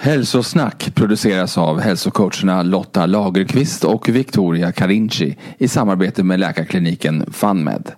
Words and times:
Hälsosnack 0.00 0.94
produceras 0.94 1.58
av 1.58 1.80
hälsocoacherna 1.80 2.62
Lotta 2.62 3.06
Lagerqvist 3.06 3.84
och 3.84 4.08
Victoria 4.08 4.72
Carinci 4.72 5.36
i 5.58 5.68
samarbete 5.68 6.22
med 6.22 6.40
läkarkliniken 6.40 7.24
FunMed. 7.32 7.92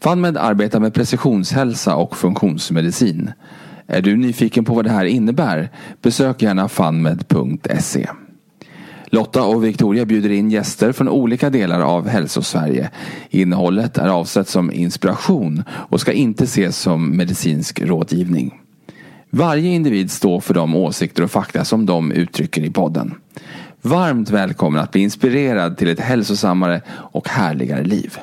FunMed 0.00 0.36
arbetar 0.36 0.80
med 0.80 0.94
precisionshälsa 0.94 1.96
och 1.96 2.16
funktionsmedicin. 2.16 3.32
Är 3.86 4.02
du 4.02 4.16
nyfiken 4.16 4.64
på 4.64 4.74
vad 4.74 4.84
det 4.84 4.90
här 4.90 5.04
innebär? 5.04 5.70
Besök 6.02 6.42
gärna 6.42 6.68
funmed.se. 6.68 8.08
Lotta 9.06 9.42
och 9.44 9.64
Victoria 9.64 10.04
bjuder 10.06 10.30
in 10.30 10.50
gäster 10.50 10.92
från 10.92 11.08
olika 11.08 11.50
delar 11.50 11.80
av 11.80 12.08
Hälsosverige. 12.08 12.90
Innehållet 13.30 13.98
är 13.98 14.08
avsett 14.08 14.48
som 14.48 14.72
inspiration 14.72 15.64
och 15.68 16.00
ska 16.00 16.12
inte 16.12 16.44
ses 16.44 16.78
som 16.78 17.16
medicinsk 17.16 17.80
rådgivning. 17.80 18.63
Varje 19.36 19.70
individ 19.70 20.10
står 20.10 20.40
för 20.40 20.54
de 20.54 20.76
åsikter 20.76 21.22
och 21.22 21.30
fakta 21.30 21.64
som 21.64 21.86
de 21.86 22.12
uttrycker 22.12 22.62
i 22.62 22.70
podden. 22.70 23.14
Varmt 23.82 24.30
välkommen 24.30 24.80
att 24.80 24.92
bli 24.92 25.00
inspirerad 25.00 25.76
till 25.76 25.88
ett 25.88 26.00
hälsosammare 26.00 26.82
och 26.88 27.28
härligare 27.28 27.84
liv. 27.84 28.18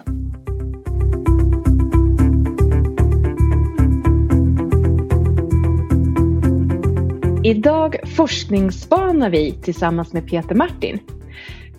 Idag 7.44 7.96
forskningsspanar 8.16 9.30
vi 9.30 9.52
tillsammans 9.52 10.14
med 10.14 10.28
Peter 10.28 10.56
Martin. 10.56 11.00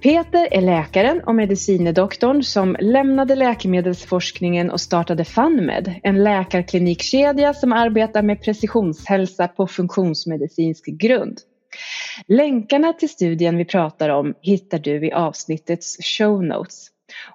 Peter 0.03 0.48
är 0.50 0.61
läkaren 0.61 1.20
och 1.20 1.34
medicinedoktorn 1.34 2.42
som 2.42 2.77
lämnade 2.81 3.34
läkemedelsforskningen 3.34 4.70
och 4.70 4.81
startade 4.81 5.25
FunMed, 5.25 5.95
en 6.03 6.25
läkarklinikkedja 6.25 7.55
som 7.55 7.72
arbetar 7.72 8.23
med 8.23 8.42
precisionshälsa 8.42 9.48
på 9.48 9.67
funktionsmedicinsk 9.67 10.86
grund. 10.86 11.39
Länkarna 12.27 12.92
till 12.92 13.08
studien 13.08 13.56
vi 13.56 13.64
pratar 13.64 14.08
om 14.08 14.34
hittar 14.41 14.78
du 14.78 15.06
i 15.06 15.12
avsnittets 15.12 15.97
show 16.03 16.45
notes. 16.45 16.86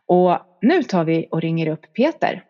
Och 0.06 0.38
nu 0.62 0.84
tar 0.84 1.04
vi 1.04 1.28
och 1.32 1.42
ringer 1.42 1.68
upp 1.68 1.94
Peter. 1.94 2.44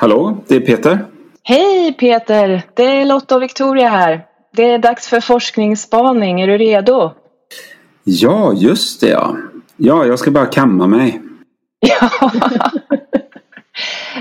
Hallå, 0.00 0.44
det 0.48 0.56
är 0.56 0.60
Peter. 0.60 1.19
Hej 1.50 1.92
Peter! 1.92 2.62
Det 2.74 2.84
är 2.84 3.04
Lotta 3.04 3.36
och 3.36 3.42
Victoria 3.42 3.88
här. 3.88 4.24
Det 4.56 4.70
är 4.70 4.78
dags 4.78 5.08
för 5.08 5.20
forskningsspaning. 5.20 6.40
Är 6.40 6.46
du 6.46 6.58
redo? 6.58 7.10
Ja, 8.04 8.52
just 8.56 9.00
det 9.00 9.08
ja. 9.08 9.36
Ja, 9.76 10.06
jag 10.06 10.18
ska 10.18 10.30
bara 10.30 10.46
kamma 10.46 10.86
mig. 10.86 11.22
Ja. 11.80 12.30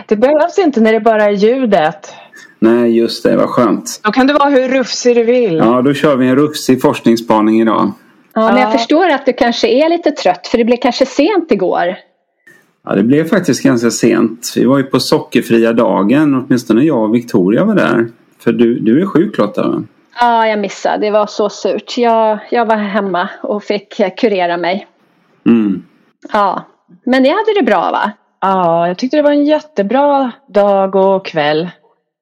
Det 0.07 0.16
behövs 0.16 0.57
inte 0.59 0.81
när 0.81 0.94
det 0.94 1.00
bara 1.00 1.23
är 1.23 1.31
ljudet. 1.31 2.13
Nej, 2.59 2.97
just 2.97 3.23
det. 3.23 3.35
Vad 3.38 3.50
skönt. 3.50 4.01
Då 4.03 4.12
kan 4.12 4.28
du 4.28 4.34
vara 4.34 4.50
hur 4.50 4.68
rufsig 4.68 5.16
du 5.16 5.23
vill. 5.23 5.56
Ja, 5.57 5.81
då 5.81 5.94
kör 5.94 6.16
vi 6.16 6.28
en 6.28 6.35
rufsig 6.35 6.81
forskningsspaning 6.81 7.62
idag. 7.62 7.91
Ja, 8.34 8.41
men 8.41 8.56
Ja. 8.56 8.62
jag 8.62 8.72
förstår 8.72 9.09
att 9.09 9.25
du 9.25 9.34
kanske 9.34 9.68
är 9.68 9.89
lite 9.89 10.12
trött 10.12 10.47
för 10.47 10.57
det 10.57 10.66
blev 10.66 10.78
kanske 10.78 11.06
sent 11.06 11.51
igår. 11.51 11.95
Ja, 12.89 12.95
det 12.95 13.03
blev 13.03 13.27
faktiskt 13.27 13.63
ganska 13.63 13.91
sent. 13.91 14.53
Vi 14.55 14.66
var 14.66 14.77
ju 14.77 14.83
på 14.83 15.00
sockerfria 15.00 15.73
dagen. 15.73 16.45
Åtminstone 16.45 16.83
jag 16.83 17.03
och 17.03 17.16
Victoria 17.16 17.66
var 17.66 17.75
där. 17.75 18.07
För 18.39 18.51
du, 18.51 18.79
du 18.79 19.01
är 19.01 19.05
sjuk 19.05 19.38
Lotta? 19.38 19.83
Ja, 20.19 20.47
jag 20.47 20.59
missade. 20.59 20.97
Det 20.97 21.11
var 21.11 21.27
så 21.27 21.50
surt. 21.50 21.97
Jag, 21.97 22.39
jag 22.51 22.66
var 22.66 22.75
hemma 22.75 23.29
och 23.44 23.63
fick 23.63 24.17
kurera 24.19 24.57
mig. 24.57 24.88
Mm. 25.45 25.83
Ja, 26.33 26.66
men 27.05 27.23
ni 27.23 27.29
hade 27.29 27.59
det 27.59 27.66
bra 27.66 27.91
va? 27.91 28.11
Ja, 28.41 28.88
jag 28.88 28.97
tyckte 28.97 29.17
det 29.17 29.23
var 29.23 29.31
en 29.31 29.45
jättebra 29.45 30.31
dag 30.47 30.95
och 30.95 31.25
kväll. 31.25 31.69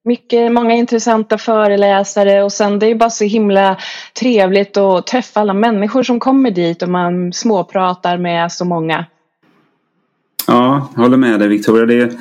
Mycket, 0.04 0.52
många 0.52 0.74
intressanta 0.74 1.38
föreläsare 1.38 2.44
och 2.44 2.52
sen 2.52 2.80
det 2.80 2.86
är 2.86 2.90
ju 2.90 2.96
bara 2.96 3.10
så 3.10 3.24
himla 3.24 3.78
trevligt 4.20 4.78
att 4.78 5.08
träffa 5.08 5.40
alla 5.40 5.54
människor 5.54 6.04
som 6.04 6.20
kommer 6.20 6.52
dit 6.52 6.84
och 6.84 6.90
man 6.90 7.34
småpratar 7.34 8.18
med 8.18 8.52
så 8.52 8.66
många. 8.66 9.06
Ja, 10.50 10.90
jag 10.96 11.04
håller 11.04 11.18
med 11.18 11.40
dig 11.40 11.48
Victoria. 11.48 11.86
Det 11.86 12.02
är, 12.02 12.12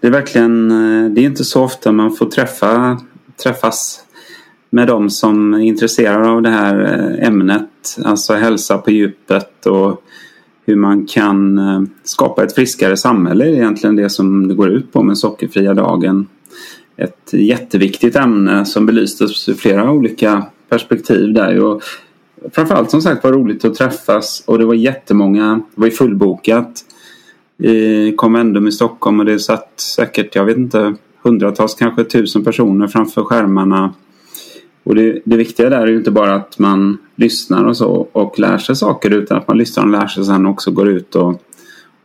det 0.00 0.06
är 0.06 0.10
verkligen... 0.10 0.70
Eh, 0.70 1.10
det 1.10 1.20
är 1.20 1.24
inte 1.24 1.44
så 1.44 1.62
ofta 1.62 1.92
man 1.92 2.12
får 2.12 2.26
träffa, 2.26 3.00
träffas 3.42 4.04
med 4.70 4.88
de 4.88 5.10
som 5.10 5.54
är 5.54 5.58
intresserade 5.58 6.28
av 6.28 6.42
det 6.42 6.50
här 6.50 6.84
eh, 6.84 7.28
ämnet. 7.28 7.98
Alltså 8.04 8.34
hälsa 8.34 8.78
på 8.78 8.90
djupet 8.90 9.66
och 9.66 10.02
hur 10.66 10.76
man 10.76 11.06
kan 11.06 11.58
eh, 11.58 11.82
skapa 12.04 12.44
ett 12.44 12.54
friskare 12.54 12.96
samhälle 12.96 13.44
är 13.44 13.48
egentligen 13.48 13.96
det 13.96 14.10
som 14.10 14.48
det 14.48 14.54
går 14.54 14.70
ut 14.70 14.92
på 14.92 15.02
med 15.02 15.18
sockerfria 15.18 15.74
dagen. 15.74 16.26
Ett 16.96 17.32
jätteviktigt 17.32 18.16
ämne 18.16 18.64
som 18.64 18.86
belystes 18.86 19.48
ur 19.48 19.54
flera 19.54 19.90
olika 19.90 20.46
perspektiv 20.68 21.34
där. 21.34 21.60
Och 21.60 21.82
framförallt 22.52 22.90
som 22.90 23.02
sagt 23.02 23.24
var 23.24 23.32
roligt 23.32 23.64
att 23.64 23.74
träffas 23.74 24.42
och 24.46 24.58
det 24.58 24.64
var 24.64 24.74
jättemånga, 24.74 25.60
det 25.74 25.80
var 25.80 25.86
ju 25.86 25.92
fullbokat 25.92 26.84
i 27.58 28.12
Convendum 28.16 28.68
i 28.68 28.72
Stockholm 28.72 29.20
och 29.20 29.26
det 29.26 29.38
satt 29.38 29.80
säkert, 29.80 30.34
jag 30.34 30.44
vet 30.44 30.56
inte, 30.56 30.94
hundratals, 31.22 31.74
kanske 31.74 32.04
tusen 32.04 32.44
personer 32.44 32.86
framför 32.86 33.22
skärmarna. 33.22 33.94
Och 34.84 34.94
det, 34.94 35.22
det 35.24 35.36
viktiga 35.36 35.70
där 35.70 35.80
är 35.80 35.86
ju 35.86 35.96
inte 35.96 36.10
bara 36.10 36.34
att 36.34 36.58
man 36.58 36.98
lyssnar 37.16 37.64
och 37.64 37.76
så 37.76 38.08
och 38.12 38.38
lär 38.38 38.58
sig 38.58 38.76
saker 38.76 39.10
utan 39.10 39.38
att 39.38 39.48
man 39.48 39.58
lyssnar 39.58 39.84
och 39.84 39.90
lär 39.90 40.06
sig 40.06 40.24
sen 40.24 40.46
också 40.46 40.70
går 40.70 40.88
ut 40.88 41.14
och, 41.14 41.42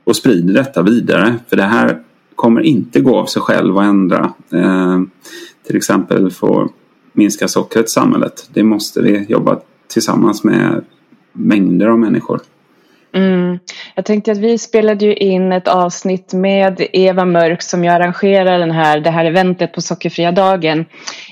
och 0.03 0.15
sprider 0.15 0.53
detta 0.53 0.81
vidare. 0.81 1.35
För 1.47 1.55
det 1.55 1.63
här 1.63 1.99
kommer 2.35 2.61
inte 2.61 2.99
gå 2.99 3.17
av 3.17 3.25
sig 3.25 3.41
själv 3.41 3.77
att 3.77 3.85
ändra. 3.85 4.33
Eh, 4.49 5.01
till 5.67 5.75
exempel 5.75 6.31
få 6.31 6.69
minska 7.13 7.47
sockret 7.47 7.85
i 7.85 7.89
samhället. 7.89 8.49
Det 8.53 8.63
måste 8.63 9.01
vi 9.01 9.25
jobba 9.29 9.59
tillsammans 9.87 10.43
med 10.43 10.85
mängder 11.33 11.87
av 11.87 11.99
människor. 11.99 12.39
Mm. 13.15 13.59
Jag 13.95 14.05
tänkte 14.05 14.31
att 14.31 14.37
vi 14.37 14.57
spelade 14.57 15.05
ju 15.05 15.13
in 15.13 15.51
ett 15.51 15.67
avsnitt 15.67 16.33
med 16.33 16.87
Eva 16.93 17.25
Mörk 17.25 17.61
som 17.61 17.83
ju 17.83 17.89
arrangerar 17.89 18.59
den 18.59 18.71
här, 18.71 18.99
det 18.99 19.09
här 19.09 19.25
eventet 19.25 19.73
på 19.73 19.81
Sockerfria 19.81 20.31
dagen 20.31 20.85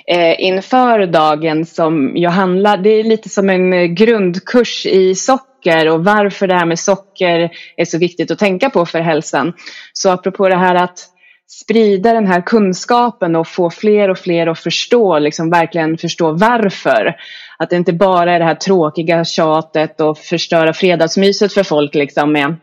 eh, 0.07 0.41
inför 0.41 1.05
dagen 1.05 1.65
som 1.65 2.17
ju 2.17 2.27
handlar, 2.27 2.77
det 2.77 2.89
är 2.89 3.03
lite 3.03 3.29
som 3.29 3.49
en 3.49 3.73
eh, 3.73 3.83
grundkurs 3.83 4.85
i 4.85 5.15
socker 5.15 5.89
och 5.89 6.05
varför 6.05 6.47
det 6.47 6.55
här 6.55 6.65
med 6.65 6.79
socker 6.79 7.51
är 7.77 7.85
så 7.85 7.97
viktigt 7.97 8.31
att 8.31 8.39
tänka 8.39 8.69
på 8.69 8.85
för 8.85 8.99
hälsan. 8.99 9.53
Så 9.93 10.09
apropå 10.09 10.49
det 10.49 10.57
här 10.57 10.75
att 10.75 11.11
sprida 11.51 12.13
den 12.13 12.27
här 12.27 12.41
kunskapen 12.41 13.35
och 13.35 13.47
få 13.47 13.69
fler 13.69 14.09
och 14.09 14.17
fler 14.17 14.47
att 14.47 14.59
förstå, 14.59 15.19
liksom 15.19 15.49
verkligen 15.49 15.97
förstå 15.97 16.31
varför. 16.31 17.15
Att 17.61 17.69
det 17.69 17.75
inte 17.75 17.93
bara 17.93 18.31
är 18.31 18.39
det 18.39 18.45
här 18.45 18.55
tråkiga 18.55 19.25
tjatet 19.25 20.01
och 20.01 20.17
förstöra 20.17 20.73
fredagsmyset 20.73 21.53
för 21.53 21.63
folk 21.63 21.95
liksom 21.95 22.31
med 22.31 22.55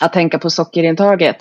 att 0.00 0.12
tänka 0.12 0.38
på 0.38 0.50
sockerintaget. 0.50 1.36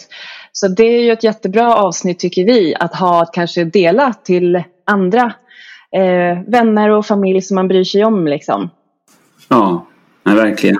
Så 0.52 0.68
det 0.68 0.84
är 0.84 1.02
ju 1.02 1.12
ett 1.12 1.24
jättebra 1.24 1.76
avsnitt 1.76 2.20
tycker 2.20 2.46
vi 2.46 2.76
att 2.80 2.96
ha 2.96 3.22
att 3.22 3.34
kanske 3.34 3.64
dela 3.64 4.14
till 4.14 4.64
andra 4.86 5.34
eh, 5.96 6.40
vänner 6.48 6.90
och 6.90 7.06
familj 7.06 7.42
som 7.42 7.56
man 7.56 7.68
bryr 7.68 7.84
sig 7.84 8.06
om 8.06 8.28
liksom. 8.28 8.70
Ja, 9.50 9.88
verkligen. 10.24 10.78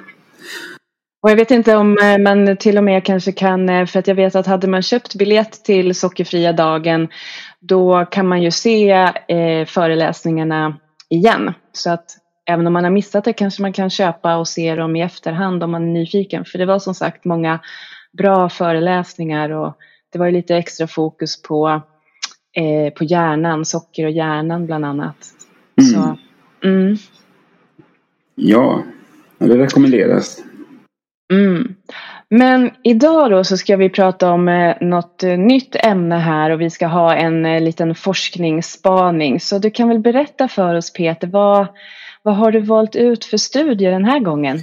Och 1.24 1.32
jag 1.32 1.36
vet 1.36 1.52
inte 1.52 1.76
om 1.76 1.98
eh, 1.98 2.18
man 2.18 2.58
till 2.58 2.78
och 2.78 2.84
med 2.84 3.04
kanske 3.04 3.32
kan, 3.32 3.70
eh, 3.70 3.86
för 3.86 4.00
att 4.00 4.08
jag 4.08 4.16
vet 4.16 4.36
att 4.36 4.48
hade 4.48 4.68
man 4.68 4.82
köpt 4.82 5.16
biljett 5.16 5.64
till 5.64 5.96
Sockerfria 5.96 6.54
dagen 6.54 7.08
då 7.60 8.06
kan 8.12 8.28
man 8.28 8.42
ju 8.42 8.52
se 8.52 8.92
eh, 9.28 9.66
föreläsningarna 9.66 10.78
igen. 11.10 11.54
Så 11.72 11.90
att 11.90 12.18
även 12.46 12.68
om 12.68 12.74
man 12.74 12.84
har 12.84 12.92
missat 12.92 13.24
det 13.24 13.34
kanske 13.34 13.62
man 13.62 13.74
kan 13.74 13.90
köpa 13.90 14.36
och 14.36 14.48
se 14.48 14.76
dem 14.76 14.96
i 14.96 15.02
efterhand 15.02 15.64
om 15.64 15.72
man 15.72 15.84
är 15.84 15.92
nyfiken. 15.94 16.46
För 16.46 16.58
det 16.58 16.66
var 16.66 16.80
som 16.80 16.96
sagt 16.96 17.26
många 17.26 17.60
bra 18.18 18.50
föreläsningar 18.50 19.50
och 19.50 19.78
det 20.12 20.20
var 20.20 20.26
ju 20.26 20.32
lite 20.32 20.56
extra 20.56 20.88
fokus 20.88 21.42
på, 21.42 21.82
eh, 22.58 22.94
på 22.94 23.04
hjärnan, 23.04 23.66
socker 23.66 24.06
och 24.06 24.12
hjärnan 24.12 24.66
bland 24.66 24.86
annat. 24.86 25.34
Mm. 25.82 25.92
Så, 25.92 26.18
mm. 26.68 26.98
Ja, 28.36 28.84
det 29.38 29.58
rekommenderas. 29.58 30.44
Mm. 31.34 31.76
Men 32.30 32.72
idag 32.84 33.32
då 33.32 33.44
så 33.44 33.58
ska 33.58 33.78
vi 33.78 33.90
prata 33.90 34.32
om 34.32 34.48
eh, 34.48 34.76
något 34.82 35.24
eh, 35.24 35.38
nytt 35.38 35.76
ämne 35.76 36.16
här 36.16 36.50
och 36.50 36.62
vi 36.62 36.70
ska 36.70 36.88
ha 36.88 37.16
en 37.16 37.46
eh, 37.46 37.62
liten 37.62 37.96
forskningsspaning. 37.96 39.40
Så 39.40 39.60
du 39.60 39.72
kan 39.72 39.90
väl 39.90 40.00
berätta 40.00 40.48
för 40.48 40.76
oss 40.76 40.94
Peter, 40.94 41.28
vad, 41.28 41.68
vad 42.24 42.36
har 42.36 42.52
du 42.52 42.60
valt 42.60 42.96
ut 42.96 43.26
för 43.26 43.38
studie 43.38 43.86
den 43.86 44.06
här 44.06 44.20
gången? 44.20 44.62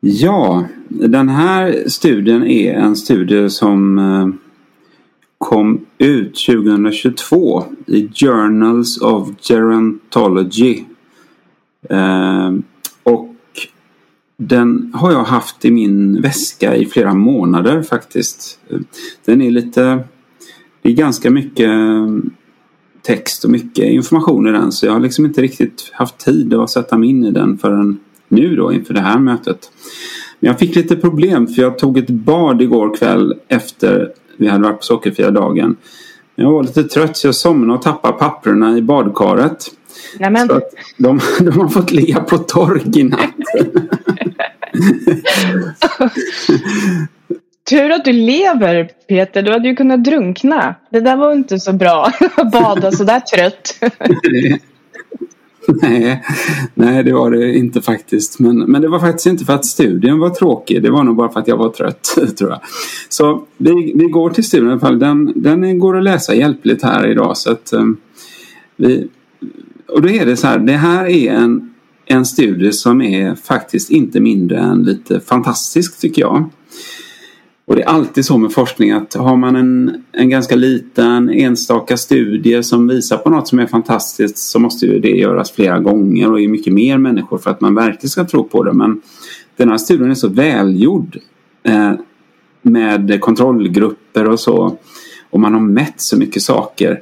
Ja, 0.00 0.64
den 0.88 1.28
här 1.28 1.88
studien 1.88 2.46
är 2.46 2.74
en 2.74 2.96
studie 2.96 3.50
som 3.50 3.98
eh, 3.98 4.28
kom 5.38 5.86
ut 5.98 6.46
2022 6.46 7.64
i 7.86 8.08
Journals 8.14 9.00
of 9.00 9.28
Gerontology. 9.40 10.84
Eh, 11.90 12.52
den 14.48 14.92
har 14.94 15.12
jag 15.12 15.24
haft 15.24 15.64
i 15.64 15.70
min 15.70 16.22
väska 16.22 16.76
i 16.76 16.86
flera 16.86 17.14
månader 17.14 17.82
faktiskt. 17.82 18.58
Den 19.24 19.42
är 19.42 19.50
lite... 19.50 20.04
Det 20.82 20.88
är 20.88 20.92
ganska 20.92 21.30
mycket 21.30 21.70
text 23.02 23.44
och 23.44 23.50
mycket 23.50 23.84
information 23.84 24.48
i 24.48 24.52
den 24.52 24.72
så 24.72 24.86
jag 24.86 24.92
har 24.92 25.00
liksom 25.00 25.24
inte 25.24 25.42
riktigt 25.42 25.90
haft 25.92 26.18
tid 26.18 26.54
att 26.54 26.70
sätta 26.70 26.98
mig 26.98 27.08
in 27.08 27.24
i 27.24 27.30
den 27.30 27.58
förrän 27.58 27.98
nu 28.28 28.56
då 28.56 28.72
inför 28.72 28.94
det 28.94 29.00
här 29.00 29.18
mötet. 29.18 29.70
Men 30.40 30.48
jag 30.48 30.58
fick 30.58 30.76
lite 30.76 30.96
problem 30.96 31.46
för 31.46 31.62
jag 31.62 31.78
tog 31.78 31.98
ett 31.98 32.10
bad 32.10 32.62
igår 32.62 32.96
kväll 32.96 33.34
efter 33.48 34.12
vi 34.36 34.48
hade 34.48 34.64
varit 34.64 34.78
på 34.78 34.84
sockerfria 34.84 35.30
dagen. 35.30 35.76
Jag 36.34 36.52
var 36.52 36.62
lite 36.62 36.84
trött 36.84 37.16
så 37.16 37.26
jag 37.28 37.34
somnade 37.34 37.78
och 37.78 37.82
tappade 37.82 38.18
papperna 38.18 38.78
i 38.78 38.82
badkaret. 38.82 39.66
Nämen. 40.18 40.48
Så 40.48 40.60
de, 40.98 41.20
de 41.38 41.60
har 41.60 41.68
fått 41.68 41.92
ligga 41.92 42.20
på 42.20 42.38
tork 42.38 42.96
i 42.96 43.02
natt. 43.02 43.34
Tur 47.70 47.90
att 47.90 48.04
du 48.04 48.12
lever 48.12 48.90
Peter, 49.08 49.42
du 49.42 49.52
hade 49.52 49.68
ju 49.68 49.76
kunnat 49.76 50.04
drunkna. 50.04 50.74
Det 50.90 51.00
där 51.00 51.16
var 51.16 51.32
inte 51.32 51.58
så 51.58 51.72
bra, 51.72 52.12
att 52.36 52.52
bada 52.52 52.92
sådär 52.92 53.20
trött. 53.20 53.74
nej, 55.82 56.22
nej, 56.74 57.04
det 57.04 57.12
var 57.12 57.30
det 57.30 57.54
inte 57.54 57.82
faktiskt. 57.82 58.38
Men, 58.38 58.58
men 58.58 58.82
det 58.82 58.88
var 58.88 59.00
faktiskt 59.00 59.26
inte 59.26 59.44
för 59.44 59.52
att 59.52 59.66
studien 59.66 60.18
var 60.18 60.30
tråkig. 60.30 60.82
Det 60.82 60.90
var 60.90 61.04
nog 61.04 61.16
bara 61.16 61.28
för 61.28 61.40
att 61.40 61.48
jag 61.48 61.56
var 61.56 61.68
trött, 61.68 62.16
tror 62.38 62.50
jag. 62.50 62.60
Så 63.08 63.44
vi, 63.56 63.92
vi 63.96 64.06
går 64.06 64.30
till 64.30 64.44
studien 64.44 64.68
i 64.68 64.72
alla 64.72 64.80
fall. 64.80 64.98
Den, 64.98 65.32
den 65.34 65.78
går 65.78 65.98
att 65.98 66.04
läsa 66.04 66.34
hjälpligt 66.34 66.82
här 66.82 67.10
idag. 67.10 67.36
Så 67.36 67.52
att, 67.52 67.72
um, 67.72 67.96
vi, 68.76 69.08
och 69.88 70.02
då 70.02 70.08
är 70.08 70.26
det 70.26 70.36
så 70.36 70.46
här, 70.46 70.58
det 70.58 70.72
här 70.72 71.06
är 71.06 71.32
en 71.32 71.71
en 72.12 72.26
studie 72.26 72.72
som 72.72 73.02
är 73.02 73.34
faktiskt 73.34 73.90
inte 73.90 74.20
mindre 74.20 74.58
än 74.58 74.82
lite 74.82 75.20
fantastisk 75.20 76.00
tycker 76.00 76.22
jag. 76.22 76.50
Och 77.64 77.76
det 77.76 77.82
är 77.82 77.88
alltid 77.88 78.24
så 78.24 78.38
med 78.38 78.52
forskning 78.52 78.90
att 78.90 79.14
har 79.14 79.36
man 79.36 79.56
en, 79.56 80.04
en 80.12 80.30
ganska 80.30 80.56
liten 80.56 81.30
enstaka 81.30 81.96
studie 81.96 82.62
som 82.62 82.88
visar 82.88 83.16
på 83.16 83.30
något 83.30 83.48
som 83.48 83.58
är 83.58 83.66
fantastiskt 83.66 84.38
så 84.38 84.58
måste 84.58 84.86
ju 84.86 84.98
det 84.98 85.16
göras 85.16 85.52
flera 85.52 85.78
gånger 85.78 86.32
och 86.32 86.40
i 86.40 86.48
mycket 86.48 86.72
mer 86.72 86.98
människor 86.98 87.38
för 87.38 87.50
att 87.50 87.60
man 87.60 87.74
verkligen 87.74 88.10
ska 88.10 88.24
tro 88.24 88.44
på 88.44 88.62
det. 88.62 88.72
Men 88.72 89.02
den 89.56 89.68
här 89.68 89.78
studien 89.78 90.10
är 90.10 90.14
så 90.14 90.28
välgjord 90.28 91.18
eh, 91.62 91.92
med 92.62 93.20
kontrollgrupper 93.20 94.28
och 94.28 94.40
så 94.40 94.78
och 95.30 95.40
man 95.40 95.52
har 95.52 95.60
mätt 95.60 95.94
så 95.96 96.18
mycket 96.18 96.42
saker 96.42 97.00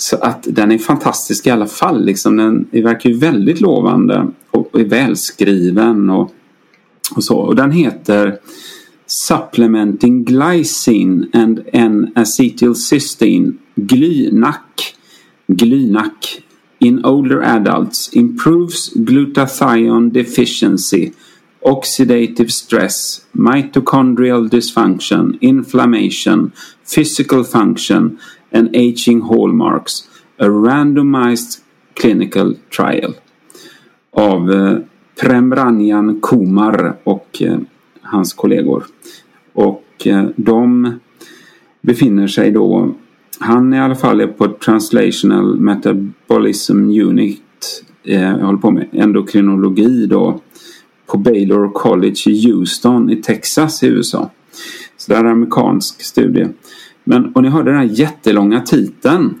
så 0.00 0.16
att 0.16 0.46
den 0.48 0.72
är 0.72 0.78
fantastisk 0.78 1.46
i 1.46 1.50
alla 1.50 1.66
fall. 1.66 2.04
Liksom. 2.04 2.36
Den 2.36 2.68
verkar 2.72 3.10
ju 3.10 3.16
väldigt 3.16 3.60
lovande 3.60 4.30
och 4.50 4.80
är 4.80 4.84
välskriven 4.84 6.10
och, 6.10 6.34
och 7.16 7.24
så. 7.24 7.38
Och 7.38 7.56
den 7.56 7.70
heter 7.70 8.38
Supplementing 9.06 10.24
Glycine 10.24 11.26
and 11.32 11.60
N-acetylcysteine 11.72 13.52
Glynac 13.74 14.94
Glynac 15.46 16.38
in 16.78 17.04
older 17.04 17.42
adults 17.42 18.10
improves 18.12 18.92
glutathione 18.94 20.10
deficiency 20.10 21.10
oxidative 21.62 22.50
stress, 22.50 23.20
mitochondrial 23.32 24.48
dysfunction, 24.48 25.38
inflammation, 25.40 26.52
physical 26.94 27.44
function 27.44 28.18
and 28.52 28.68
Aging 28.76 29.22
Hallmarks 29.22 30.08
A 30.38 30.48
Randomized 30.48 31.60
Clinical 32.00 32.56
Trial 32.76 33.14
av 34.12 34.50
eh, 34.52 34.78
Premranjan 35.20 36.20
Kumar 36.20 36.96
och 37.04 37.42
eh, 37.42 37.58
hans 38.02 38.32
kollegor. 38.32 38.84
Och 39.52 40.06
eh, 40.06 40.24
de 40.36 40.92
befinner 41.80 42.26
sig 42.26 42.50
då 42.50 42.94
han 43.40 43.74
i 43.74 43.80
alla 43.80 43.94
fall 43.94 44.20
är 44.20 44.26
på 44.26 44.48
Translational 44.48 45.60
Metabolism 45.60 46.90
Unit 46.90 47.84
eh, 48.04 48.38
håller 48.38 48.58
på 48.58 48.70
med 48.70 48.88
endokrinologi 48.92 50.06
då 50.06 50.40
på 51.06 51.18
Baylor 51.18 51.72
College 51.72 52.20
i 52.26 52.50
Houston 52.50 53.10
i 53.10 53.16
Texas 53.16 53.82
i 53.82 53.86
USA. 53.86 54.30
Så 54.96 55.12
det 55.12 55.18
är 55.18 55.24
en 55.24 55.30
amerikansk 55.30 56.02
studie. 56.02 56.46
Men, 57.04 57.32
och 57.32 57.42
ni 57.42 57.48
hörde 57.48 57.70
den 57.70 57.80
här 57.80 57.88
jättelånga 57.92 58.60
titeln. 58.60 59.34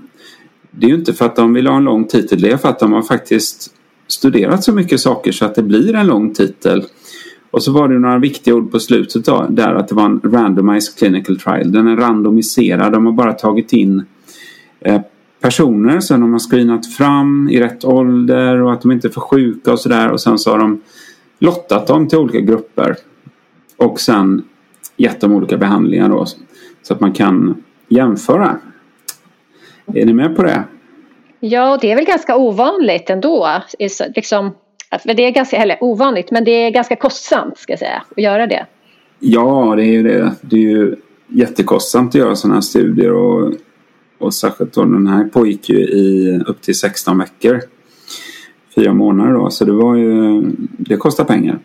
Det 0.70 0.86
är 0.86 0.90
ju 0.90 0.96
inte 0.96 1.12
för 1.12 1.24
att 1.24 1.36
de 1.36 1.54
vill 1.54 1.66
ha 1.66 1.76
en 1.76 1.84
lång 1.84 2.04
titel, 2.04 2.40
det 2.40 2.50
är 2.50 2.56
för 2.56 2.68
att 2.68 2.78
de 2.78 2.92
har 2.92 3.02
faktiskt 3.02 3.74
studerat 4.08 4.64
så 4.64 4.72
mycket 4.72 5.00
saker 5.00 5.32
så 5.32 5.44
att 5.44 5.54
det 5.54 5.62
blir 5.62 5.94
en 5.94 6.06
lång 6.06 6.34
titel. 6.34 6.84
Och 7.50 7.62
så 7.62 7.72
var 7.72 7.88
det 7.88 7.98
några 7.98 8.18
viktiga 8.18 8.54
ord 8.54 8.70
på 8.70 8.80
slutet 8.80 9.24
då, 9.24 9.46
där 9.50 9.74
att 9.74 9.88
det 9.88 9.94
var 9.94 10.04
en 10.04 10.20
randomized 10.24 10.98
clinical 10.98 11.38
trial. 11.38 11.72
Den 11.72 11.86
är 11.86 11.96
randomiserad, 11.96 12.92
de 12.92 13.06
har 13.06 13.12
bara 13.12 13.32
tagit 13.32 13.72
in 13.72 14.04
eh, 14.80 15.00
personer 15.40 16.00
som 16.00 16.20
de 16.20 16.32
har 16.32 16.38
screenat 16.38 16.86
fram 16.86 17.48
i 17.48 17.60
rätt 17.60 17.84
ålder 17.84 18.62
och 18.62 18.72
att 18.72 18.82
de 18.82 18.92
inte 18.92 19.08
är 19.08 19.10
för 19.10 19.20
sjuka 19.20 19.72
och 19.72 19.80
sådär 19.80 20.10
och 20.10 20.20
sen 20.20 20.38
så 20.38 20.50
har 20.50 20.58
de 20.58 20.80
lottat 21.38 21.86
dem 21.86 22.08
till 22.08 22.18
olika 22.18 22.40
grupper. 22.40 22.96
Och 23.76 24.00
sen 24.00 24.42
gett 24.96 25.20
dem 25.20 25.32
olika 25.32 25.56
behandlingar 25.56 26.08
då. 26.08 26.26
Så 26.82 26.94
att 26.94 27.00
man 27.00 27.12
kan 27.12 27.64
jämföra. 27.88 28.56
Är 29.94 30.06
ni 30.06 30.12
med 30.12 30.36
på 30.36 30.42
det? 30.42 30.64
Ja, 31.40 31.78
det 31.80 31.92
är 31.92 31.96
väl 31.96 32.04
ganska 32.04 32.36
ovanligt 32.36 33.10
ändå. 33.10 33.62
Liksom, 34.14 34.54
det 35.04 35.22
är 35.22 35.30
ganska, 35.30 35.56
eller 35.56 35.84
ovanligt, 35.84 36.30
men 36.30 36.44
det 36.44 36.50
är 36.50 36.70
ganska 36.70 36.96
kostsamt 36.96 37.58
ska 37.58 37.72
jag 37.72 37.78
säga, 37.78 38.02
att 38.10 38.22
göra 38.22 38.46
det. 38.46 38.66
Ja, 39.18 39.74
det 39.76 39.82
är 39.82 39.92
ju 39.92 40.02
det. 40.02 40.34
Det 40.40 40.56
är 40.56 40.60
ju 40.60 40.96
jättekostsamt 41.28 42.08
att 42.08 42.14
göra 42.14 42.36
sådana 42.36 42.54
här 42.54 42.60
studier 42.60 43.12
och, 43.12 43.52
och 44.18 44.34
särskilt 44.34 44.72
då 44.72 44.84
den 44.84 45.06
här 45.06 45.24
pågick 45.24 45.68
ju 45.68 45.78
i 45.78 46.38
upp 46.46 46.62
till 46.62 46.78
16 46.78 47.18
veckor. 47.18 47.60
Fyra 48.74 48.94
månader 48.94 49.32
då, 49.32 49.50
så 49.50 49.64
det 49.64 49.72
var 49.72 49.96
ju, 49.96 50.42
det 50.78 50.96
kostar 50.96 51.24
pengar. 51.24 51.58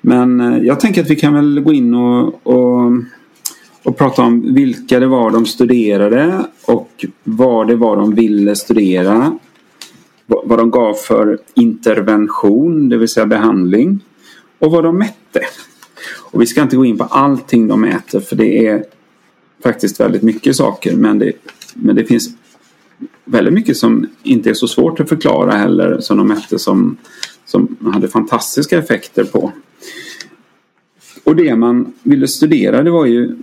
Men 0.00 0.40
eh, 0.40 0.58
jag 0.58 0.80
tänker 0.80 1.02
att 1.02 1.10
vi 1.10 1.16
kan 1.16 1.34
väl 1.34 1.60
gå 1.60 1.72
in 1.72 1.94
och, 1.94 2.46
och 2.46 2.92
och 3.82 3.98
prata 3.98 4.22
om 4.22 4.54
vilka 4.54 5.00
det 5.00 5.06
var 5.06 5.30
de 5.30 5.46
studerade 5.46 6.46
och 6.64 7.04
vad 7.24 7.66
det 7.66 7.76
var 7.76 7.96
de 7.96 8.14
ville 8.14 8.56
studera. 8.56 9.38
Vad 10.26 10.58
de 10.58 10.70
gav 10.70 10.94
för 10.94 11.38
intervention, 11.54 12.88
det 12.88 12.96
vill 12.96 13.08
säga 13.08 13.26
behandling. 13.26 14.00
Och 14.58 14.70
vad 14.70 14.84
de 14.84 14.98
mätte. 14.98 15.40
Och 16.32 16.42
vi 16.42 16.46
ska 16.46 16.62
inte 16.62 16.76
gå 16.76 16.84
in 16.84 16.98
på 16.98 17.04
allting 17.04 17.68
de 17.68 17.80
mäter 17.80 18.20
för 18.20 18.36
det 18.36 18.66
är 18.66 18.84
faktiskt 19.62 20.00
väldigt 20.00 20.22
mycket 20.22 20.56
saker. 20.56 20.96
Men 20.96 21.18
det, 21.18 21.32
men 21.74 21.96
det 21.96 22.04
finns 22.04 22.28
väldigt 23.24 23.54
mycket 23.54 23.76
som 23.76 24.06
inte 24.22 24.50
är 24.50 24.54
så 24.54 24.68
svårt 24.68 25.00
att 25.00 25.08
förklara 25.08 25.52
heller 25.52 26.00
som 26.00 26.16
de 26.16 26.28
mätte 26.28 26.58
som, 26.58 26.96
som 27.46 27.76
hade 27.92 28.08
fantastiska 28.08 28.78
effekter 28.78 29.24
på. 29.24 29.52
Och 31.24 31.36
det 31.36 31.56
man 31.56 31.92
ville 32.02 32.28
studera 32.28 32.82
det 32.82 32.90
var 32.90 33.06
ju 33.06 33.36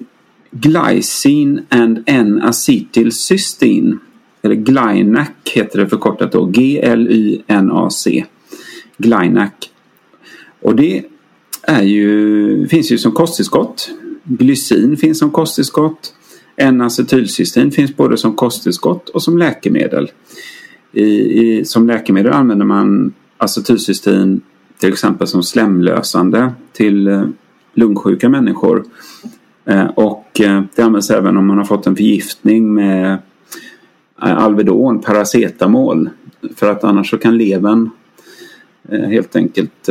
Glycine 0.51 1.62
and 1.70 2.03
N-acetylcysteine. 2.06 3.98
Eller 4.41 4.56
Glynac 4.56 5.29
heter 5.46 5.79
det 5.79 5.89
förkortat 5.89 6.32
då. 6.32 6.46
G-L-Y-N-A-C. 6.46 8.25
Glynac. 8.98 9.51
Och 10.62 10.75
det 10.75 11.03
är 11.62 11.84
ju, 11.84 12.68
finns 12.68 12.91
ju 12.91 12.98
som 12.98 13.12
kosttillskott. 13.12 13.89
Glycin 14.24 14.98
finns 14.98 15.20
som 15.20 15.32
kosttillskott. 15.32 16.13
N-acetylcystein 16.58 17.72
finns 17.72 17.96
både 17.96 18.18
som 18.18 18.36
kosttillskott 18.36 19.10
och 19.10 19.24
som 19.24 19.38
läkemedel. 19.38 20.12
I, 20.91 21.03
i, 21.03 21.65
som 21.65 21.88
läkemedel 21.88 22.34
använder 22.34 22.65
man 22.65 23.13
acetylcystein 23.38 24.41
till 24.79 24.94
exempel 24.94 25.27
som 25.27 25.44
slemlösande 25.44 26.53
till 26.74 27.08
eh, 27.08 27.24
lungsjuka 27.74 28.29
människor. 28.29 28.84
Eh, 29.66 29.86
och 29.86 30.42
eh, 30.42 30.63
det 30.75 30.82
används 30.82 31.10
även 31.10 31.38
om 31.38 31.48
man 31.48 31.58
har 31.58 31.66
fått 31.66 31.88
en 31.88 31.96
förgiftning 31.96 32.74
med 32.74 33.12
eh, 34.22 34.38
Alvedon, 34.38 35.01
paracetamol. 35.01 36.10
För 36.56 36.72
att 36.72 36.84
annars 36.84 37.10
så 37.10 37.18
kan 37.18 37.38
levern 37.38 37.89
helt 38.89 39.36
enkelt 39.36 39.89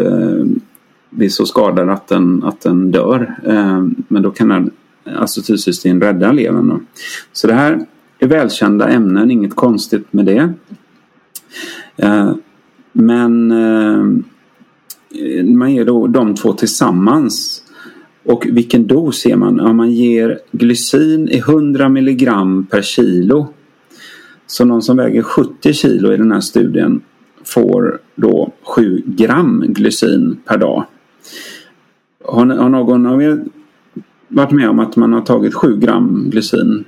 bli 1.11 1.31
så 1.31 1.47
skadad 1.47 1.91
att 1.91 2.09
den, 2.09 2.45
att 2.45 2.61
den 2.61 2.91
dör. 2.91 3.35
Men 4.09 4.23
då 4.23 4.31
kan 4.31 4.71
acetylcystein 5.05 6.01
rädda 6.01 6.33
levern. 6.33 6.87
Så 7.33 7.47
det 7.47 7.55
här 7.55 7.87
är 8.19 8.27
välkända 8.27 8.89
ämnen, 8.89 9.31
inget 9.31 9.57
konstigt 9.57 10.13
med 10.13 10.25
det. 10.25 10.53
Men 12.93 13.49
man 15.59 15.75
ger 15.75 15.85
då 15.85 16.07
de 16.07 16.35
två 16.35 16.53
tillsammans. 16.53 17.63
Och 18.29 18.47
vilken 18.51 18.87
dos 18.87 19.27
ger 19.27 19.37
man? 19.37 19.57
Ja, 19.57 19.73
man 19.73 19.91
ger 19.91 20.39
glycin 20.51 21.29
i 21.29 21.39
100 21.39 21.89
milligram 21.89 22.67
per 22.71 22.83
kilo. 22.83 23.47
Så 24.47 24.65
någon 24.65 24.83
som 24.83 24.97
väger 24.97 25.23
70 25.23 25.73
kilo 25.73 26.13
i 26.13 26.17
den 26.17 26.33
här 26.33 26.41
studien 26.41 27.01
får 27.45 28.01
då 28.15 28.53
7 28.63 29.03
gram 29.07 29.65
glycin 29.69 30.41
per 30.45 30.59
dag. 30.59 30.85
Har, 32.25 32.47
har 32.47 32.69
någon 32.69 33.07
av 33.07 33.23
er 33.23 33.45
varit 34.29 34.53
med 34.53 34.69
om 34.69 34.79
att 34.79 34.97
man 34.97 35.13
har 35.13 35.21
tagit 35.21 35.55
7 35.55 35.77
gram 35.77 36.31
glycin 36.31 36.85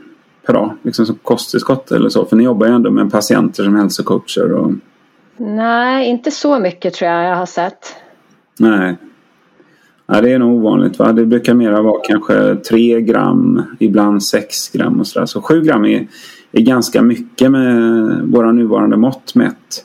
per 0.46 0.52
dag? 0.52 0.76
Liksom 0.82 1.06
som 1.06 1.16
kosttillskott 1.22 1.92
eller 1.92 2.08
så? 2.08 2.24
För 2.24 2.36
ni 2.36 2.44
jobbar 2.44 2.66
ju 2.66 2.72
ändå 2.72 2.90
med 2.90 3.12
patienter 3.12 3.64
som 3.64 3.76
hälsocoacher. 3.76 4.52
Och... 4.52 4.72
Nej, 5.36 6.08
inte 6.08 6.30
så 6.30 6.58
mycket 6.58 6.94
tror 6.94 7.10
jag 7.10 7.24
jag 7.24 7.36
har 7.36 7.46
sett. 7.46 7.94
Nej. 8.58 8.96
Ja, 10.12 10.20
det 10.20 10.32
är 10.32 10.38
nog 10.38 10.58
ovanligt. 10.58 10.98
Va? 10.98 11.12
Det 11.12 11.26
brukar 11.26 11.54
mera 11.54 11.82
vara 11.82 12.00
kanske 12.04 12.56
3 12.56 13.00
gram, 13.00 13.62
ibland 13.78 14.22
6 14.22 14.68
gram 14.68 15.00
och 15.00 15.06
sådär. 15.06 15.26
Så 15.26 15.42
7 15.42 15.62
gram 15.62 15.84
är, 15.84 16.06
är 16.52 16.60
ganska 16.60 17.02
mycket 17.02 17.50
med 17.50 18.20
våra 18.24 18.52
nuvarande 18.52 18.96
mått 18.96 19.34
mätt. 19.34 19.84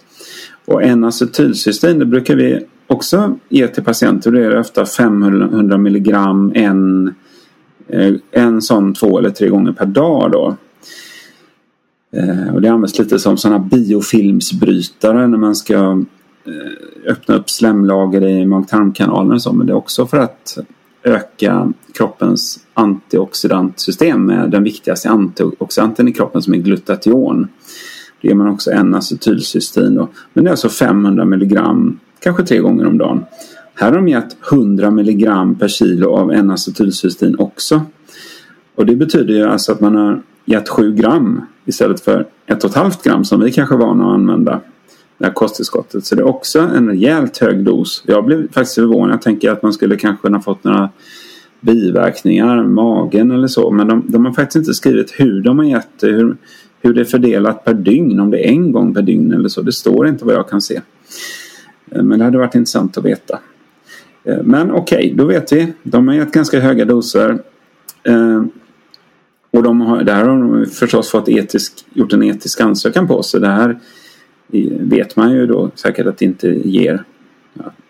Och 0.66 0.84
en 0.84 1.04
acetylcystein 1.04 2.00
det 2.00 2.06
brukar 2.06 2.36
vi 2.36 2.66
också 2.88 3.38
ge 3.50 3.68
till 3.68 3.84
patienter. 3.84 4.32
Det 4.32 4.46
är 4.46 4.60
ofta 4.60 4.86
500 4.86 5.78
milligram 5.78 6.52
en, 6.56 7.14
eh, 7.88 8.14
en 8.32 8.62
sån 8.62 8.94
två 8.94 9.20
eller 9.20 9.30
tre 9.30 9.50
gånger 9.50 9.72
per 9.72 9.86
dag. 9.86 10.32
Då. 10.32 10.56
Eh, 12.14 12.54
och 12.54 12.62
det 12.62 12.70
används 12.70 13.00
lite 13.00 13.20
som 13.20 13.38
sådana 13.38 13.60
biofilmsbrytare 13.60 15.28
när 15.28 15.38
man 15.38 15.56
ska 15.56 16.04
Eh, 16.48 17.12
öppna 17.12 17.36
upp 17.36 17.50
slemlager 17.50 18.28
i 18.28 18.46
mag-tarmkanalen 18.46 19.32
och 19.32 19.42
så. 19.42 19.54
Men 19.54 19.68
det 19.68 19.74
är 19.74 19.78
också 19.78 20.08
för 20.08 20.18
att 20.18 20.58
öka 21.04 21.74
kroppens 21.94 22.60
antioxidantsystem 22.74 24.26
med 24.26 24.52
den 24.52 24.64
viktigaste 24.64 25.10
antioxidanten 25.10 26.08
i 26.08 26.12
kroppen 26.12 26.42
som 26.42 26.54
är 26.54 26.58
glutation. 26.58 27.48
Det 28.22 28.28
ger 28.28 28.36
man 28.36 28.50
också 28.50 28.72
en 28.72 28.96
acetylcystein. 28.96 29.96
Då. 29.96 30.10
Men 30.34 30.44
det 30.44 30.50
är 30.50 30.52
alltså 30.52 30.70
500 30.70 31.26
milligram, 31.26 32.00
kanske 32.20 32.44
tre 32.44 32.60
gånger 32.60 32.88
om 32.88 32.98
dagen. 32.98 33.26
Här 33.74 33.92
har 33.92 33.96
de 33.96 34.08
gett 34.08 34.38
100 34.52 34.92
milligram 34.92 35.56
per 35.56 35.68
kilo 35.68 36.12
av 36.12 36.32
en 36.32 36.52
acetylcystein 36.52 37.36
också. 37.40 37.82
Och 38.76 38.86
det 38.86 38.96
betyder 38.96 39.34
ju 39.34 39.44
alltså 39.44 39.72
att 39.72 39.80
man 39.80 39.96
har 39.96 40.22
gett 40.46 40.70
7 40.70 40.96
gram 40.96 41.42
istället 41.66 42.02
för 42.02 42.28
1,5 42.48 43.04
gram 43.04 43.26
som 43.26 43.40
vi 43.40 43.52
kanske 43.52 43.76
är 43.76 43.80
vana 43.80 44.08
att 44.08 44.14
använda 44.14 44.62
det 45.18 45.26
här 45.26 45.34
kosttillskottet. 45.34 46.06
Så 46.06 46.16
det 46.16 46.22
är 46.22 46.28
också 46.28 46.60
en 46.60 46.90
rejält 46.90 47.38
hög 47.38 47.64
dos. 47.64 48.04
Jag 48.06 48.26
blev 48.26 48.52
faktiskt 48.52 48.76
förvånad. 48.76 49.14
Jag 49.14 49.22
tänker 49.22 49.52
att 49.52 49.64
man 49.64 49.74
skulle 49.74 49.96
kanske 49.96 50.30
ha 50.30 50.42
fått 50.42 50.64
några 50.64 50.90
biverkningar, 51.62 52.64
magen 52.64 53.32
eller 53.32 53.48
så. 53.48 53.72
Men 53.72 53.88
de, 53.88 54.06
de 54.08 54.26
har 54.26 54.34
faktiskt 54.34 54.56
inte 54.56 54.74
skrivit 54.74 55.14
hur 55.18 55.42
de 55.42 55.60
har 55.60 55.66
gett 55.66 56.00
det. 56.00 56.08
Hur, 56.08 56.38
hur 56.82 56.94
det 56.94 57.02
är 57.02 57.06
fördelat 57.06 57.66
per 57.66 57.74
dygn. 57.74 58.20
Om 58.20 58.32
det 58.32 58.48
är 58.48 58.50
en 58.50 58.72
gång 58.72 58.94
per 58.94 59.02
dygn 59.02 59.34
eller 59.34 59.50
så. 59.50 59.62
Det 59.62 59.72
står 59.72 60.08
inte 60.08 60.26
vad 60.26 60.36
jag 60.36 60.50
kan 60.50 60.62
se. 60.62 60.82
Eh, 61.92 62.04
men 62.04 62.20
det 62.20 62.26
hade 62.26 62.38
varit 62.38 62.56
intressant 62.56 62.98
att 62.98 63.06
veta. 63.06 63.40
Eh, 64.24 64.44
men 64.44 64.72
okej, 64.72 64.98
okay, 64.98 65.14
då 65.14 65.26
vet 65.26 65.52
vi. 65.52 65.74
De 65.84 66.08
har 66.08 66.16
gett 66.16 66.32
ganska 66.32 66.60
höga 66.60 66.86
doser. 66.86 67.40
Eh, 68.04 68.44
och 69.52 69.64
de 69.64 69.82
har, 69.82 70.04
där 70.04 70.16
har 70.16 70.28
de 70.28 70.66
förstås 70.66 71.10
fått 71.10 71.30
etisk, 71.30 71.86
gjort 71.94 72.14
en 72.14 72.24
etisk 72.24 72.62
ansökan 72.62 73.08
på 73.08 73.24
sig. 73.24 73.42
Det 73.42 73.48
här 73.48 73.80
vet 74.80 75.16
man 75.16 75.32
ju 75.32 75.48
då 75.48 75.72
säkert 75.76 76.08
att 76.08 76.18
det 76.18 76.26
inte 76.26 76.48
ger 76.48 77.04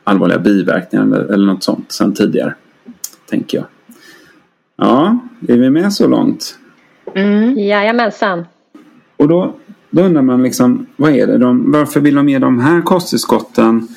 allvarliga 0.04 0.40
biverkningar 0.40 1.06
eller, 1.06 1.34
eller 1.34 1.46
något 1.46 1.64
sånt 1.64 1.92
sen 1.92 2.14
tidigare. 2.14 2.54
Tänker 3.30 3.58
jag. 3.58 3.66
Ja, 4.78 5.20
är 5.48 5.58
vi 5.58 5.70
med 5.70 5.94
så 5.94 6.08
långt? 6.08 6.58
Mm. 7.16 7.60
Jajamensan. 7.60 8.46
Och 9.18 9.28
då, 9.28 9.56
då 9.90 10.02
undrar 10.02 10.22
man 10.22 10.44
liksom, 10.44 10.86
vad 10.96 11.12
är 11.12 11.28
det 11.28 11.38
de, 11.38 11.72
varför 11.72 12.00
vill 12.00 12.16
de 12.16 12.30
ge 12.30 12.40
de 12.40 12.60
här 12.60 12.82
kosttillskotten? 12.82 13.88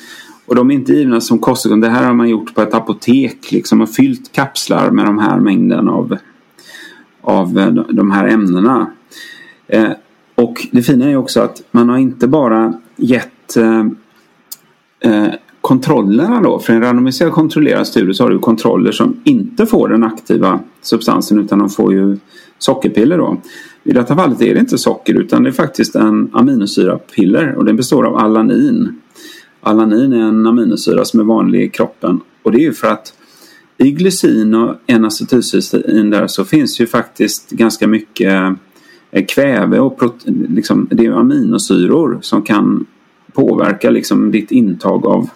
Och 0.45 0.55
de 0.55 0.71
är 0.71 0.75
inte 0.75 0.93
givna 0.93 1.21
som 1.21 1.39
kosttillskott. 1.39 1.81
Det 1.81 1.89
här 1.89 2.03
har 2.03 2.13
man 2.13 2.29
gjort 2.29 2.55
på 2.55 2.61
ett 2.61 2.73
apotek 2.73 3.51
liksom 3.51 3.81
och 3.81 3.89
fyllt 3.89 4.31
kapslar 4.31 4.91
med 4.91 5.05
de 5.05 5.19
här 5.19 5.39
mängden 5.39 5.89
av, 5.89 6.17
av 7.21 7.53
de 7.89 8.11
här 8.11 8.27
ämnena. 8.27 8.91
Eh, 9.67 9.91
och 10.39 10.67
det 10.71 10.81
fina 10.81 11.09
är 11.09 11.15
också 11.15 11.41
att 11.41 11.61
man 11.71 11.89
har 11.89 11.97
inte 11.97 12.27
bara 12.27 12.73
gett 12.95 13.57
eh, 13.57 13.85
eh, 14.99 15.33
kontrollerna 15.61 16.41
då. 16.41 16.59
För 16.59 16.73
en 16.73 16.81
randomiserad 16.81 17.33
kontrollerad 17.33 17.87
studie 17.87 18.13
så 18.13 18.23
har 18.23 18.29
du 18.29 18.39
kontroller 18.39 18.91
som 18.91 19.21
inte 19.23 19.65
får 19.65 19.89
den 19.89 20.03
aktiva 20.03 20.59
substansen 20.81 21.39
utan 21.39 21.59
de 21.59 21.69
får 21.69 21.93
ju 21.93 22.17
sockerpiller 22.57 23.17
då. 23.17 23.41
I 23.83 23.91
detta 23.91 24.15
fallet 24.15 24.41
är 24.41 24.53
det 24.53 24.59
inte 24.59 24.77
socker 24.77 25.13
utan 25.13 25.43
det 25.43 25.49
är 25.49 25.51
faktiskt 25.51 25.95
en 25.95 26.29
aminosyrapiller 26.33 27.55
och 27.55 27.65
den 27.65 27.75
består 27.75 28.05
av 28.05 28.17
alanin. 28.17 29.01
Alanin 29.61 30.13
är 30.13 30.21
en 30.21 30.47
aminosyra 30.47 31.05
som 31.05 31.19
är 31.19 31.23
vanlig 31.23 31.61
i 31.61 31.69
kroppen 31.69 32.19
och 32.43 32.51
det 32.51 32.57
är 32.57 32.63
ju 32.63 32.73
för 32.73 32.87
att 32.87 33.13
i 33.77 33.91
glycin 33.91 34.53
och 34.53 34.75
N-acetylcystein 34.87 36.09
där 36.09 36.27
så 36.27 36.45
finns 36.45 36.81
ju 36.81 36.87
faktiskt 36.87 37.49
ganska 37.49 37.87
mycket 37.87 38.33
Eh, 38.33 38.51
Eh, 39.11 39.25
kväve 39.25 39.79
och 39.79 40.01
liksom, 40.25 40.87
det 40.91 41.05
är 41.05 41.11
aminosyror 41.11 42.19
som 42.21 42.41
kan 42.41 42.85
påverka 43.33 43.89
liksom, 43.89 44.31
ditt 44.31 44.51
intag 44.51 45.05
av 45.05 45.29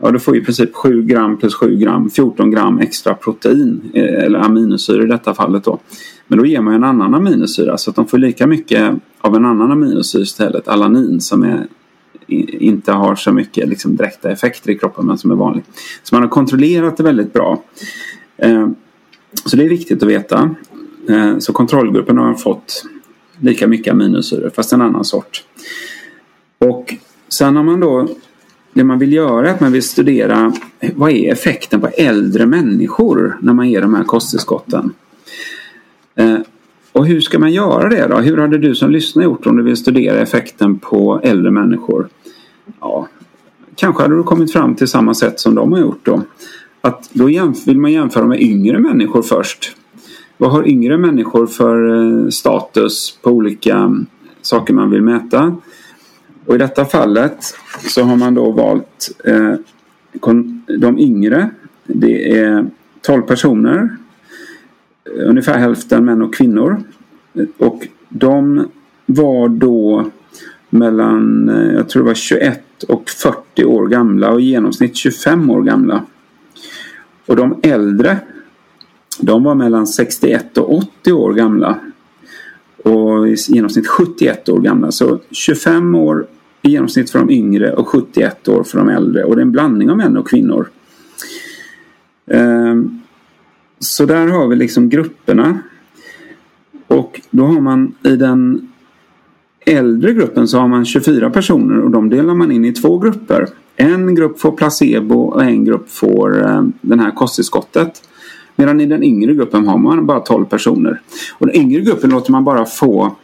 Ja, 0.00 0.10
du 0.10 0.18
får 0.18 0.36
i 0.36 0.40
princip 0.40 0.74
7 0.74 1.02
gram 1.02 1.36
plus 1.36 1.54
7 1.54 1.76
gram, 1.76 2.10
14 2.10 2.50
gram 2.50 2.78
extra 2.78 3.14
protein 3.14 3.90
eh, 3.94 4.24
eller 4.24 4.38
aminosyror 4.38 5.04
i 5.04 5.08
detta 5.08 5.34
fallet 5.34 5.64
då. 5.64 5.78
Men 6.26 6.38
då 6.38 6.46
ger 6.46 6.60
man 6.60 6.74
en 6.74 6.84
annan 6.84 7.14
aminosyra 7.14 7.78
så 7.78 7.90
att 7.90 7.96
de 7.96 8.06
får 8.06 8.18
lika 8.18 8.46
mycket 8.46 8.94
av 9.20 9.36
en 9.36 9.44
annan 9.44 9.72
aminosyra 9.72 10.22
istället, 10.22 10.68
alanin 10.68 11.20
som 11.20 11.42
är, 11.42 11.66
inte 12.26 12.92
har 12.92 13.14
så 13.14 13.32
mycket 13.32 13.68
liksom, 13.68 13.96
direkta 13.96 14.30
effekter 14.30 14.70
i 14.70 14.78
kroppen 14.78 15.06
men 15.06 15.18
som 15.18 15.30
är 15.30 15.34
vanlig. 15.34 15.64
Så 16.02 16.14
man 16.14 16.22
har 16.22 16.30
kontrollerat 16.30 16.96
det 16.96 17.02
väldigt 17.02 17.32
bra. 17.32 17.62
Eh, 18.36 18.68
så 19.44 19.56
det 19.56 19.64
är 19.64 19.68
viktigt 19.68 20.02
att 20.02 20.08
veta. 20.08 20.54
Eh, 21.08 21.38
så 21.38 21.52
kontrollgruppen 21.52 22.18
har 22.18 22.34
fått 22.34 22.84
lika 23.40 23.66
mycket 23.66 23.92
aminosyror 23.92 24.50
fast 24.54 24.72
en 24.72 24.82
annan 24.82 25.04
sort. 25.04 25.44
Och 26.58 26.94
sen 27.28 27.56
har 27.56 27.62
man 27.62 27.80
då 27.80 28.08
det 28.72 28.84
man 28.84 28.98
vill 28.98 29.12
göra 29.12 29.48
är 29.48 29.54
att 29.54 29.60
man 29.60 29.72
vill 29.72 29.82
studera 29.82 30.52
vad 30.94 31.10
är 31.10 31.32
effekten 31.32 31.80
på 31.80 31.86
äldre 31.86 32.46
människor 32.46 33.38
när 33.40 33.52
man 33.52 33.70
ger 33.70 33.80
de 33.80 33.94
här 33.94 34.04
kosttillskotten. 34.04 34.92
Eh, 36.14 36.38
och 36.92 37.06
hur 37.06 37.20
ska 37.20 37.38
man 37.38 37.52
göra 37.52 37.88
det 37.88 38.06
då? 38.06 38.16
Hur 38.16 38.36
hade 38.36 38.58
du 38.58 38.74
som 38.74 38.90
lyssnar 38.90 39.24
gjort 39.24 39.46
om 39.46 39.56
du 39.56 39.62
vill 39.62 39.76
studera 39.76 40.18
effekten 40.18 40.78
på 40.78 41.20
äldre 41.22 41.50
människor? 41.50 42.08
Ja, 42.80 43.08
kanske 43.74 44.02
hade 44.02 44.16
du 44.16 44.22
kommit 44.22 44.52
fram 44.52 44.74
till 44.74 44.88
samma 44.88 45.14
sätt 45.14 45.40
som 45.40 45.54
de 45.54 45.72
har 45.72 45.80
gjort 45.80 46.00
då. 46.02 46.22
Att 46.80 47.10
då 47.12 47.24
vill 47.66 47.78
man 47.78 47.92
jämföra 47.92 48.26
med 48.26 48.40
yngre 48.40 48.78
människor 48.78 49.22
först. 49.22 49.76
Vad 50.40 50.50
har 50.50 50.68
yngre 50.68 50.98
människor 50.98 51.46
för 51.46 51.94
eh, 51.94 52.28
status 52.28 53.18
på 53.22 53.30
olika 53.30 53.76
mm, 53.76 54.06
saker 54.42 54.74
man 54.74 54.90
vill 54.90 55.02
mäta? 55.02 55.56
Och 56.46 56.54
i 56.54 56.58
detta 56.58 56.84
fallet 56.84 57.38
så 57.88 58.02
har 58.02 58.16
man 58.16 58.34
då 58.34 58.50
valt 58.50 59.20
eh, 59.24 59.54
de 60.78 60.98
yngre. 60.98 61.50
Det 61.86 62.38
är 62.38 62.66
12 63.00 63.22
personer. 63.22 63.96
Eh, 65.04 65.28
ungefär 65.28 65.58
hälften 65.58 66.04
män 66.04 66.22
och 66.22 66.34
kvinnor. 66.34 66.82
Och 67.58 67.86
de 68.08 68.68
var 69.06 69.48
då 69.48 70.10
mellan, 70.70 71.50
jag 71.74 71.88
tror 71.88 72.02
det 72.02 72.06
var 72.06 72.14
21 72.14 72.82
och 72.88 73.10
40 73.10 73.64
år 73.64 73.86
gamla 73.86 74.30
och 74.30 74.40
i 74.40 74.44
genomsnitt 74.44 74.96
25 74.96 75.50
år 75.50 75.62
gamla. 75.62 76.04
Och 77.26 77.36
de 77.36 77.60
äldre 77.62 78.18
de 79.20 79.44
var 79.44 79.54
mellan 79.54 79.86
61 79.86 80.58
och 80.58 80.74
80 80.74 81.12
år 81.12 81.32
gamla. 81.32 81.78
Och 82.84 83.28
i 83.28 83.36
genomsnitt 83.48 83.86
71 83.86 84.48
år 84.48 84.60
gamla. 84.60 84.90
Så 84.90 85.18
25 85.30 85.94
år 85.94 86.26
i 86.62 86.70
genomsnitt 86.70 87.10
för 87.10 87.18
de 87.18 87.30
yngre 87.30 87.72
och 87.72 87.88
71 87.88 88.48
år 88.48 88.64
för 88.64 88.78
de 88.78 88.88
äldre. 88.88 89.24
Och 89.24 89.36
det 89.36 89.40
är 89.40 89.44
en 89.44 89.52
blandning 89.52 89.90
av 89.90 89.96
män 89.96 90.16
och 90.16 90.28
kvinnor. 90.28 90.68
Ehm, 92.30 93.00
så 93.78 94.06
där 94.06 94.26
har 94.26 94.48
vi 94.48 94.56
liksom 94.56 94.88
grupperna. 94.88 95.58
Och 96.86 97.20
då 97.30 97.44
har 97.44 97.60
man 97.60 97.94
i 98.02 98.16
den 98.16 98.68
äldre 99.66 100.12
gruppen 100.12 100.48
så 100.48 100.58
har 100.58 100.68
man 100.68 100.84
24 100.84 101.30
personer 101.30 101.80
och 101.80 101.90
de 101.90 102.10
delar 102.10 102.34
man 102.34 102.52
in 102.52 102.64
i 102.64 102.72
två 102.72 102.98
grupper. 102.98 103.48
En 103.76 104.14
grupp 104.14 104.40
får 104.40 104.52
placebo 104.52 105.20
och 105.20 105.44
en 105.44 105.64
grupp 105.64 105.90
får 105.90 106.46
ehm, 106.46 106.72
den 106.80 107.00
här 107.00 107.10
kosttillskottet. 107.10 108.07
Medan 108.60 108.80
i 108.80 108.86
den 108.86 109.02
yngre 109.02 109.34
gruppen 109.34 109.68
har 109.68 109.78
man 109.78 110.06
bara 110.06 110.20
12 110.20 110.44
personer. 110.44 111.00
Och 111.38 111.46
den 111.46 111.56
yngre 111.56 111.80
gruppen 111.80 112.10
låter 112.10 112.32
man 112.32 112.44
bara 112.44 112.64
få, 112.64 113.16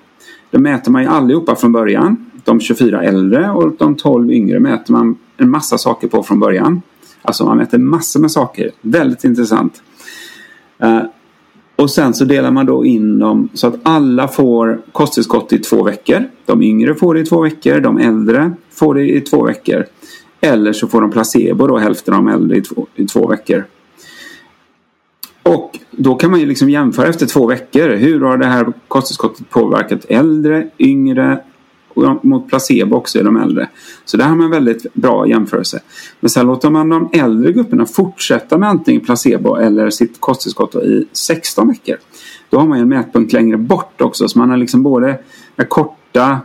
då 0.51 0.59
mäter 0.61 0.91
man 0.91 1.03
ju 1.03 1.09
allihopa 1.09 1.57
från 1.57 1.73
början. 1.73 2.31
De 2.45 2.61
24 2.61 3.03
äldre 3.03 3.51
och 3.51 3.73
de 3.79 3.97
12 3.97 4.33
yngre 4.33 4.61
mäter 4.61 4.93
man 4.93 5.17
en 5.37 5.51
massa 5.51 5.79
saker 5.79 6.09
på 6.09 6.23
från 6.23 6.41
början. 6.41 6.83
Alltså 7.23 7.45
man 7.45 7.57
mäter 7.57 7.79
massor 7.79 8.21
med 8.21 8.31
saker. 8.31 8.71
Väldigt 8.81 9.25
intressant. 9.25 9.83
Eh, 10.79 11.03
och 11.77 11.91
sen 11.91 12.15
så 12.15 12.25
delar 12.25 12.51
man 12.51 12.67
då 12.67 12.85
in 12.85 13.19
dem 13.19 13.49
så 13.55 13.67
att 13.67 13.75
alla 13.83 14.29
får 14.29 14.81
kosttillskott 14.93 15.53
i 15.53 15.59
två 15.59 15.83
veckor. 15.83 16.25
De 16.47 16.63
yngre 16.63 16.95
får 16.95 17.15
det 17.15 17.21
i 17.21 17.25
två 17.25 17.43
veckor, 17.43 17.81
de 17.81 17.99
äldre 17.99 18.53
får 18.71 18.95
det 18.95 19.17
i 19.17 19.21
två 19.21 19.45
veckor. 19.45 19.85
Eller 20.41 20.73
så 20.73 20.89
får 20.89 21.01
de 21.01 21.11
placebo 21.11 21.67
då, 21.67 21.79
hälften 21.79 22.15
av 22.15 22.25
de 22.25 22.33
äldre 22.33 22.57
i 22.57 22.61
två, 22.61 22.87
i 22.95 23.07
två 23.07 23.27
veckor. 23.27 23.65
Och 25.45 25.79
då 25.91 26.15
kan 26.15 26.31
man 26.31 26.41
ju 26.41 26.47
liksom 26.47 26.71
jämföra 26.71 27.09
efter 27.09 27.27
två 27.27 27.47
veckor. 27.47 27.89
Hur 27.89 28.21
har 28.21 28.39
det 28.39 28.47
här 28.47 28.73
kosttillskottet 28.89 29.51
påverkat 29.51 30.05
äldre, 30.09 30.69
yngre 30.79 31.41
och 31.95 32.25
mot 32.25 32.49
placebo 32.49 32.97
också 32.97 33.19
i 33.19 33.23
de 33.23 33.37
äldre. 33.37 33.69
Så 34.05 34.17
där 34.17 34.25
har 34.25 34.37
man 34.37 34.51
väldigt 34.51 34.95
bra 34.95 35.29
jämförelse. 35.29 35.81
Men 36.21 36.31
sen 36.31 36.47
låter 36.47 36.71
man 36.71 36.89
de 36.89 37.11
äldre 37.13 37.53
grupperna 37.53 37.87
fortsätta 37.87 38.59
med 38.59 38.69
antingen 38.69 39.01
placebo 39.01 39.57
eller 39.57 39.91
sitt 39.91 40.21
kosttillskott 40.21 40.75
i 40.75 41.07
16 41.13 41.69
veckor. 41.69 41.97
Då 42.51 42.59
har 42.59 42.67
man 42.67 42.79
en 42.79 42.89
mätpunkt 42.89 43.33
längre 43.33 43.57
bort 43.57 44.01
också 44.01 44.29
så 44.29 44.39
man 44.39 44.51
har 44.51 44.57
liksom 44.57 44.83
både 44.83 45.19
de 45.57 45.65
korta 45.65 46.41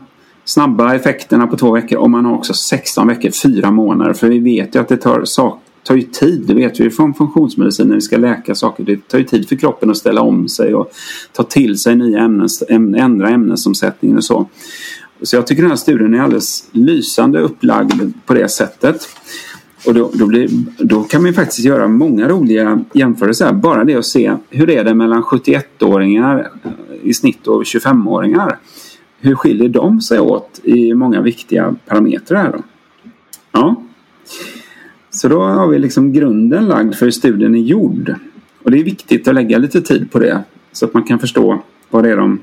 snabba 0.45 0.95
effekterna 0.95 1.47
på 1.47 1.57
två 1.57 1.71
veckor 1.71 1.97
och 1.97 2.09
man 2.09 2.25
har 2.25 2.33
också 2.33 2.53
16 2.53 3.07
veckor, 3.07 3.29
fyra 3.29 3.71
månader. 3.71 4.13
För 4.13 4.27
vi 4.27 4.39
vet 4.39 4.75
ju 4.75 4.79
att 4.79 4.87
det 4.87 4.97
tar, 4.97 5.25
sak, 5.25 5.61
tar 5.83 5.95
ju 5.95 6.01
tid. 6.01 6.43
Det 6.47 6.53
vet 6.53 6.79
vi 6.79 6.89
från 6.89 7.13
funktionsmedicin 7.13 7.87
när 7.87 7.95
vi 7.95 8.01
ska 8.01 8.17
läka 8.17 8.55
saker. 8.55 8.83
Det 8.83 9.07
tar 9.07 9.17
ju 9.17 9.23
tid 9.23 9.49
för 9.49 9.55
kroppen 9.55 9.89
att 9.89 9.97
ställa 9.97 10.21
om 10.21 10.47
sig 10.47 10.75
och 10.75 10.91
ta 11.33 11.43
till 11.43 11.77
sig 11.77 11.95
nya 11.95 12.19
ämnen, 12.19 12.95
ändra 12.95 13.29
ämnesomsättningen 13.29 14.17
och 14.17 14.23
så. 14.23 14.49
Så 15.21 15.35
jag 15.35 15.47
tycker 15.47 15.61
den 15.61 15.71
här 15.71 15.77
studien 15.77 16.13
är 16.13 16.21
alldeles 16.21 16.69
lysande 16.71 17.39
upplagd 17.39 18.13
på 18.25 18.33
det 18.33 18.49
sättet. 18.49 19.09
Och 19.85 19.93
då, 19.93 20.11
då, 20.13 20.25
blir, 20.25 20.49
då 20.77 21.03
kan 21.03 21.23
man 21.23 21.33
faktiskt 21.33 21.65
göra 21.65 21.87
många 21.87 22.27
roliga 22.27 22.79
jämförelser. 22.93 23.53
Bara 23.53 23.83
det 23.83 23.95
att 23.95 24.05
se 24.05 24.35
hur 24.49 24.69
är 24.69 24.83
det 24.83 24.93
mellan 24.93 25.23
71-åringar 25.23 26.51
i 27.03 27.13
snitt 27.13 27.47
och 27.47 27.63
25-åringar. 27.63 28.57
Hur 29.19 29.35
skiljer 29.35 29.69
de 29.69 30.01
sig 30.01 30.19
åt 30.19 30.59
i 30.63 30.93
många 30.93 31.21
viktiga 31.21 31.75
parametrar? 31.85 32.51
Då? 32.51 32.63
Ja. 33.51 33.83
Så 35.19 35.27
då 35.27 35.43
har 35.43 35.67
vi 35.67 35.79
liksom 35.79 36.13
grunden 36.13 36.67
lagd 36.67 36.95
för 36.95 37.05
hur 37.05 37.11
studien 37.11 37.55
är 37.55 37.59
gjord. 37.59 38.15
Och 38.63 38.71
det 38.71 38.79
är 38.79 38.83
viktigt 38.83 39.27
att 39.27 39.35
lägga 39.35 39.57
lite 39.57 39.81
tid 39.81 40.11
på 40.11 40.19
det 40.19 40.43
så 40.71 40.85
att 40.85 40.93
man 40.93 41.03
kan 41.03 41.19
förstå 41.19 41.63
vad 41.89 42.03
det 42.03 42.11
är 42.11 42.17
de 42.17 42.39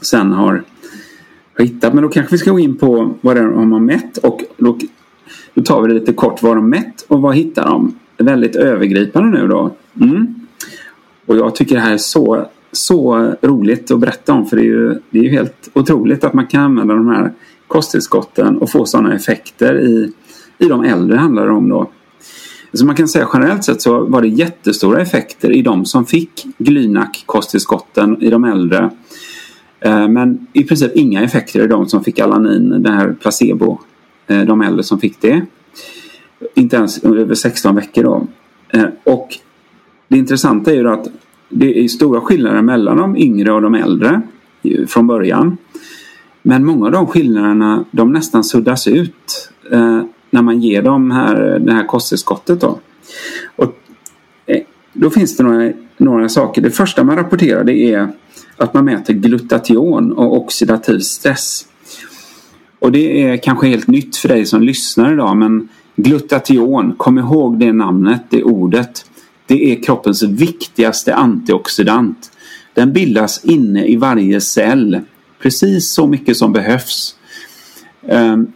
sen 0.00 0.32
har 0.32 0.62
hittat. 1.58 1.94
Men 1.94 2.02
då 2.02 2.08
kanske 2.08 2.34
vi 2.34 2.38
ska 2.38 2.50
gå 2.50 2.58
in 2.58 2.76
på 2.76 3.14
vad 3.20 3.36
det 3.36 3.40
är 3.40 3.46
de 3.46 3.72
har 3.72 3.80
mätt 3.80 4.18
och 4.18 4.40
då, 4.56 4.78
då 5.54 5.62
tar 5.62 5.82
vi 5.82 5.88
det 5.88 5.94
lite 5.94 6.12
kort. 6.12 6.42
Vad 6.42 6.56
de 6.56 6.70
mätt 6.70 7.04
och 7.08 7.22
vad 7.22 7.34
hittar 7.34 7.64
de? 7.64 7.98
Väldigt 8.18 8.56
övergripande 8.56 9.40
nu 9.40 9.48
då. 9.48 9.76
Mm. 10.00 10.34
Och 11.26 11.36
jag 11.36 11.54
tycker 11.54 11.74
det 11.74 11.80
här 11.80 11.92
är 11.92 11.98
så, 11.98 12.46
så 12.72 13.32
roligt 13.42 13.90
att 13.90 14.00
berätta 14.00 14.32
om 14.32 14.46
för 14.46 14.56
det 14.56 14.62
är, 14.62 14.66
ju, 14.66 14.94
det 15.10 15.18
är 15.18 15.22
ju 15.22 15.30
helt 15.30 15.70
otroligt 15.72 16.24
att 16.24 16.34
man 16.34 16.46
kan 16.46 16.62
använda 16.62 16.94
de 16.94 17.08
här 17.08 17.32
kosttillskotten 17.66 18.56
och 18.58 18.70
få 18.70 18.86
sådana 18.86 19.14
effekter 19.14 19.80
i, 19.80 20.12
i 20.58 20.68
de 20.68 20.84
äldre 20.84 21.16
handlar 21.16 21.46
det 21.46 21.52
om 21.52 21.68
då. 21.68 21.90
Så 22.72 22.86
man 22.86 22.96
kan 22.96 23.08
säga 23.08 23.28
generellt 23.32 23.64
sett 23.64 23.82
så 23.82 24.04
var 24.04 24.22
det 24.22 24.28
jättestora 24.28 25.00
effekter 25.00 25.50
i 25.50 25.62
de 25.62 25.84
som 25.84 26.06
fick 26.06 26.46
Glynac 26.58 27.22
kosttillskotten 27.26 28.22
i 28.22 28.30
de 28.30 28.44
äldre. 28.44 28.90
Eh, 29.80 30.08
men 30.08 30.46
i 30.52 30.64
princip 30.64 30.96
inga 30.96 31.22
effekter 31.22 31.64
i 31.64 31.66
de 31.66 31.88
som 31.88 32.04
fick 32.04 32.18
Alanin, 32.18 32.68
den 32.68 32.92
här 32.92 33.16
placebo, 33.20 33.78
eh, 34.26 34.40
de 34.40 34.62
äldre 34.62 34.82
som 34.82 35.00
fick 35.00 35.20
det. 35.20 35.46
Inte 36.54 36.76
ens 36.76 37.04
över 37.04 37.34
16 37.34 37.74
veckor 37.74 38.02
då. 38.02 38.26
Eh, 38.68 38.84
och 39.04 39.28
det 40.08 40.18
intressanta 40.18 40.70
är 40.70 40.74
ju 40.74 40.88
att 40.88 41.08
det 41.48 41.84
är 41.84 41.88
stora 41.88 42.20
skillnader 42.20 42.62
mellan 42.62 42.96
de 42.96 43.16
yngre 43.16 43.52
och 43.52 43.62
de 43.62 43.74
äldre 43.74 44.22
från 44.88 45.06
början. 45.06 45.56
Men 46.42 46.64
många 46.64 46.86
av 46.86 46.92
de 46.92 47.06
skillnaderna 47.06 47.84
de 47.90 48.12
nästan 48.12 48.44
suddas 48.44 48.88
ut 48.88 49.50
när 50.30 50.42
man 50.42 50.60
ger 50.60 50.82
dem 50.82 51.10
här, 51.10 51.58
det 51.58 51.72
här 51.72 51.86
kosttillskottet. 51.86 52.60
Då. 52.60 52.80
Och, 53.56 53.72
eh, 54.46 54.62
då 54.92 55.10
finns 55.10 55.36
det 55.36 55.42
några, 55.42 55.72
några 55.96 56.28
saker. 56.28 56.62
Det 56.62 56.70
första 56.70 57.04
man 57.04 57.16
rapporterar 57.16 57.64
det 57.64 57.92
är 57.92 58.08
att 58.56 58.74
man 58.74 58.84
mäter 58.84 59.14
glutation 59.14 60.12
och 60.12 60.36
oxidativ 60.36 60.98
stress. 60.98 61.66
Och 62.78 62.92
det 62.92 63.22
är 63.22 63.36
kanske 63.36 63.68
helt 63.68 63.86
nytt 63.86 64.16
för 64.16 64.28
dig 64.28 64.46
som 64.46 64.62
lyssnar 64.62 65.12
idag 65.12 65.36
men 65.36 65.68
glutation, 65.96 66.94
kom 66.96 67.18
ihåg 67.18 67.58
det 67.58 67.72
namnet, 67.72 68.22
det 68.30 68.42
ordet. 68.42 69.04
Det 69.46 69.72
är 69.72 69.82
kroppens 69.82 70.22
viktigaste 70.22 71.14
antioxidant. 71.14 72.30
Den 72.74 72.92
bildas 72.92 73.44
inne 73.44 73.86
i 73.86 73.96
varje 73.96 74.40
cell. 74.40 75.00
Precis 75.42 75.92
så 75.92 76.06
mycket 76.06 76.36
som 76.36 76.52
behövs. 76.52 77.16
Ehm, 78.08 78.46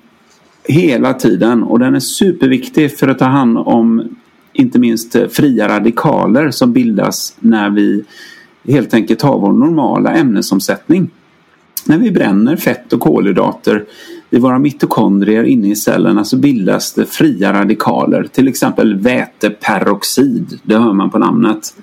Hela 0.64 1.14
tiden 1.14 1.62
och 1.62 1.78
den 1.78 1.94
är 1.94 2.00
superviktig 2.00 2.98
för 2.98 3.08
att 3.08 3.18
ta 3.18 3.24
hand 3.24 3.58
om 3.58 4.16
inte 4.52 4.78
minst 4.78 5.16
eh, 5.16 5.28
fria 5.28 5.68
radikaler 5.68 6.50
som 6.50 6.72
bildas 6.72 7.36
när 7.40 7.70
vi 7.70 8.04
helt 8.68 8.94
enkelt 8.94 9.22
har 9.22 9.38
vår 9.38 9.52
normala 9.52 10.12
ämnesomsättning. 10.12 11.10
När 11.86 11.98
vi 11.98 12.10
bränner 12.10 12.56
fett 12.56 12.92
och 12.92 13.00
kolhydrater 13.00 13.84
i 14.30 14.38
våra 14.38 14.58
mitokondrier 14.58 15.44
inne 15.44 15.70
i 15.70 15.76
cellerna 15.76 16.24
så 16.24 16.36
bildas 16.36 16.92
det 16.92 17.06
fria 17.06 17.52
radikaler, 17.52 18.28
till 18.32 18.48
exempel 18.48 18.98
väteperoxid. 18.98 20.58
Det 20.62 20.76
hör 20.76 20.92
man 20.92 21.10
på 21.10 21.18
namnet. 21.18 21.74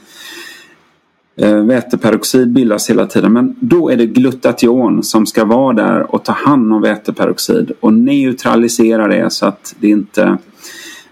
Eh, 1.39 1.56
väteperoxid 1.56 2.54
bildas 2.54 2.89
hela 2.89 3.06
tiden 3.06 3.34
men 3.34 3.56
då 3.60 3.89
är 3.89 3.97
det 3.97 4.06
glutation 4.06 5.04
som 5.04 5.26
ska 5.26 5.45
vara 5.45 5.73
där 5.73 6.15
och 6.15 6.26
ta 6.26 6.32
hand 6.32 6.73
om 6.73 6.82
väteperoxid 6.82 7.71
och 7.80 7.93
neutralisera 7.93 9.08
det 9.08 9.34
så 9.34 9.45
att 9.45 9.76
det 9.80 9.88
inte 9.88 10.38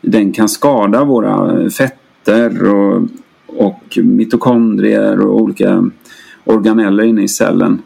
den 0.02 0.32
kan 0.32 0.50
skada 0.50 1.04
våra 1.04 1.70
fetter 1.70 2.74
och 2.74 3.02
och 3.48 3.98
mitokondrier 4.04 5.20
och 5.20 5.42
olika 5.42 5.90
organeller 6.44 7.04
inne 7.04 7.24
i 7.24 7.28
cellen. 7.28 7.82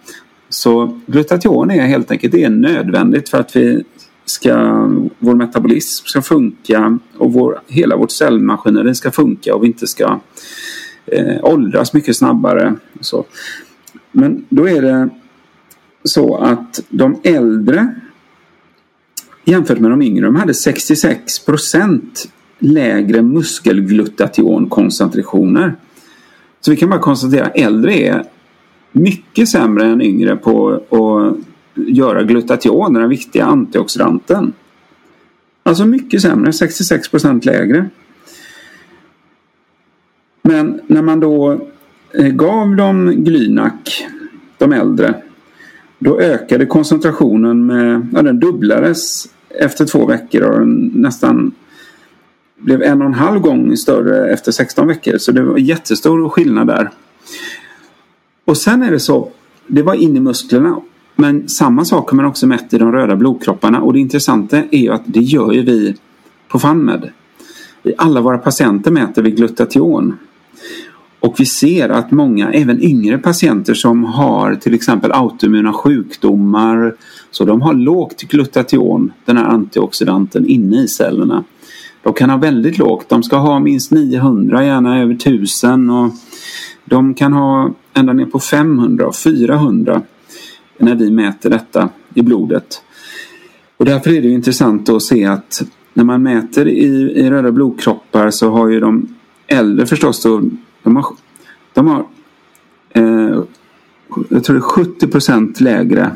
Så 0.50 1.00
glutation 1.06 1.72
är 1.72 1.82
helt 1.82 2.12
enkelt 2.12 2.34
det 2.34 2.44
är 2.44 2.50
nödvändigt 2.50 3.30
för 3.30 3.40
att 3.40 3.56
vi 3.56 3.84
ska, 4.26 4.56
vår 5.20 5.36
metabolism 5.36 6.06
ska 6.06 6.22
funka 6.22 7.00
och 7.18 7.34
vår, 7.34 7.62
hela 7.68 7.98
vårt 7.98 8.12
cellmaskineri 8.12 8.96
ska 8.96 9.12
funka 9.12 9.56
och 9.56 9.64
vi 9.64 9.68
inte 9.68 9.88
ska 9.88 10.20
eh, 11.12 11.44
åldras 11.44 11.94
mycket 11.94 12.18
snabbare. 12.18 12.76
Så. 13.02 13.26
Men 14.12 14.46
då 14.50 14.70
är 14.70 14.82
det 14.82 15.10
så 16.04 16.38
att 16.38 16.84
de 16.90 17.20
äldre 17.24 17.96
jämfört 19.46 19.80
med 19.80 19.92
de 19.92 20.02
yngre, 20.02 20.26
de 20.26 20.36
hade 20.36 20.54
66 20.54 21.46
procent 21.46 22.32
lägre 22.60 23.22
muskelglutationkoncentrationer. 23.22 25.76
Så 26.62 26.72
vi 26.72 26.78
kan 26.78 26.90
bara 26.90 27.00
konstatera 27.00 27.46
att 27.46 27.58
äldre 27.58 27.94
är 27.94 28.24
mycket 28.92 29.50
sämre 29.50 29.86
än 29.86 30.02
yngre 30.02 30.36
på 30.36 30.74
att 30.74 31.38
göra 31.88 32.24
glutation, 32.24 32.94
den 32.94 33.10
viktiga 33.10 33.46
antioxidanten. 33.46 34.54
Alltså 35.64 35.86
mycket 35.86 36.22
sämre, 36.22 36.54
66 36.54 37.10
procent 37.10 37.46
lägre. 37.46 37.90
När 40.90 41.02
man 41.02 41.20
då 41.20 41.62
eh, 42.14 42.28
gav 42.28 42.76
dem 42.76 43.14
Glynack, 43.18 44.08
de 44.58 44.74
äldre, 44.74 45.14
då 46.00 46.20
ökade 46.20 46.66
koncentrationen 46.66 47.66
med, 47.66 48.08
ja 48.14 48.22
den 48.22 48.40
dubblades 48.40 49.26
efter 49.50 49.86
två 49.86 50.06
veckor 50.06 50.42
och 50.42 50.68
nästan 50.68 51.52
blev 52.58 52.82
en 52.82 53.02
och 53.02 53.08
en 53.08 53.14
halv 53.14 53.40
gång 53.40 53.78
större 53.78 54.34
efter 54.34 54.52
16 54.52 54.88
veckor. 54.88 55.18
Så 55.18 55.32
det 55.32 55.42
var 55.42 55.58
jättestor 55.58 56.30
skillnad 56.30 56.68
där. 56.68 56.90
Och 58.46 58.58
sen 58.58 58.84
är 58.84 58.92
det 58.92 59.00
så, 59.00 59.32
det 59.68 59.82
var 59.82 59.94
in 59.94 60.18
i 60.18 60.20
musklerna. 60.20 60.82
Men 61.16 61.50
samma 61.50 61.86
sak 61.86 62.10
har 62.10 62.16
man 62.16 62.26
också 62.26 62.48
mätt 62.48 62.74
i 62.74 62.78
de 62.78 62.92
röda 62.92 63.16
blodkropparna. 63.16 63.82
Och 63.82 63.94
det 63.94 64.00
intressanta 64.00 64.58
är 64.58 64.80
ju 64.80 64.90
att 64.90 65.04
det 65.06 65.20
gör 65.20 65.52
ju 65.52 65.62
vi 65.62 65.96
på 66.48 66.60
FunMed. 66.60 67.10
I 67.84 67.94
alla 67.98 68.22
våra 68.22 68.38
patienter 68.38 68.92
mäter 68.92 69.22
vi 69.22 69.32
glutation. 69.32 70.18
Och 71.20 71.36
vi 71.40 71.46
ser 71.46 71.90
att 71.90 72.12
många, 72.12 72.52
även 72.52 72.84
yngre 72.84 73.18
patienter 73.18 73.74
som 73.74 74.04
har 74.04 74.56
till 74.56 74.74
exempel 74.74 75.12
autoimmuna 75.12 75.74
sjukdomar, 75.74 76.96
så 77.32 77.46
de 77.46 77.62
har 77.62 77.74
lågt 77.74 78.22
glutation, 78.22 79.12
den 79.26 79.38
här 79.38 79.46
antioxidanten, 79.46 80.46
inne 80.46 80.84
i 80.84 80.88
cellerna. 80.88 81.44
De 82.04 82.14
kan 82.14 82.30
ha 82.30 82.38
väldigt 82.38 82.78
lågt, 82.78 83.10
de 83.10 83.24
ska 83.24 83.38
ha 83.38 83.60
minst 83.60 83.92
900, 83.92 84.66
gärna 84.66 85.02
över 85.02 85.14
1000 85.14 85.90
och 85.90 86.12
de 86.86 87.14
kan 87.14 87.34
ha 87.34 87.74
ända 87.94 88.14
ner 88.14 88.26
på 88.26 88.40
500 88.40 89.08
och 89.08 89.16
400 89.16 90.02
när 90.78 90.96
vi 90.96 91.12
mäter 91.12 91.50
detta 91.50 91.90
i 92.14 92.22
blodet. 92.22 92.82
Och 93.78 93.86
därför 93.86 94.12
är 94.12 94.22
det 94.22 94.30
intressant 94.30 94.90
att 94.90 95.04
se 95.04 95.26
att 95.26 95.64
när 95.94 96.04
man 96.04 96.24
mäter 96.24 96.68
i, 96.68 96.86
i 97.16 97.30
röda 97.30 97.52
blodkroppar 97.52 98.30
så 98.30 98.50
har 98.50 98.68
ju 98.68 98.80
de 98.80 99.16
äldre 99.48 99.86
förstås 99.86 100.24
då, 100.24 100.42
de 100.90 100.96
har, 100.96 101.06
de 101.74 101.88
har 101.88 102.06
eh, 102.90 103.44
jag 104.30 104.44
tror 104.44 104.54
det 104.54 104.60
är 104.60 104.62
70 104.62 105.08
procent 105.08 105.62
lägre 105.62 106.12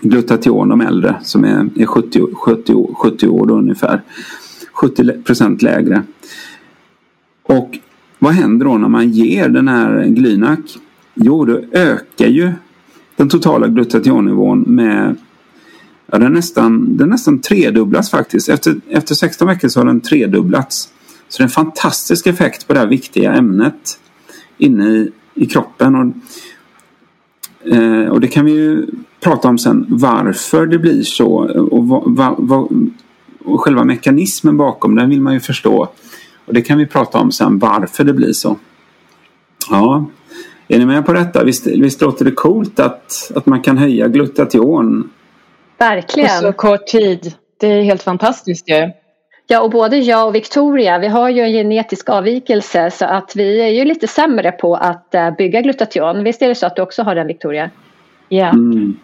glutation 0.00 0.68
de 0.68 0.80
äldre 0.80 1.16
som 1.22 1.44
är, 1.44 1.68
är 1.76 1.86
70, 1.86 2.34
70, 2.34 2.94
70 2.94 3.28
år 3.28 3.46
då 3.46 3.54
ungefär. 3.54 4.02
70 4.72 5.22
procent 5.22 5.62
lägre. 5.62 6.02
Och 7.42 7.78
vad 8.18 8.32
händer 8.32 8.66
då 8.66 8.78
när 8.78 8.88
man 8.88 9.10
ger 9.10 9.48
den 9.48 9.68
här 9.68 10.04
Glynac? 10.04 10.78
Jo, 11.14 11.44
då 11.44 11.60
ökar 11.72 12.26
ju 12.26 12.52
den 13.16 13.28
totala 13.28 13.68
glutationnivån 13.68 14.60
med 14.60 15.16
Ja, 16.06 16.18
den 16.18 16.32
nästan, 16.32 16.96
den 16.96 17.08
nästan 17.08 17.38
tredubblas 17.38 18.10
faktiskt. 18.10 18.48
Efter, 18.48 18.80
efter 18.88 19.14
16 19.14 19.48
veckor 19.48 19.68
så 19.68 19.80
har 19.80 19.86
den 19.86 20.00
tredubblats. 20.00 20.88
Så 21.28 21.38
det 21.38 21.42
är 21.42 21.46
en 21.46 21.50
fantastisk 21.50 22.26
effekt 22.26 22.66
på 22.66 22.72
det 22.72 22.78
här 22.78 22.86
viktiga 22.86 23.32
ämnet 23.32 23.98
inne 24.58 24.84
i, 24.84 25.12
i 25.34 25.46
kroppen. 25.46 25.94
Och, 25.94 26.12
eh, 27.72 28.08
och 28.08 28.20
det 28.20 28.28
kan 28.28 28.44
vi 28.44 28.52
ju 28.52 28.86
prata 29.20 29.48
om 29.48 29.58
sen 29.58 29.86
varför 29.88 30.66
det 30.66 30.78
blir 30.78 31.02
så 31.02 31.28
och, 31.70 31.88
va, 31.88 32.02
va, 32.06 32.34
va, 32.38 32.68
och 33.44 33.60
själva 33.60 33.84
mekanismen 33.84 34.56
bakom 34.56 34.94
den 34.94 35.10
vill 35.10 35.20
man 35.20 35.34
ju 35.34 35.40
förstå. 35.40 35.88
Och 36.46 36.54
det 36.54 36.62
kan 36.62 36.78
vi 36.78 36.86
prata 36.86 37.18
om 37.18 37.32
sen 37.32 37.58
varför 37.58 38.04
det 38.04 38.12
blir 38.12 38.32
så. 38.32 38.56
Ja, 39.70 40.06
är 40.68 40.78
ni 40.78 40.86
med 40.86 41.06
på 41.06 41.12
detta? 41.12 41.44
Visst, 41.44 41.66
visst 41.66 42.00
låter 42.00 42.24
det 42.24 42.30
coolt 42.30 42.80
att, 42.80 43.32
att 43.34 43.46
man 43.46 43.62
kan 43.62 43.78
höja 43.78 44.08
glutation 44.08 45.10
Verkligen. 45.78 46.40
På 46.40 46.46
så 46.46 46.52
kort 46.52 46.86
tid. 46.86 47.34
Det 47.60 47.66
är 47.66 47.82
helt 47.82 48.02
fantastiskt 48.02 48.68
ju. 48.68 48.90
Ja, 49.46 49.60
och 49.60 49.70
både 49.70 49.96
jag 49.96 50.28
och 50.28 50.34
Victoria, 50.34 50.98
vi 50.98 51.08
har 51.08 51.28
ju 51.28 51.40
en 51.40 51.52
genetisk 51.52 52.08
avvikelse 52.08 52.90
så 52.90 53.04
att 53.04 53.32
vi 53.36 53.60
är 53.60 53.68
ju 53.68 53.84
lite 53.84 54.06
sämre 54.06 54.52
på 54.52 54.76
att 54.76 55.14
eh, 55.14 55.30
bygga 55.30 55.60
glutation. 55.60 56.24
Visst 56.24 56.42
är 56.42 56.48
det 56.48 56.54
så 56.54 56.66
att 56.66 56.76
du 56.76 56.82
också 56.82 57.02
har 57.02 57.14
den 57.14 57.26
Victoria? 57.26 57.70
Ja. 58.28 58.48
Mm. 58.48 58.96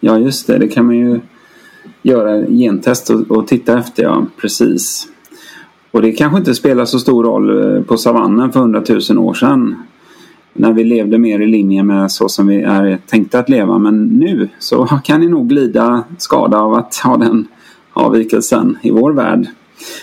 Ja, 0.00 0.18
just 0.18 0.46
det. 0.46 0.58
Det 0.58 0.68
kan 0.68 0.86
man 0.86 0.96
ju 0.96 1.20
göra 2.02 2.46
gentest 2.46 3.10
och, 3.10 3.30
och 3.30 3.46
titta 3.46 3.78
efter, 3.78 4.02
ja. 4.02 4.26
Precis. 4.40 5.08
Och 5.90 6.02
det 6.02 6.12
kanske 6.12 6.38
inte 6.38 6.54
spelar 6.54 6.84
så 6.84 6.98
stor 6.98 7.24
roll 7.24 7.76
eh, 7.76 7.82
på 7.82 7.96
savannen 7.96 8.52
för 8.52 8.60
hundratusen 8.60 9.18
år 9.18 9.34
sedan 9.34 9.82
när 10.52 10.72
vi 10.72 10.84
levde 10.84 11.18
mer 11.18 11.40
i 11.40 11.46
linje 11.46 11.82
med 11.82 12.10
så 12.10 12.28
som 12.28 12.46
vi 12.46 12.62
är 12.62 12.98
tänkta 13.06 13.38
att 13.38 13.48
leva. 13.48 13.78
Men 13.78 14.04
nu 14.04 14.48
så 14.58 14.86
kan 15.04 15.20
ni 15.20 15.28
nog 15.28 15.48
glida 15.48 16.04
skada 16.18 16.58
av 16.58 16.74
att 16.74 16.96
ha 16.96 17.16
den 17.16 17.48
avvikelsen 17.98 18.78
i 18.82 18.90
vår 18.90 19.12
värld. 19.12 19.46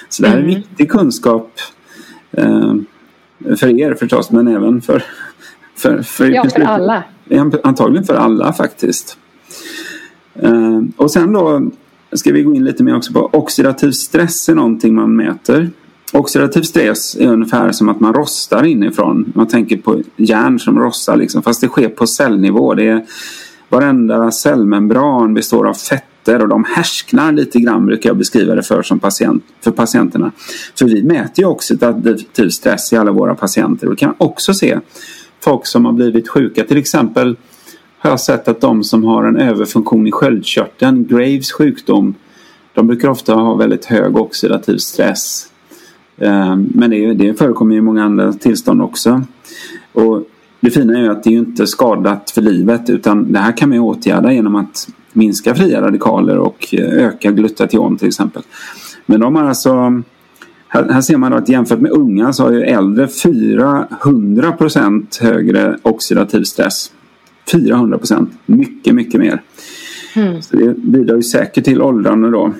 Så 0.10 0.24
det 0.24 0.30
här 0.30 0.36
är 0.36 0.42
mm. 0.42 0.56
viktig 0.56 0.92
kunskap 0.92 1.52
eh, 2.32 2.74
för 3.60 3.80
er 3.80 3.94
förstås, 3.94 4.32
men 4.32 4.48
även 4.48 4.82
för, 4.82 5.04
för, 5.76 6.02
för, 6.02 6.30
ja, 6.30 6.50
för 6.50 6.62
alla. 6.62 7.04
Antagligen 7.64 8.04
för 8.04 8.16
alla 8.16 8.54
faktiskt. 8.54 9.18
Eh, 10.36 10.82
och 10.98 11.12
sen 11.12 11.34
då 11.34 11.72
ska 12.12 12.32
vi 12.32 12.44
gå 12.44 12.56
in 12.56 12.64
lite 12.64 12.84
mer 12.84 12.96
också 12.96 13.14
på 13.14 13.30
oxidativ 13.34 13.92
stress 13.92 14.50
är 14.50 14.56
någonting 14.56 14.96
man 14.96 15.16
mäter. 15.16 15.70
Oxidativ 16.14 16.62
stress 16.62 17.16
är 17.16 17.28
ungefär 17.28 17.72
som 17.72 17.90
att 17.90 18.00
man 18.00 18.14
rostar 18.14 18.64
inifrån. 18.64 19.34
Man 19.36 19.48
tänker 19.48 19.78
på 19.78 20.02
järn 20.16 20.60
som 20.60 20.80
rostar 20.80 21.18
liksom. 21.18 21.44
Fast 21.44 21.62
det 21.62 21.68
sker 21.68 21.90
på 21.90 22.08
cellnivå. 22.08 22.74
Det 22.74 22.88
är, 22.88 23.06
varenda 23.70 24.32
cellmembran 24.32 25.34
består 25.34 25.68
av 25.68 25.74
fetter 26.26 26.42
och 26.42 26.48
de 26.48 26.64
härsknar 26.64 27.32
lite 27.32 27.60
grann 27.60 27.86
brukar 27.86 28.10
jag 28.10 28.18
beskriva 28.18 28.56
det 28.56 28.64
för, 28.64 28.84
som 28.84 29.00
patient, 29.00 29.44
för 29.62 29.72
patienterna. 29.72 30.32
För 30.80 30.86
vi 30.86 31.04
mäter 31.04 31.44
ju 31.44 31.46
oxidativ 31.46 32.50
stress 32.50 32.94
i 32.94 32.98
alla 32.98 33.12
våra 33.12 33.36
patienter. 33.36 33.88
Vi 33.88 33.96
kan 33.96 34.14
också 34.18 34.54
se 34.54 34.80
folk 35.40 35.66
som 35.66 35.86
har 35.86 35.94
blivit 35.94 36.30
sjuka. 36.30 36.64
Till 36.64 36.78
exempel 36.78 37.36
har 37.98 38.10
jag 38.10 38.20
sett 38.20 38.48
att 38.48 38.62
de 38.62 38.84
som 38.84 39.04
har 39.04 39.24
en 39.24 39.38
överfunktion 39.38 40.08
i 40.08 40.12
sköldkörteln, 40.12 41.06
Graves 41.08 41.52
sjukdom, 41.52 42.16
de 42.74 42.88
brukar 42.88 43.10
ofta 43.10 43.34
ha 43.34 43.56
väldigt 43.56 43.86
hög 43.86 44.18
oxidativ 44.18 44.78
stress. 44.78 45.48
Ehm, 46.18 46.70
men 46.74 46.90
det, 46.90 47.14
det 47.14 47.34
förekommer 47.34 47.76
i 47.76 47.82
många 47.82 48.04
andra 48.04 48.34
tillstånd 48.34 48.82
också. 48.82 49.22
Och 49.94 50.24
det 50.60 50.72
fina 50.72 50.98
är 50.98 51.02
ju 51.02 51.12
att 51.12 51.24
det 51.24 51.30
är 51.30 51.38
inte 51.38 51.68
skadat 51.68 52.32
för 52.32 52.42
livet 52.42 52.90
utan 52.90 53.32
det 53.32 53.40
här 53.40 53.58
kan 53.58 53.70
man 53.70 53.80
åtgärda 53.80 54.34
genom 54.34 54.56
att 54.56 54.88
minska 55.16 55.56
fria 55.56 55.82
radikaler 55.82 56.38
och 56.38 56.74
öka 56.78 57.32
glutation 57.32 57.98
till 57.98 58.08
exempel. 58.08 58.44
Men 59.06 59.20
de 59.20 59.36
har 59.36 59.44
alltså 59.44 60.02
här, 60.68 60.90
här 60.90 61.02
ser 61.02 61.18
man 61.18 61.34
att 61.34 61.50
jämfört 61.50 61.80
med 61.80 61.92
unga 61.92 62.34
så 62.34 62.44
har 62.44 62.52
ju 62.52 62.62
äldre 62.62 63.08
400 63.08 64.52
procent 64.52 65.18
högre 65.22 65.78
oxidativ 65.82 66.44
stress. 66.44 66.92
400 67.52 67.98
procent, 67.98 68.30
mycket, 68.46 68.96
mycket 68.96 69.20
mer. 69.20 69.42
Mm. 70.16 70.42
Så 70.42 70.56
det 70.56 70.78
bidrar 70.78 71.16
ju 71.16 71.24
säkert 71.24 71.66
till 71.66 71.82
åldrande 71.82 72.32
då. 72.32 72.54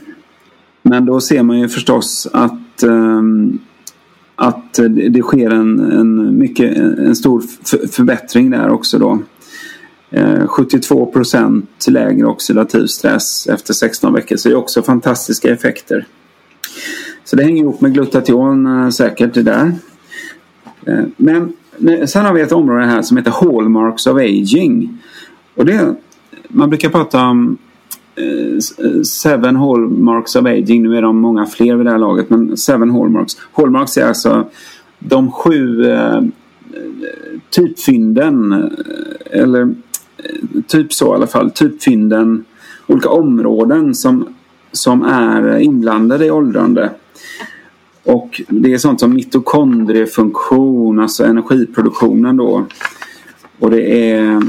Men 0.82 1.06
då 1.06 1.22
ser 1.22 1.44
man 1.44 1.60
ju 1.60 1.70
förstås 1.70 2.28
att, 2.34 2.84
um, 2.84 3.60
att 4.36 4.80
det 5.12 5.22
sker 5.22 5.50
en, 5.50 5.80
en, 5.80 6.38
mycket, 6.38 6.78
en 6.78 7.16
stor 7.16 7.44
förbättring 7.92 8.50
där 8.50 8.70
också 8.70 9.00
då. 9.00 9.20
Eh, 10.16 10.48
72 10.48 11.06
procent 11.06 11.86
lägre 11.88 12.26
oxidativ 12.26 12.86
stress 12.88 13.48
efter 13.48 13.74
16 13.74 14.14
veckor. 14.14 14.36
Så 14.36 14.50
det 14.50 14.54
är 14.54 14.58
också 14.58 14.82
fantastiska 14.82 15.54
effekter. 15.54 16.06
Så 17.24 17.36
det 17.36 17.44
hänger 17.44 17.62
ihop 17.62 17.82
med 17.82 17.94
glutation 17.94 18.84
eh, 18.84 18.90
säkert 18.90 19.34
det 19.34 19.42
där. 19.42 19.72
Eh, 20.86 21.04
men 21.18 21.54
sen 22.08 22.26
har 22.26 22.34
vi 22.34 22.42
ett 22.42 22.52
område 22.52 22.86
här 22.86 23.02
som 23.02 23.18
heter 23.18 23.32
Hallmarks 23.32 24.08
of 24.08 24.18
Aging. 24.18 24.98
Och 25.56 25.66
det, 25.66 25.96
man 26.48 26.70
brukar 26.70 26.90
prata 26.90 27.22
om 27.26 27.58
seven 29.04 29.56
Hallmarks 29.56 30.36
of 30.36 30.46
Aging. 30.46 30.84
Nu 30.84 30.98
är 30.98 31.02
de 31.02 31.18
många 31.18 31.46
fler 31.46 31.76
vid 31.76 31.86
det 31.86 31.92
här 31.92 31.98
laget 31.98 32.30
men 32.30 32.58
Seven 32.58 32.90
Hallmarks. 32.90 33.34
Hallmarks 33.52 33.98
är 33.98 34.08
alltså 34.08 34.50
de 35.00 35.32
sju 35.32 35.86
typfynden 37.50 38.70
eller 39.32 39.76
typ 40.68 40.94
så 40.94 41.14
i 41.14 41.16
alla 41.16 41.28
fall. 41.28 41.52
Typfynden. 41.52 42.46
Olika 42.88 43.10
områden 43.10 43.96
som, 43.96 44.28
som 44.72 45.04
är 45.04 45.58
inblandade 45.58 46.26
i 46.26 46.32
åldrande. 46.32 46.90
Och 48.04 48.42
det 48.48 48.74
är 48.74 48.78
sånt 48.78 49.00
som 49.00 49.14
mitokondriefunktion, 49.14 51.00
alltså 51.00 51.24
energiproduktionen 51.26 52.38
då. 52.38 52.66
Och 53.60 53.72
det 53.72 54.12
är 54.12 54.42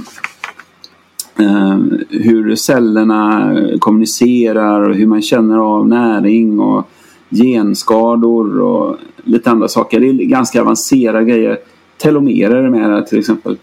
Eh, 1.38 1.78
hur 2.10 2.56
cellerna 2.56 3.56
kommunicerar 3.78 4.90
och 4.90 4.96
hur 4.96 5.06
man 5.06 5.22
känner 5.22 5.58
av 5.58 5.88
näring 5.88 6.60
och 6.60 6.88
genskador 7.30 8.60
och 8.60 8.96
lite 9.24 9.50
andra 9.50 9.68
saker. 9.68 10.00
Det 10.00 10.06
är 10.06 10.12
ganska 10.12 10.60
avancerade 10.60 11.24
grejer. 11.24 11.58
Telomerer 11.96 12.64
är 12.64 12.70
med 12.70 12.90
där, 12.90 13.02
till 13.02 13.18
exempel. 13.18 13.56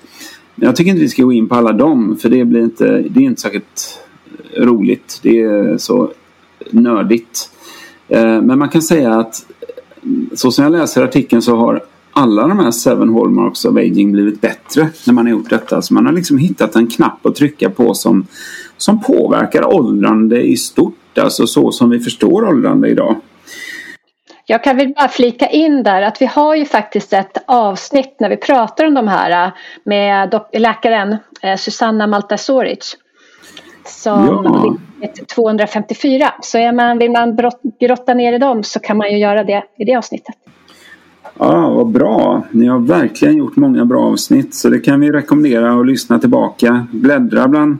Jag 0.56 0.76
tycker 0.76 0.92
inte 0.92 1.02
vi 1.02 1.10
ska 1.10 1.24
gå 1.24 1.34
in 1.34 1.50
på 1.50 1.56
alla 1.56 1.72
dem 1.72 2.18
för 2.22 2.30
det 2.30 2.46
blir 2.46 2.64
inte, 2.64 2.86
det 3.10 3.20
är 3.20 3.24
inte 3.24 3.42
särskilt 3.42 4.00
eh, 4.54 4.64
roligt. 4.64 5.20
Det 5.24 5.42
är 5.42 5.78
så 5.78 6.12
nördigt. 6.72 7.50
Eh, 8.08 8.42
men 8.42 8.60
man 8.60 8.70
kan 8.70 8.82
säga 8.82 9.14
att 9.14 9.46
eh, 9.62 10.36
så 10.36 10.52
som 10.52 10.64
jag 10.64 10.72
läser 10.72 11.04
artikeln 11.04 11.42
så 11.42 11.56
har 11.56 11.84
alla 12.12 12.48
de 12.48 12.60
här 12.60 12.72
Seven 12.72 13.10
Hallmarks 13.14 13.66
of 13.66 13.78
Aging 13.78 14.12
blivit 14.12 14.42
bättre 14.42 14.90
när 15.08 15.14
man 15.14 15.26
har 15.26 15.32
gjort 15.32 15.50
detta. 15.50 15.82
Så 15.82 15.94
man 15.94 16.06
har 16.06 16.14
liksom 16.14 16.38
hittat 16.38 16.76
en 16.76 16.88
knapp 16.88 17.26
att 17.26 17.36
trycka 17.36 17.70
på 17.70 17.94
som, 17.94 18.26
som 18.78 19.02
påverkar 19.02 19.74
åldrande 19.76 20.42
i 20.42 20.58
stort. 20.58 21.18
Alltså 21.18 21.48
så 21.48 21.72
som 21.72 21.90
vi 21.90 22.00
förstår 22.00 22.44
åldrande 22.44 22.90
idag. 22.90 23.16
Jag 24.46 24.64
kan 24.64 24.78
väl 24.78 24.94
bara 24.96 25.08
flika 25.08 25.48
in 25.48 25.84
där 25.84 26.02
att 26.02 26.22
vi 26.22 26.26
har 26.26 26.56
ju 26.56 26.66
faktiskt 26.66 27.14
ett 27.14 27.38
avsnitt 27.46 28.16
när 28.20 28.30
vi 28.30 28.38
pratar 28.38 28.86
om 28.86 28.94
de 28.94 29.08
här 29.08 29.52
med 29.84 30.40
läkaren 30.54 31.18
eh, 31.42 31.58
Susanna 31.58 32.08
Maltasoric. 32.08 32.98
Som 33.86 34.78
ja. 35.02 35.08
254. 35.36 36.34
Så 36.42 36.58
är 36.58 36.72
man, 36.72 36.98
vill 36.98 37.12
man 37.12 37.38
grotta 37.80 38.14
ner 38.14 38.34
i 38.34 38.38
dem 38.38 38.64
så 38.64 38.80
kan 38.80 38.98
man 38.98 39.12
ju 39.12 39.18
göra 39.18 39.44
det 39.44 39.64
i 39.78 39.86
det 39.86 39.96
avsnittet. 39.96 40.36
Ja, 41.38 41.70
vad 41.70 41.88
bra. 41.88 42.44
Ni 42.52 42.68
har 42.68 42.80
verkligen 42.80 43.38
gjort 43.38 43.56
många 43.56 43.86
bra 43.86 44.06
avsnitt 44.06 44.56
så 44.56 44.70
det 44.70 44.80
kan 44.80 45.00
vi 45.00 45.12
rekommendera 45.12 45.80
att 45.80 45.88
lyssna 45.88 46.20
tillbaka. 46.20 46.88
Bläddra 46.92 47.48
bland, 47.48 47.78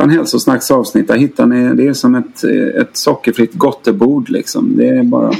bland 0.00 0.12
hälsosnacks 0.12 0.70
avsnitt. 0.70 1.08
Där 1.08 1.16
hittar 1.16 1.46
ni, 1.46 1.74
det 1.74 1.86
är 1.86 1.92
som 1.92 2.14
ett, 2.14 2.44
ett 2.80 2.96
sockerfritt 2.96 3.54
gottebord 3.54 4.28
liksom. 4.28 4.76
Det 4.76 4.88
är 4.88 5.02
bara... 5.02 5.26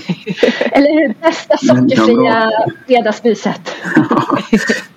Eller 0.73 1.01
hur? 1.01 1.14
Bästa 1.20 1.57
sockerfria 1.57 2.51
fredagsmyset. 2.87 3.61
ja, 3.96 4.38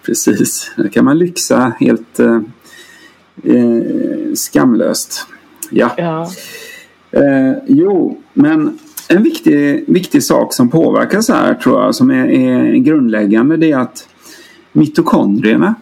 precis. 0.06 0.72
Där 0.78 0.88
kan 0.88 1.06
man 1.06 1.18
lyxa 1.18 1.74
helt 1.80 2.20
eh, 2.20 2.40
eh, 3.44 4.34
skamlöst. 4.34 5.28
Ja. 5.70 5.92
Ja. 5.98 6.30
Eh, 7.12 7.54
jo, 7.68 8.22
men 8.34 8.80
en 9.10 9.24
viktig, 9.24 9.84
viktig 9.88 10.24
sak 10.24 10.54
som 10.54 10.70
påverkar 10.70 11.22
så 11.22 11.34
här 11.34 11.54
tror 11.54 11.82
jag 11.82 11.96
som 11.96 12.12
är, 12.12 12.26
är 12.26 12.76
grundläggande 12.76 13.58
det 13.58 13.72
är 13.72 13.78
att 13.78 14.08
mitokondrierna 14.72 15.76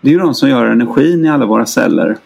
det 0.00 0.08
är 0.08 0.12
ju 0.12 0.18
de 0.18 0.34
som 0.34 0.48
gör 0.48 0.66
energin 0.66 1.24
i 1.24 1.28
alla 1.28 1.46
våra 1.46 1.66
celler. 1.66 2.16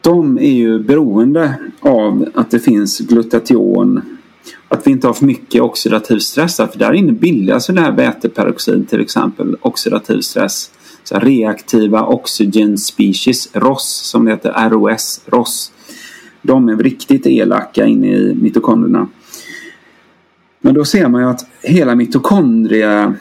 De 0.00 0.38
är 0.38 0.52
ju 0.52 0.78
beroende 0.78 1.54
av 1.80 2.28
att 2.34 2.50
det 2.50 2.58
finns 2.58 2.98
glutation. 2.98 4.02
Att 4.68 4.86
vi 4.86 4.90
inte 4.90 5.06
har 5.06 5.14
för 5.14 5.26
mycket 5.26 5.62
oxidativ 5.62 6.18
stress. 6.18 6.56
För 6.56 6.78
där 6.78 6.92
inne 6.92 7.12
bildas 7.12 7.54
alltså 7.54 7.72
ju 7.72 7.76
det 7.76 7.80
här 7.80 7.92
väteperoxid 7.92 8.88
till 8.88 9.00
exempel. 9.00 9.56
Oxidativ 9.60 10.20
stress. 10.20 10.70
Så 11.04 11.18
reaktiva 11.18 12.06
oxygen 12.06 12.78
species, 12.78 13.48
ROS 13.52 14.10
som 14.10 14.24
det 14.24 14.30
heter, 14.30 14.70
ROS, 14.70 15.20
ROS. 15.26 15.72
De 16.42 16.68
är 16.68 16.76
riktigt 16.76 17.26
elaka 17.26 17.86
inne 17.86 18.06
i 18.06 18.34
mitokondrierna. 18.34 19.08
Men 20.60 20.74
då 20.74 20.84
ser 20.84 21.08
man 21.08 21.22
ju 21.22 21.28
att 21.28 21.46
hela 21.62 21.94
mitokondriefunktionen 21.94 23.18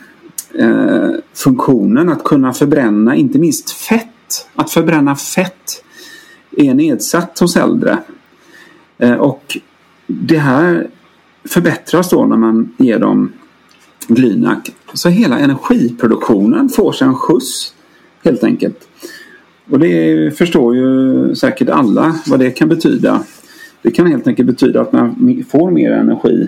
eh, 0.54 1.10
funktionen 1.34 2.10
att 2.10 2.24
kunna 2.24 2.54
förbränna 2.54 3.16
inte 3.16 3.40
minst 3.40 3.72
fett. 3.72 4.48
Att 4.56 4.72
förbränna 4.72 5.16
fett 5.16 5.84
är 6.60 6.74
nedsatt 6.74 7.40
hos 7.40 7.56
äldre. 7.56 7.98
Eh, 8.98 9.14
och 9.14 9.58
det 10.08 10.38
här 10.38 10.88
förbättras 11.50 12.10
då 12.10 12.26
när 12.26 12.38
man 12.38 12.76
ger 12.78 13.00
dem 13.00 13.32
Glynac. 14.08 14.60
Så 14.94 15.10
hela 15.10 15.40
energiproduktionen 15.40 16.70
får 16.70 16.92
sig 16.92 17.08
en 17.08 17.16
skjuts 17.16 17.74
helt 18.24 18.44
enkelt. 18.44 18.88
Och 19.70 19.80
det 19.80 20.38
förstår 20.38 20.76
ju 20.76 21.36
säkert 21.36 21.70
alla 21.70 22.16
vad 22.28 22.40
det 22.40 22.52
kan 22.52 22.70
betyda. 22.70 23.24
Det 23.82 23.92
kan 23.92 24.08
helt 24.08 24.28
enkelt 24.28 24.48
betyda 24.48 24.82
att 24.82 24.92
man 24.92 25.44
får 25.52 25.72
mer 25.72 25.92
energi. 25.92 26.48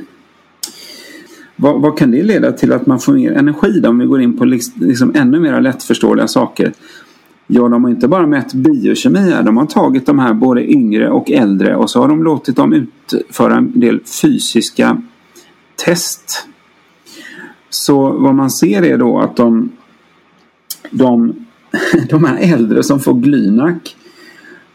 Vad, 1.55 1.81
vad 1.81 1.97
kan 1.97 2.11
det 2.11 2.23
leda 2.23 2.51
till 2.51 2.73
att 2.73 2.85
man 2.85 2.99
får 2.99 3.13
mer 3.13 3.31
energi 3.31 3.79
då, 3.79 3.89
om 3.89 3.99
vi 3.99 4.05
går 4.05 4.21
in 4.21 4.37
på 4.37 4.45
liksom 4.45 5.15
ännu 5.15 5.39
mer 5.39 5.61
lättförståeliga 5.61 6.27
saker? 6.27 6.73
Ja, 7.53 7.69
de 7.69 7.83
har 7.83 7.91
inte 7.91 8.07
bara 8.07 8.27
mätt 8.27 8.53
biokemi 8.53 9.19
här. 9.19 9.43
De 9.43 9.57
har 9.57 9.65
tagit 9.65 10.05
de 10.05 10.19
här 10.19 10.33
både 10.33 10.71
yngre 10.71 11.09
och 11.09 11.31
äldre 11.31 11.75
och 11.75 11.89
så 11.89 12.01
har 12.01 12.07
de 12.07 12.23
låtit 12.23 12.55
dem 12.55 12.73
utföra 12.73 13.55
en 13.55 13.79
del 13.79 13.99
fysiska 14.21 15.01
test. 15.75 16.47
Så 17.69 18.11
vad 18.11 18.35
man 18.35 18.51
ser 18.51 18.83
är 18.83 18.97
då 18.97 19.19
att 19.19 19.35
de, 19.35 19.69
de 20.91 21.33
de 22.09 22.23
här 22.23 22.37
äldre 22.53 22.83
som 22.83 22.99
får 22.99 23.13
Glynac 23.13 23.95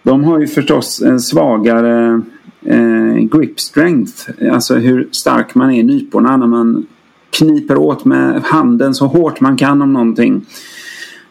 de 0.02 0.24
har 0.24 0.40
ju 0.40 0.46
förstås 0.46 1.02
en 1.02 1.20
svagare 1.20 2.22
eh, 2.62 3.14
grip 3.14 3.60
strength. 3.60 4.30
Alltså 4.52 4.74
hur 4.74 5.08
stark 5.10 5.54
man 5.54 5.70
är 5.70 5.80
i 5.80 5.82
nyporna 5.82 6.36
när 6.36 6.46
man 6.46 6.86
kniper 7.30 7.76
åt 7.76 8.04
med 8.04 8.42
handen 8.42 8.94
så 8.94 9.06
hårt 9.06 9.40
man 9.40 9.56
kan 9.56 9.82
om 9.82 9.92
någonting. 9.92 10.46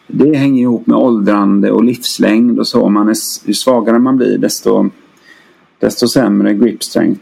Det 0.06 0.36
hänger 0.36 0.62
ihop 0.62 0.86
med 0.86 0.96
åldrande 0.96 1.70
och 1.70 1.84
livslängd 1.84 2.58
och 2.58 2.68
så. 2.68 2.88
Man 2.88 3.08
är, 3.08 3.16
ju 3.44 3.54
svagare 3.54 3.98
man 3.98 4.16
blir 4.16 4.38
desto, 4.38 4.90
desto 5.78 6.08
sämre 6.08 6.54
grip 6.54 6.82
strength. 6.82 7.20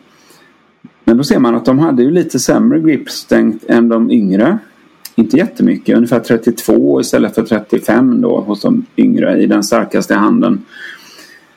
Men 1.04 1.16
då 1.16 1.24
ser 1.24 1.38
man 1.38 1.54
att 1.54 1.64
de 1.64 1.78
hade 1.78 2.02
ju 2.02 2.10
lite 2.10 2.38
sämre 2.38 2.80
grip 2.80 3.10
strength 3.10 3.64
än 3.68 3.88
de 3.88 4.10
yngre. 4.10 4.58
Inte 5.14 5.36
jättemycket, 5.36 5.96
ungefär 5.96 6.20
32 6.20 7.00
istället 7.00 7.34
för 7.34 7.42
35 7.42 8.20
då 8.20 8.40
hos 8.40 8.60
de 8.60 8.86
yngre 8.96 9.42
i 9.42 9.46
den 9.46 9.64
starkaste 9.64 10.14
handen. 10.14 10.64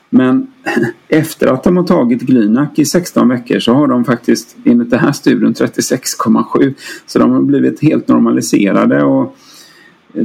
Men 0.09 0.47
efter 1.07 1.47
att 1.47 1.63
de 1.63 1.77
har 1.77 1.83
tagit 1.83 2.21
Glynac 2.21 2.69
i 2.75 2.85
16 2.85 3.29
veckor 3.29 3.59
så 3.59 3.73
har 3.73 3.87
de 3.87 4.05
faktiskt 4.05 4.57
enligt 4.63 4.89
den 4.89 4.99
här 4.99 5.11
studien 5.11 5.53
36,7. 5.53 6.73
Så 7.05 7.19
de 7.19 7.31
har 7.31 7.41
blivit 7.41 7.81
helt 7.81 8.07
normaliserade 8.07 9.03
och 9.03 9.37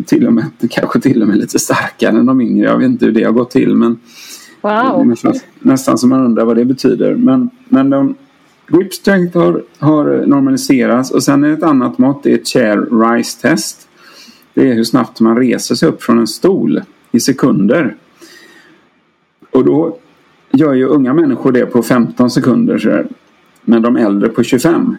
till 0.06 0.26
och 0.26 0.32
med, 0.32 0.44
kanske 0.70 1.00
till 1.00 1.22
och 1.22 1.28
med 1.28 1.38
lite 1.38 1.58
starkare 1.58 2.18
än 2.18 2.26
de 2.26 2.40
yngre. 2.40 2.66
Jag 2.66 2.78
vet 2.78 2.86
inte 2.86 3.04
hur 3.04 3.12
det 3.12 3.24
har 3.24 3.32
gått 3.32 3.50
till 3.50 3.74
men 3.74 3.98
wow. 4.60 5.06
nästan, 5.06 5.34
nästan 5.60 5.98
som 5.98 6.10
man 6.10 6.24
undrar 6.24 6.44
vad 6.44 6.56
det 6.56 6.64
betyder. 6.64 7.14
Men, 7.14 7.50
men 7.68 7.90
de, 7.90 8.14
Grip 8.66 8.94
strength 8.94 9.38
har, 9.38 9.62
har 9.78 10.26
normaliserats 10.26 11.10
och 11.10 11.22
sen 11.22 11.44
är 11.44 11.52
ett 11.52 11.62
annat 11.62 11.98
mått 11.98 12.22
det 12.22 12.32
är 12.32 12.44
chair 12.44 13.10
rise 13.14 13.40
test. 13.40 13.88
Det 14.54 14.70
är 14.70 14.74
hur 14.74 14.84
snabbt 14.84 15.20
man 15.20 15.36
reser 15.36 15.74
sig 15.74 15.88
upp 15.88 16.02
från 16.02 16.18
en 16.18 16.26
stol 16.26 16.82
i 17.10 17.20
sekunder. 17.20 17.96
Och 19.50 19.64
då 19.64 19.98
gör 20.50 20.74
ju 20.74 20.86
unga 20.86 21.14
människor 21.14 21.52
det 21.52 21.66
på 21.66 21.82
15 21.82 22.30
sekunder. 22.30 23.06
Men 23.62 23.82
de 23.82 23.96
äldre 23.96 24.28
på 24.28 24.42
25. 24.42 24.96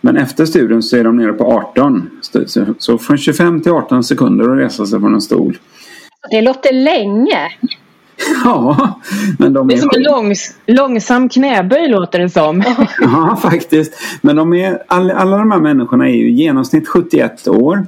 Men 0.00 0.16
efter 0.16 0.46
studien 0.46 0.82
så 0.82 0.96
är 0.96 1.04
de 1.04 1.16
nere 1.16 1.32
på 1.32 1.44
18. 1.44 2.10
Så 2.78 2.98
från 2.98 3.18
25 3.18 3.60
till 3.60 3.72
18 3.72 4.04
sekunder 4.04 4.50
att 4.50 4.58
resa 4.58 4.86
sig 4.86 5.00
från 5.00 5.14
en 5.14 5.20
stol. 5.20 5.58
Det 6.30 6.40
låter 6.40 6.72
länge. 6.72 7.38
Ja, 8.44 9.00
men 9.38 9.52
de 9.52 9.70
är... 9.70 9.72
Det 9.72 9.78
är 9.78 9.80
som 9.80 9.90
en 9.96 10.02
långs, 10.02 10.54
långsam 10.66 11.28
knäböj 11.28 11.88
låter 11.88 12.18
det 12.18 12.30
som. 12.30 12.64
ja, 13.00 13.36
faktiskt. 13.42 13.92
Men 14.22 14.36
de 14.36 14.54
är, 14.54 14.82
alla, 14.86 15.14
alla 15.14 15.38
de 15.38 15.50
här 15.50 15.58
människorna 15.58 16.08
är 16.08 16.14
ju 16.14 16.28
i 16.28 16.32
genomsnitt 16.32 16.88
71 16.88 17.48
år. 17.48 17.86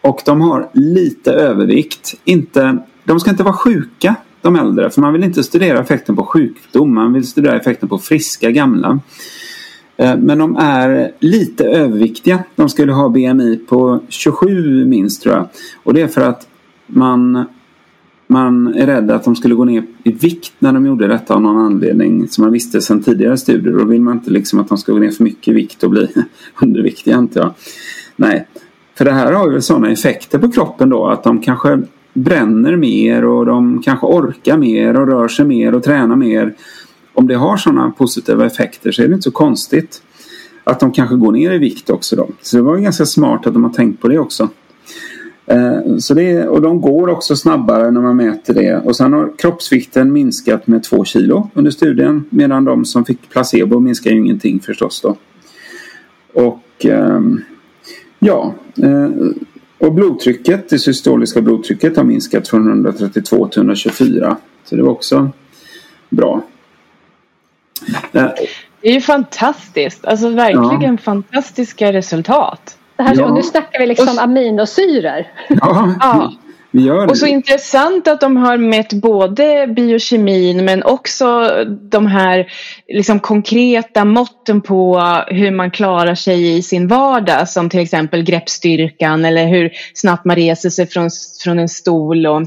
Och 0.00 0.22
de 0.24 0.40
har 0.40 0.68
lite 0.72 1.32
övervikt. 1.32 2.14
Inte, 2.24 2.78
de 3.04 3.20
ska 3.20 3.30
inte 3.30 3.42
vara 3.42 3.54
sjuka, 3.54 4.14
de 4.40 4.56
äldre. 4.56 4.90
För 4.90 5.00
man 5.00 5.12
vill 5.12 5.24
inte 5.24 5.42
studera 5.42 5.80
effekten 5.80 6.16
på 6.16 6.24
sjukdom. 6.24 6.94
Man 6.94 7.12
vill 7.12 7.26
studera 7.26 7.56
effekten 7.56 7.88
på 7.88 7.98
friska 7.98 8.50
gamla. 8.50 9.00
Eh, 10.02 10.16
men 10.16 10.38
de 10.38 10.56
är 10.56 11.12
lite 11.18 11.64
överviktiga. 11.64 12.44
De 12.56 12.68
skulle 12.68 12.92
ha 12.92 13.08
BMI 13.08 13.56
på 13.56 14.00
27 14.08 14.86
minst 14.86 15.22
tror 15.22 15.34
jag. 15.34 15.48
Och 15.82 15.94
det 15.94 16.00
är 16.00 16.08
för 16.08 16.20
att 16.20 16.48
man 16.86 17.44
man 18.26 18.74
är 18.74 18.86
rädd 18.86 19.10
att 19.10 19.24
de 19.24 19.36
skulle 19.36 19.54
gå 19.54 19.64
ner 19.64 19.84
i 20.04 20.12
vikt 20.12 20.52
när 20.58 20.72
de 20.72 20.86
gjorde 20.86 21.06
detta 21.06 21.34
av 21.34 21.42
någon 21.42 21.58
anledning 21.58 22.28
som 22.28 22.44
man 22.44 22.52
visste 22.52 22.80
sedan 22.80 23.02
tidigare 23.02 23.36
studier. 23.36 23.72
Då 23.72 23.84
vill 23.84 24.00
man 24.00 24.16
inte 24.16 24.30
liksom 24.30 24.60
att 24.60 24.68
de 24.68 24.78
ska 24.78 24.92
gå 24.92 24.98
ner 24.98 25.10
för 25.10 25.24
mycket 25.24 25.48
i 25.48 25.52
vikt 25.52 25.82
och 25.82 25.90
bli 25.90 26.08
underviktiga 26.62 27.16
antar 27.16 27.40
jag. 27.40 27.52
Nej, 28.16 28.46
för 28.94 29.04
det 29.04 29.12
här 29.12 29.32
har 29.32 29.50
ju 29.52 29.60
sådana 29.60 29.90
effekter 29.90 30.38
på 30.38 30.52
kroppen 30.52 30.88
då 30.88 31.06
att 31.06 31.24
de 31.24 31.40
kanske 31.40 31.82
bränner 32.14 32.76
mer 32.76 33.24
och 33.24 33.46
de 33.46 33.82
kanske 33.82 34.06
orkar 34.06 34.56
mer 34.56 35.00
och 35.00 35.06
rör 35.06 35.28
sig 35.28 35.46
mer 35.46 35.74
och 35.74 35.82
tränar 35.82 36.16
mer. 36.16 36.54
Om 37.14 37.26
det 37.26 37.34
har 37.34 37.56
sådana 37.56 37.90
positiva 37.90 38.46
effekter 38.46 38.92
så 38.92 39.02
är 39.02 39.08
det 39.08 39.14
inte 39.14 39.22
så 39.22 39.30
konstigt 39.30 40.02
att 40.64 40.80
de 40.80 40.92
kanske 40.92 41.16
går 41.16 41.32
ner 41.32 41.52
i 41.52 41.58
vikt 41.58 41.90
också 41.90 42.16
då. 42.16 42.28
Så 42.42 42.56
det 42.56 42.62
var 42.62 42.76
ganska 42.76 43.06
smart 43.06 43.46
att 43.46 43.52
de 43.52 43.64
har 43.64 43.70
tänkt 43.70 44.00
på 44.00 44.08
det 44.08 44.18
också. 44.18 44.48
Eh, 45.46 45.96
så 45.98 46.14
det, 46.14 46.48
och 46.48 46.62
de 46.62 46.80
går 46.80 47.08
också 47.08 47.36
snabbare 47.36 47.90
när 47.90 48.00
man 48.00 48.16
mäter 48.16 48.54
det. 48.54 48.76
Och 48.76 48.96
sen 48.96 49.12
har 49.12 49.32
kroppsvikten 49.38 50.12
minskat 50.12 50.66
med 50.66 50.82
två 50.82 51.04
kilo 51.04 51.50
under 51.54 51.70
studien. 51.70 52.24
Medan 52.30 52.64
de 52.64 52.84
som 52.84 53.04
fick 53.04 53.30
placebo 53.30 53.80
minskar 53.80 54.10
ju 54.10 54.16
ingenting 54.16 54.60
förstås 54.60 55.00
då. 55.00 55.16
Och 56.34 56.84
ehm, 56.84 57.40
ja, 58.18 58.54
eh, 58.76 59.10
och 59.78 59.94
blodtrycket, 59.94 60.68
det 60.68 60.78
systoliska 60.78 61.40
blodtrycket 61.40 61.96
har 61.96 62.04
minskat 62.04 62.48
från 62.48 62.68
132 62.68 63.48
till 63.48 63.58
124. 63.58 64.36
Så 64.64 64.76
det 64.76 64.82
var 64.82 64.90
också 64.90 65.30
bra. 66.10 66.42
Det 68.12 68.88
är 68.88 68.92
ju 68.92 69.00
fantastiskt. 69.00 70.04
Alltså 70.04 70.28
verkligen 70.28 70.92
ja. 70.92 71.02
fantastiska 71.02 71.92
resultat. 71.92 72.78
Det 72.96 73.02
här, 73.02 73.14
ja. 73.18 73.34
Nu 73.34 73.42
snackar 73.42 73.78
vi 73.78 73.86
liksom 73.86 74.08
och, 74.08 74.22
aminosyror. 74.22 75.24
Ja, 75.48 75.94
ja. 76.00 76.32
Vi 76.74 76.82
gör 76.82 77.06
det. 77.06 77.10
Och 77.10 77.18
så 77.18 77.26
intressant 77.26 78.08
att 78.08 78.20
de 78.20 78.36
har 78.36 78.56
mätt 78.56 78.92
både 78.92 79.66
biokemin 79.76 80.64
men 80.64 80.82
också 80.82 81.48
de 81.90 82.06
här 82.06 82.46
liksom 82.88 83.20
konkreta 83.20 84.04
måtten 84.04 84.60
på 84.60 85.00
hur 85.26 85.50
man 85.50 85.70
klarar 85.70 86.14
sig 86.14 86.56
i 86.56 86.62
sin 86.62 86.88
vardag 86.88 87.48
som 87.48 87.70
till 87.70 87.80
exempel 87.80 88.22
greppstyrkan 88.22 89.24
eller 89.24 89.46
hur 89.46 89.70
snabbt 89.94 90.24
man 90.24 90.36
reser 90.36 90.70
sig 90.70 90.86
från, 90.86 91.10
från 91.44 91.58
en 91.58 91.68
stol 91.68 92.26
och 92.26 92.42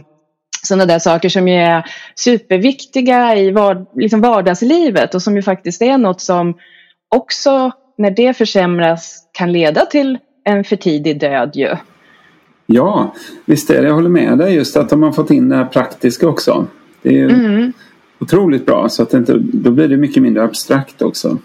sådana 0.66 0.86
där 0.86 1.00
saker 1.00 1.30
som 1.30 1.48
ju 1.48 1.56
är 1.56 1.86
superviktiga 2.16 3.38
i 3.38 3.52
vard, 3.52 3.86
liksom 3.96 4.22
vardagslivet 4.22 5.16
och 5.16 5.22
som 5.22 5.36
ju 5.36 5.42
faktiskt 5.42 5.82
är 5.82 5.98
något 5.98 6.22
som 6.22 6.54
också 7.16 7.72
när 7.98 8.12
det 8.12 8.38
försämras 8.38 9.28
kan 9.32 9.52
leda 9.52 9.86
till 9.86 10.18
en 10.44 10.64
för 10.64 10.76
tidig 10.76 11.20
död 11.20 11.52
ju. 11.54 11.70
Ja, 12.66 13.14
visst 13.46 13.70
är 13.70 13.82
det. 13.82 13.88
Jag 13.88 13.96
håller 13.96 14.10
med 14.10 14.38
dig 14.38 14.56
just 14.56 14.78
att 14.78 14.90
de 14.90 15.04
har 15.04 15.12
fått 15.12 15.32
in 15.32 15.50
det 15.50 15.56
här 15.56 15.66
praktiska 15.66 16.28
också. 16.28 16.68
Det 17.02 17.10
är 17.10 17.14
ju 17.14 17.30
mm. 17.30 17.74
otroligt 18.20 18.66
bra 18.66 18.90
så 18.90 19.04
att 19.04 19.14
inte, 19.14 19.38
då 19.38 19.72
blir 19.72 19.88
det 19.88 19.98
mycket 19.98 20.24
mindre 20.24 20.44
abstrakt 20.44 21.02
också. 21.02 21.38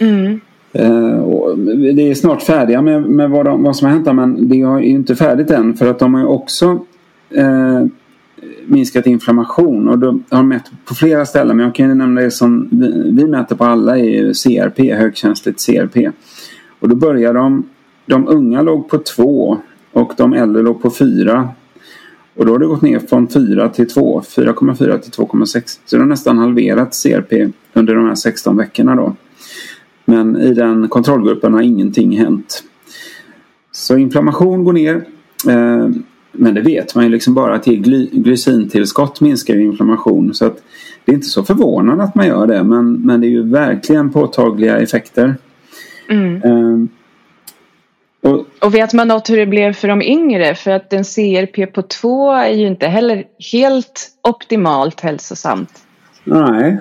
Mm. 0.00 0.40
Uh, 0.78 1.56
det 1.94 2.10
är 2.10 2.14
snart 2.14 2.42
färdiga 2.42 2.82
med, 2.82 3.02
med 3.02 3.30
vad, 3.30 3.44
de, 3.44 3.62
vad 3.62 3.76
som 3.76 3.86
har 3.86 3.92
hänt 3.92 4.06
men 4.06 4.48
det 4.48 4.60
är 4.60 4.78
ju 4.78 4.84
inte 4.84 5.16
färdigt 5.16 5.50
än 5.50 5.74
för 5.74 5.90
att 5.90 5.98
de 5.98 6.14
har 6.14 6.20
ju 6.20 6.26
också 6.26 6.66
uh, 7.36 7.86
minskat 8.66 9.06
inflammation 9.06 9.88
och 9.88 9.98
då 9.98 10.06
har 10.06 10.38
de 10.38 10.48
mätt 10.48 10.70
på 10.84 10.94
flera 10.94 11.26
ställen 11.26 11.56
men 11.56 11.66
jag 11.66 11.74
kan 11.74 11.88
ju 11.88 11.94
nämna 11.94 12.20
det 12.20 12.30
som 12.30 12.68
vi, 12.72 13.12
vi 13.12 13.26
mäter 13.26 13.56
på 13.56 13.64
alla 13.64 13.98
är 13.98 14.32
CRP, 14.32 14.94
högkänsligt 14.94 15.66
CRP. 15.66 16.10
Och 16.80 16.88
då 16.88 16.96
börjar 16.96 17.34
de, 17.34 17.68
de 18.06 18.28
unga 18.28 18.62
låg 18.62 18.88
på 18.88 18.98
2 18.98 19.58
och 19.92 20.12
de 20.16 20.32
äldre 20.32 20.62
låg 20.62 20.82
på 20.82 20.90
4. 20.90 21.48
Och 22.36 22.46
då 22.46 22.52
har 22.52 22.58
det 22.58 22.66
gått 22.66 22.82
ner 22.82 22.98
från 22.98 23.28
4 23.28 23.68
till 23.68 23.88
2, 23.88 24.20
4,4 24.20 24.98
till 24.98 25.12
2,6. 25.12 25.78
Så 25.84 25.96
det 25.96 26.02
har 26.02 26.06
nästan 26.06 26.38
halverat 26.38 27.02
CRP 27.02 27.52
under 27.72 27.94
de 27.94 28.06
här 28.06 28.14
16 28.14 28.56
veckorna 28.56 28.96
då. 28.96 29.16
Men 30.04 30.36
i 30.36 30.54
den 30.54 30.88
kontrollgruppen 30.88 31.54
har 31.54 31.62
ingenting 31.62 32.18
hänt. 32.18 32.64
Så 33.72 33.96
inflammation 33.96 34.64
går 34.64 34.72
ner. 34.72 35.04
Eh, 35.48 35.88
men 36.38 36.54
det 36.54 36.60
vet 36.60 36.94
man 36.94 37.04
ju 37.04 37.10
liksom 37.10 37.34
bara 37.34 37.54
att 37.54 37.66
ge 37.66 37.76
gly 37.76 38.08
glysintillskott 38.12 39.20
minskar 39.20 39.56
inflammation. 39.56 40.34
Så 40.34 40.46
att 40.46 40.62
det 41.04 41.12
är 41.12 41.14
inte 41.14 41.26
så 41.26 41.44
förvånande 41.44 42.04
att 42.04 42.14
man 42.14 42.26
gör 42.26 42.46
det 42.46 42.64
men, 42.64 42.92
men 42.92 43.20
det 43.20 43.26
är 43.26 43.30
ju 43.30 43.50
verkligen 43.50 44.12
påtagliga 44.12 44.78
effekter. 44.78 45.34
Mm. 46.08 46.42
Um, 46.44 46.88
och, 48.20 48.46
och, 48.60 48.74
vet 48.74 48.92
man 48.92 49.08
något 49.08 49.30
hur 49.30 49.36
det 49.36 49.46
blev 49.46 49.72
för 49.72 49.88
de 49.88 50.02
yngre? 50.02 50.54
För 50.54 50.70
att 50.70 50.92
en 50.92 51.04
CRP 51.04 51.72
på 51.72 51.82
2 51.82 52.32
är 52.32 52.52
ju 52.52 52.66
inte 52.66 52.86
heller 52.86 53.24
helt 53.52 54.08
optimalt 54.22 55.00
hälsosamt. 55.00 55.70
Nej, 56.24 56.78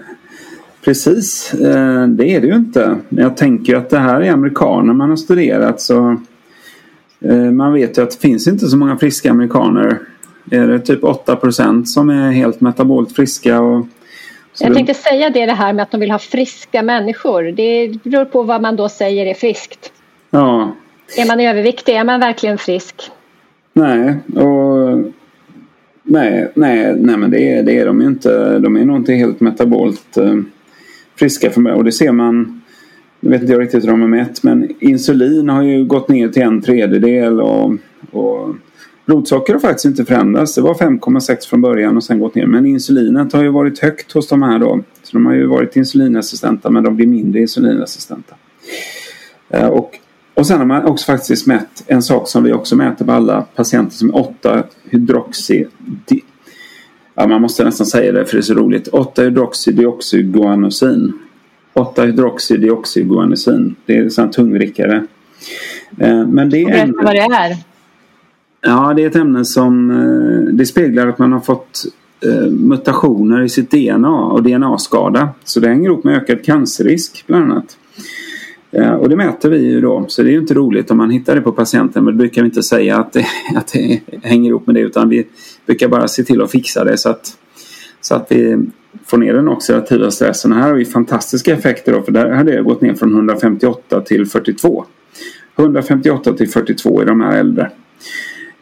precis. 0.85 1.53
Eh, 1.53 2.07
det 2.07 2.35
är 2.35 2.41
det 2.41 2.47
ju 2.47 2.55
inte. 2.55 2.97
Jag 3.09 3.37
tänker 3.37 3.75
att 3.75 3.89
det 3.89 3.99
här 3.99 4.21
är 4.21 4.31
amerikaner 4.31 4.93
man 4.93 5.09
har 5.09 5.17
studerat 5.17 5.81
så 5.81 6.17
man 7.51 7.73
vet 7.73 7.97
ju 7.97 8.03
att 8.03 8.11
det 8.11 8.21
finns 8.21 8.47
inte 8.47 8.67
så 8.67 8.77
många 8.77 8.97
friska 8.97 9.31
amerikaner. 9.31 9.99
Är 10.51 10.67
det 10.67 10.79
typ 10.79 11.01
8% 11.01 11.85
som 11.85 12.09
är 12.09 12.31
helt 12.31 12.61
metabolt 12.61 13.15
friska? 13.15 13.61
Och 13.61 13.87
jag 14.59 14.73
tänkte 14.73 14.93
säga 14.93 15.29
det, 15.29 15.45
det 15.45 15.53
här 15.53 15.73
med 15.73 15.83
att 15.83 15.91
de 15.91 15.99
vill 15.99 16.11
ha 16.11 16.19
friska 16.19 16.83
människor. 16.83 17.43
Det 17.43 18.03
beror 18.03 18.25
på 18.25 18.43
vad 18.43 18.61
man 18.61 18.75
då 18.75 18.89
säger 18.89 19.25
är 19.25 19.33
friskt. 19.33 19.91
Ja. 20.29 20.75
Är 21.17 21.27
man 21.27 21.39
överviktig, 21.39 21.95
är 21.95 22.03
man 22.03 22.19
verkligen 22.19 22.57
frisk? 22.57 23.11
Nej, 23.73 24.15
och 24.35 24.99
nej, 26.03 26.51
nej, 26.55 26.95
nej 26.97 27.17
men 27.17 27.31
det 27.31 27.53
är, 27.53 27.63
det 27.63 27.77
är 27.77 27.85
de 27.85 28.01
ju 28.01 28.07
inte. 28.07 28.59
De 28.59 28.77
är 28.77 28.85
nog 28.85 28.95
inte 28.95 29.13
helt 29.13 29.39
metabolt 29.39 30.17
eh, 30.17 30.35
friska 31.15 31.49
för 31.49 31.61
mig 31.61 31.73
och 31.73 31.83
det 31.83 31.91
ser 31.91 32.11
man 32.11 32.61
nu 33.25 33.31
vet 33.31 33.41
inte 33.41 33.53
jag 33.53 33.61
riktigt 33.61 33.83
hur 33.83 33.87
de 33.87 34.01
har 34.01 34.07
mätt 34.07 34.43
men 34.43 34.69
insulin 34.79 35.49
har 35.49 35.63
ju 35.63 35.85
gått 35.85 36.09
ner 36.09 36.29
till 36.29 36.41
en 36.41 36.61
tredjedel 36.61 37.41
och, 37.41 37.73
och 38.11 38.55
blodsocker 39.05 39.53
har 39.53 39.59
faktiskt 39.59 39.85
inte 39.85 40.05
förändrats. 40.05 40.55
Det 40.55 40.61
var 40.61 40.73
5,6 40.73 41.49
från 41.49 41.61
början 41.61 41.97
och 41.97 42.03
sen 42.03 42.19
gått 42.19 42.35
ner. 42.35 42.45
Men 42.45 42.65
insulinet 42.65 43.33
har 43.33 43.43
ju 43.43 43.49
varit 43.49 43.79
högt 43.79 44.11
hos 44.11 44.27
de 44.27 44.43
här 44.43 44.59
då. 44.59 44.83
Så 45.03 45.17
de 45.17 45.25
har 45.25 45.33
ju 45.33 45.45
varit 45.45 45.75
insulinresistenta 45.75 46.69
men 46.69 46.83
de 46.83 46.95
blir 46.95 47.07
mindre 47.07 47.41
insulinresistenta. 47.41 48.35
Eh, 49.49 49.67
och, 49.67 49.91
och 50.33 50.47
sen 50.47 50.57
har 50.57 50.65
man 50.65 50.85
också 50.85 51.05
faktiskt 51.05 51.47
mätt 51.47 51.83
en 51.87 52.01
sak 52.01 52.29
som 52.29 52.43
vi 52.43 52.53
också 52.53 52.75
mäter 52.75 53.05
på 53.05 53.11
alla 53.11 53.41
patienter 53.41 53.95
som 53.95 54.09
är 54.09 54.17
8 54.17 54.63
hydroxy 54.89 55.65
Ja, 57.15 57.27
man 57.27 57.41
måste 57.41 57.63
nästan 57.63 57.87
säga 57.87 58.11
det 58.11 58.25
för 58.25 58.33
det 58.33 58.39
är 58.39 58.41
så 58.41 58.53
roligt. 58.53 58.87
8 58.87 59.21
hydroxydioxyguanosin. 59.21 61.24
8-hydroxydioxyguanosin. 61.75 63.75
Det 63.85 63.97
är 63.97 64.19
en 64.19 64.31
tungvrickare. 64.31 65.05
Eh, 65.99 66.27
men 66.27 66.49
det 66.49 66.63
är 66.63 66.65
Berätta 66.65 67.03
vad 67.03 67.15
det 67.15 67.19
är. 67.19 67.57
Ja, 68.61 68.93
det 68.95 69.03
är 69.03 69.07
ett 69.07 69.15
ämne 69.15 69.45
som 69.45 69.91
eh, 69.91 70.53
det 70.53 70.65
speglar 70.65 71.07
att 71.07 71.19
man 71.19 71.31
har 71.31 71.39
fått 71.39 71.85
eh, 72.25 72.51
mutationer 72.51 73.41
i 73.41 73.49
sitt 73.49 73.71
DNA 73.71 74.25
och 74.25 74.43
DNA-skada. 74.43 75.29
Så 75.43 75.59
det 75.59 75.67
hänger 75.67 75.89
ihop 75.89 76.03
med 76.03 76.17
ökad 76.17 76.45
cancerrisk 76.45 77.23
bland 77.27 77.51
annat. 77.51 77.77
Och 78.99 79.09
det 79.09 79.15
mäter 79.15 79.49
vi 79.49 79.57
ju 79.57 79.81
då. 79.81 80.05
Så 80.07 80.23
det 80.23 80.29
är 80.29 80.31
ju 80.31 80.39
inte 80.39 80.53
roligt 80.53 80.91
om 80.91 80.97
man 80.97 81.09
hittar 81.09 81.35
det 81.35 81.41
på 81.41 81.51
patienten. 81.51 82.03
Men 82.03 82.13
det 82.13 82.17
brukar 82.17 82.41
vi 82.41 82.45
inte 82.45 82.63
säga 82.63 82.97
att 82.97 83.13
det, 83.13 83.25
att 83.55 83.67
det 83.67 84.01
hänger 84.23 84.49
ihop 84.49 84.67
med 84.67 84.75
det. 84.75 84.81
Utan 84.81 85.09
vi 85.09 85.27
brukar 85.65 85.87
bara 85.87 86.07
se 86.07 86.23
till 86.23 86.41
att 86.41 86.51
fixa 86.51 86.83
det 86.83 86.97
så 86.97 87.09
att, 87.09 87.37
så 88.05 88.15
att 88.15 88.31
vi 88.31 88.57
får 89.05 89.17
ner 89.17 89.33
den 89.33 89.47
oxidativa 89.47 90.11
stressen. 90.11 90.53
Här 90.53 90.61
har 90.61 90.73
vi 90.73 90.85
fantastiska 90.85 91.53
effekter 91.53 91.93
då, 91.93 92.01
för 92.01 92.11
där 92.11 92.29
hade 92.31 92.55
det 92.55 92.61
gått 92.61 92.81
ner 92.81 92.93
från 92.93 93.13
158 93.13 94.01
till 94.01 94.25
42. 94.25 94.85
158 95.55 96.33
till 96.33 96.49
42 96.49 97.01
i 97.01 97.05
de 97.05 97.21
här 97.21 97.37
äldre. 97.37 97.71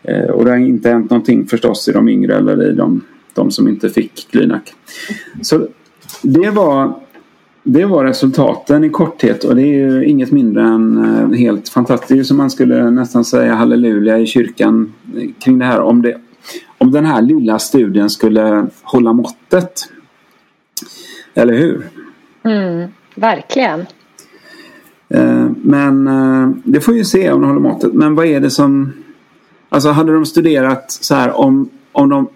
Eh, 0.04 0.30
och 0.30 0.46
det 0.46 0.52
har 0.52 0.58
inte 0.58 0.90
hänt 0.90 1.10
någonting 1.10 1.48
förstås 1.48 1.88
i 1.88 1.92
de 1.92 2.10
yngre 2.10 2.38
eller 2.38 2.72
i 2.72 2.74
de, 2.74 3.02
de 3.34 3.52
som 3.52 3.68
inte 3.68 3.90
fick 3.90 4.32
Glynac. 4.32 4.62
Så 5.42 5.68
det 6.22 6.50
var, 6.50 6.94
det 7.64 7.86
var 7.86 8.04
resultaten 8.06 8.84
i 8.84 8.90
korthet 8.90 9.44
och 9.44 9.56
det 9.56 9.62
är 9.62 9.90
ju 9.90 10.06
inget 10.06 10.32
mindre 10.32 10.64
än 10.64 10.98
eh, 10.98 11.40
helt 11.40 11.70
fantastiskt. 11.70 12.28
Som 12.28 12.38
man 12.38 12.50
skulle 12.50 12.92
nästan 12.92 13.26
säga 13.26 13.54
halleluja 13.54 14.20
i 14.20 14.26
kyrkan 14.26 14.94
eh, 15.18 15.30
kring 15.44 15.60
det 15.60 15.66
här. 15.66 15.82
Om, 15.82 16.02
det, 16.02 16.18
om 16.84 16.92
den 16.92 17.06
här 17.06 17.22
lilla 17.22 17.60
studien 17.60 18.10
skulle 18.10 18.68
hålla 18.82 19.14
måttet 19.14 19.90
eller 21.34 21.54
hur? 21.54 21.88
Mm, 22.44 22.90
verkligen. 23.16 23.86
Eh, 25.10 25.48
men 25.62 26.08
eh, 26.08 26.50
det 26.64 26.82
får 26.82 26.94
vi 26.94 27.04
se 27.04 27.32
om 27.32 27.42
de 27.42 27.48
håller 27.48 27.62
måttet. 27.62 27.94
Men 27.94 28.16
vad 28.16 28.26
är 28.26 28.40
det 28.40 28.50
som... 28.50 28.94
Alltså 29.70 29.90
hade 29.90 30.14
de 30.14 30.26
studerat 30.26 30.92
så 30.92 31.16
här 31.16 31.40
om, 31.40 31.70
om 31.92 32.10
de 32.10 32.28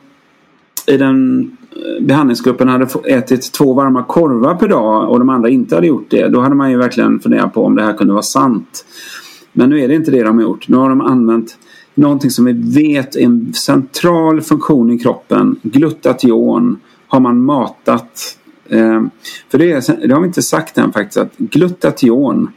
i 0.88 0.97
den 0.97 1.51
eh, 1.71 2.05
behandlingsgruppen 2.05 2.67
hade 2.67 2.88
ätit 3.05 3.53
två 3.53 3.73
varma 3.73 4.03
korvar 4.03 4.55
per 4.55 4.67
dag 4.67 5.10
och 5.10 5.19
de 5.19 5.29
andra 5.29 5.49
inte 5.49 5.75
hade 5.75 5.88
gjort 5.88 6.10
det. 6.10 6.27
Då 6.27 6.41
hade 6.41 6.55
man 6.55 6.71
ju 6.71 6.77
verkligen 6.77 7.19
funderat 7.19 7.53
på 7.53 7.65
om 7.65 7.75
det 7.75 7.83
här 7.83 7.93
kunde 7.93 8.13
vara 8.13 8.23
sant. 8.23 8.86
Men 9.53 9.69
nu 9.69 9.79
är 9.79 9.88
det 9.88 9.95
inte 9.95 10.12
det 10.12 10.23
de 10.23 10.38
har 10.38 10.43
gjort. 10.43 10.67
Nu 10.67 10.77
har 10.77 10.89
de 10.89 11.01
använt 11.01 11.57
någonting 11.97 12.31
som 12.31 12.45
vi 12.45 12.53
vet 12.53 13.15
är 13.15 13.21
en 13.21 13.53
central 13.53 14.41
funktion 14.41 14.91
i 14.91 14.99
kroppen. 14.99 15.60
Glutation 15.63 16.79
har 17.07 17.19
man 17.19 17.45
matat 17.45 18.38
Eh, 18.69 19.01
för 19.49 19.57
det, 19.57 19.88
det 20.07 20.13
har 20.13 20.21
vi 20.21 20.27
inte 20.27 20.41
sagt 20.41 20.77
än 20.77 20.93
faktiskt 20.93 21.17
att 21.17 21.38
glutation 21.38 22.51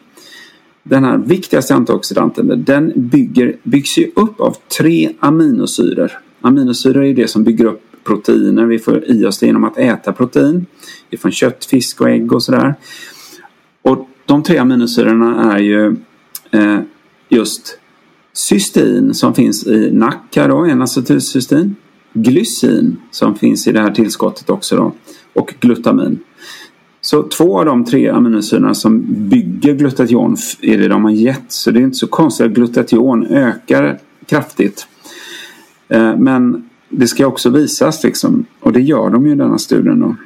den 0.83 1.05
här 1.05 1.18
viktigaste 1.18 1.74
antioxidanten 1.74 2.64
den 2.66 2.92
bygger, 2.96 3.57
byggs 3.62 3.98
ju 3.98 4.11
upp 4.16 4.40
av 4.40 4.57
tre 4.79 5.12
aminosyror. 5.20 6.12
Aminosyror 6.40 7.05
är 7.05 7.14
det 7.14 7.29
som 7.29 7.44
bygger 7.44 7.64
upp 7.64 7.83
proteiner. 8.05 8.64
Vi 8.64 8.79
får 8.79 9.05
i 9.11 9.26
oss 9.26 9.38
det 9.38 9.46
genom 9.46 9.64
att 9.64 9.79
äta 9.79 10.12
protein. 10.12 10.66
Från 11.18 11.33
kött, 11.33 11.64
fisk 11.64 12.00
och 12.00 12.11
ägg 12.11 12.33
och 12.33 12.42
sådär. 12.42 12.74
Och 13.83 14.09
de 14.26 14.42
tre 14.42 14.59
aminosyrorna 14.59 15.55
är 15.55 15.59
ju 15.59 15.96
eh, 16.50 16.79
just 17.29 17.79
cystein 18.33 19.14
som 19.14 19.35
finns 19.35 19.66
i 19.66 19.90
nacka 19.93 20.49
då, 20.49 20.59
en 20.59 20.83
acetylcystein 20.83 21.77
Glycin 22.12 22.97
som 23.11 23.35
finns 23.35 23.66
i 23.66 23.73
det 23.73 23.81
här 23.81 23.90
tillskottet 23.90 24.51
också 24.51 24.77
då 24.77 24.93
och 25.33 25.55
glutamin. 25.61 26.19
Så 27.01 27.23
två 27.23 27.59
av 27.59 27.64
de 27.64 27.85
tre 27.85 28.09
aminosyrorna 28.09 28.75
som 28.75 29.05
bygger 29.09 29.75
glutation 29.75 30.37
är 30.62 30.79
det 30.79 30.88
de 30.88 31.05
har 31.05 31.11
gett. 31.11 31.52
Så 31.52 31.71
det 31.71 31.81
är 31.81 31.83
inte 31.83 31.96
så 31.96 32.07
konstigt 32.07 32.46
att 32.46 32.52
glutation 32.52 33.27
ökar 33.27 33.98
kraftigt. 34.27 34.87
Eh, 35.88 36.17
men 36.17 36.71
det 36.88 37.07
ska 37.07 37.27
också 37.27 37.50
visas 37.50 38.04
liksom. 38.04 38.46
Och 38.61 38.73
det 38.73 38.81
gör 38.81 39.11
de 39.11 39.27
ju 39.27 39.33
i 39.33 39.37
denna 39.37 39.59
studien. 39.59 40.00
Då. 40.00 40.17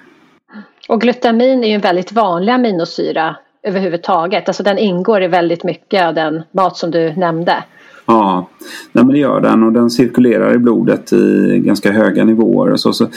Och 0.89 1.01
glutamin 1.01 1.65
är 1.65 1.69
ju 1.69 1.75
en 1.75 1.81
väldigt 1.81 2.13
vanlig 2.13 2.53
aminosyra 2.53 3.37
överhuvudtaget. 3.63 4.49
Alltså 4.49 4.63
den 4.63 4.79
ingår 4.79 5.23
i 5.23 5.29
väldigt 5.29 5.65
mycket 5.65 6.05
av 6.05 6.15
den 6.15 6.43
mat 6.53 6.77
som 6.77 6.91
du 6.91 7.13
nämnde. 7.17 7.65
Ja, 8.07 8.49
nej, 8.93 9.05
men 9.05 9.09
det 9.09 9.19
gör 9.19 9.41
den 9.41 9.63
och 9.63 9.73
den 9.73 9.91
cirkulerar 9.91 10.55
i 10.55 10.59
blodet 10.59 11.13
i 11.13 11.59
ganska 11.65 11.93
höga 11.93 12.25
nivåer. 12.25 12.73
Och 12.73 12.81
så, 12.81 12.93
så 12.93 13.09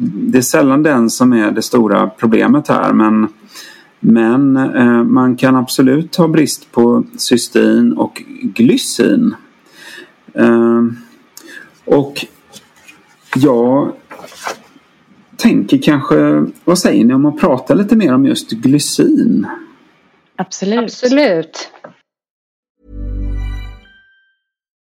det 0.00 0.38
är 0.38 0.42
sällan 0.42 0.82
den 0.82 1.10
som 1.10 1.32
är 1.32 1.50
det 1.50 1.62
stora 1.62 2.06
problemet 2.06 2.68
här 2.68 2.92
men, 2.92 3.28
men 4.00 4.56
eh, 4.56 5.04
man 5.04 5.36
kan 5.36 5.56
absolut 5.56 6.16
ha 6.16 6.28
brist 6.28 6.72
på 6.72 7.04
cystein 7.16 7.92
och 7.92 8.22
glycin. 8.42 9.34
Eh, 10.34 10.82
och 11.84 12.26
jag 13.36 13.92
tänker 15.36 15.78
kanske, 15.78 16.46
vad 16.64 16.78
säger 16.78 17.04
ni 17.04 17.14
om 17.14 17.26
att 17.26 17.40
prata 17.40 17.74
lite 17.74 17.96
mer 17.96 18.14
om 18.14 18.26
just 18.26 18.50
glycin? 18.50 19.46
Absolut. 20.36 20.84
Absolut. 20.84 21.70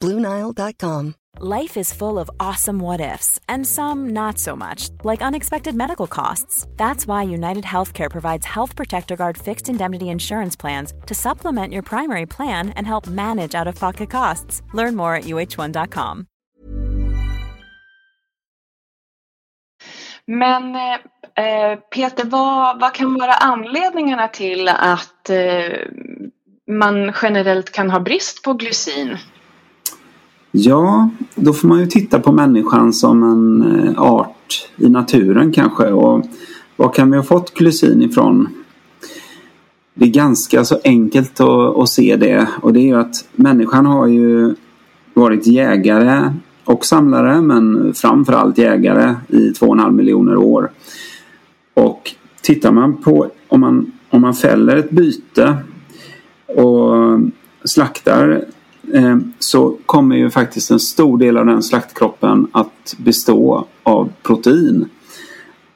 Bluenile.com. 0.00 1.14
Life 1.40 1.76
is 1.76 1.92
full 1.92 2.20
of 2.20 2.30
awesome 2.38 2.78
what 2.78 3.00
ifs, 3.00 3.40
and 3.48 3.66
some 3.66 4.10
not 4.10 4.38
so 4.38 4.54
much, 4.54 4.88
like 5.02 5.20
unexpected 5.20 5.74
medical 5.74 6.06
costs. 6.06 6.64
That's 6.76 7.08
why 7.08 7.24
United 7.24 7.64
Healthcare 7.64 8.08
provides 8.08 8.46
Health 8.46 8.76
Protector 8.76 9.16
Guard 9.16 9.36
fixed 9.36 9.68
indemnity 9.68 10.10
insurance 10.10 10.54
plans 10.54 10.92
to 11.06 11.14
supplement 11.14 11.72
your 11.72 11.82
primary 11.82 12.26
plan 12.26 12.68
and 12.76 12.86
help 12.86 13.08
manage 13.08 13.56
out 13.56 13.66
of 13.66 13.74
pocket 13.74 14.10
costs. 14.10 14.62
Learn 14.74 14.94
more 14.94 15.16
at 15.16 15.24
uh1.com. 15.24 16.26
Men 20.26 20.76
eh, 21.34 21.78
Peter, 21.90 22.24
vad, 22.24 22.80
vad 22.80 22.94
kan 22.94 23.14
vara 23.14 23.32
anledningarna 23.32 24.28
till 24.28 24.68
att 24.68 25.30
eh, 25.30 25.78
man 26.70 27.12
generellt 27.22 27.70
kan 27.72 27.90
ha 27.90 28.00
brist 28.00 28.42
på 28.42 28.52
glycin? 28.52 29.18
Ja, 30.56 31.10
då 31.34 31.52
får 31.52 31.68
man 31.68 31.80
ju 31.80 31.86
titta 31.86 32.20
på 32.20 32.32
människan 32.32 32.92
som 32.92 33.22
en 33.22 33.62
eh, 33.62 34.02
art 34.02 34.68
i 34.76 34.88
naturen 34.88 35.52
kanske. 35.52 35.92
Och 35.92 36.24
var 36.76 36.92
kan 36.92 37.10
vi 37.10 37.16
ha 37.16 37.24
fått 37.24 37.54
glycin 37.54 38.02
ifrån? 38.02 38.48
Det 39.94 40.04
är 40.04 40.10
ganska 40.10 40.64
så 40.64 40.78
enkelt 40.84 41.40
att, 41.40 41.76
att 41.76 41.88
se 41.88 42.16
det 42.16 42.48
och 42.60 42.72
det 42.72 42.80
är 42.80 42.84
ju 42.84 42.96
att 42.96 43.24
människan 43.32 43.86
har 43.86 44.06
ju 44.06 44.54
varit 45.14 45.46
jägare 45.46 46.32
och 46.64 46.84
samlare 46.84 47.40
men 47.40 47.94
framförallt 47.94 48.58
jägare 48.58 49.14
i 49.28 49.50
2,5 49.50 49.90
miljoner 49.90 50.36
år. 50.36 50.70
Och 51.74 52.14
tittar 52.42 52.72
man 52.72 52.96
på 52.96 53.30
om 53.48 53.60
man, 53.60 53.92
om 54.10 54.20
man 54.20 54.34
fäller 54.34 54.76
ett 54.76 54.90
byte 54.90 55.56
och 56.46 57.20
slaktar 57.64 58.44
Eh, 58.92 59.18
så 59.38 59.76
kommer 59.86 60.16
ju 60.16 60.30
faktiskt 60.30 60.70
en 60.70 60.80
stor 60.80 61.18
del 61.18 61.36
av 61.36 61.46
den 61.46 61.62
slaktkroppen 61.62 62.46
att 62.52 62.94
bestå 62.98 63.66
av 63.82 64.12
protein. 64.22 64.88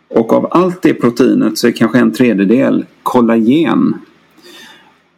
Och 0.09 0.33
av 0.33 0.49
allt 0.51 0.83
det 0.83 0.95
proteinet 0.95 1.59
så 1.59 1.67
är 1.67 1.73
kanske 1.73 1.99
en 1.99 2.13
tredjedel 2.13 2.85
kollagen. 3.03 3.95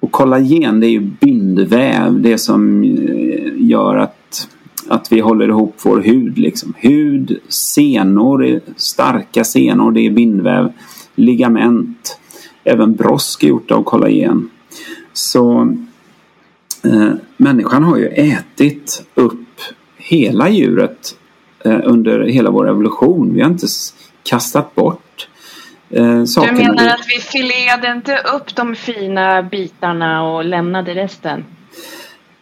Och 0.01 0.13
kollagen 0.13 0.81
det 0.81 0.87
är 0.87 0.91
ju 0.91 1.01
bindväv, 1.01 2.21
det 2.21 2.39
som 2.39 2.83
eh, 2.85 3.53
gör 3.57 3.97
att, 3.97 4.49
att 4.89 5.13
vi 5.13 5.21
håller 5.21 5.49
ihop 5.49 5.77
vår 5.83 6.01
hud. 6.01 6.39
Liksom. 6.39 6.75
Hud, 6.77 7.39
senor, 7.49 8.61
starka 8.77 9.45
senor, 9.45 9.93
det 9.93 10.07
är 10.07 10.11
bindväv. 10.11 10.73
Ligament, 11.15 12.19
även 12.65 12.95
brosk 12.95 13.43
är 13.43 13.49
gjort 13.49 13.71
av 13.71 13.83
kollagen. 13.83 14.51
Så 15.13 15.75
eh, 16.85 17.13
människan 17.37 17.85
har 17.85 17.97
ju 17.97 18.07
ätit 18.07 19.07
upp 19.15 19.61
hela 19.97 20.49
djuret 20.49 21.17
eh, 21.65 21.81
under 21.85 22.21
hela 22.21 22.51
vår 22.51 22.69
evolution. 22.69 23.35
Vi 23.35 23.41
har 23.41 23.51
inte 23.51 23.67
kastat 24.23 24.75
bort 24.75 25.29
eh, 25.91 26.25
sakerna. 26.25 26.59
Du 26.59 26.65
menar 26.65 26.87
att 26.87 27.07
vi 27.09 27.21
filerade 27.21 27.93
inte 27.93 28.17
upp 28.35 28.57
de 28.57 28.75
fina 28.75 29.43
bitarna 29.43 30.23
och 30.23 30.45
lämnade 30.45 30.95
resten? 30.95 31.45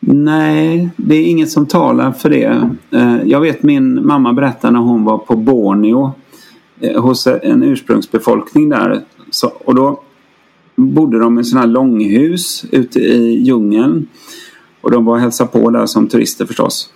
Nej, 0.01 0.89
det 0.97 1.15
är 1.15 1.27
inget 1.27 1.51
som 1.51 1.67
talar 1.67 2.13
för 2.13 2.31
det. 2.31 2.71
Eh, 2.91 3.17
jag 3.25 3.41
vet 3.41 3.63
min 3.63 4.07
mamma 4.07 4.33
berättade 4.33 4.73
när 4.73 4.81
hon 4.81 5.05
var 5.05 5.19
på 5.19 5.37
Borneo 5.37 6.13
eh, 6.81 7.03
hos 7.03 7.27
en 7.27 7.63
ursprungsbefolkning 7.63 8.69
där. 8.69 9.03
Och 9.65 9.75
då 9.75 10.03
bodde 10.77 11.19
de 11.19 11.39
i 11.39 11.45
sådana 11.45 11.67
här 11.67 11.73
långhus 11.73 12.65
ute 12.73 13.01
i 13.01 13.43
djungeln. 13.43 14.07
Och 14.89 14.93
de 14.93 15.05
var 15.05 15.15
och 15.15 15.21
hälsade 15.21 15.51
på 15.51 15.71
där 15.71 15.87
som 15.87 16.09
turister 16.09 16.47
förstås. 16.47 16.93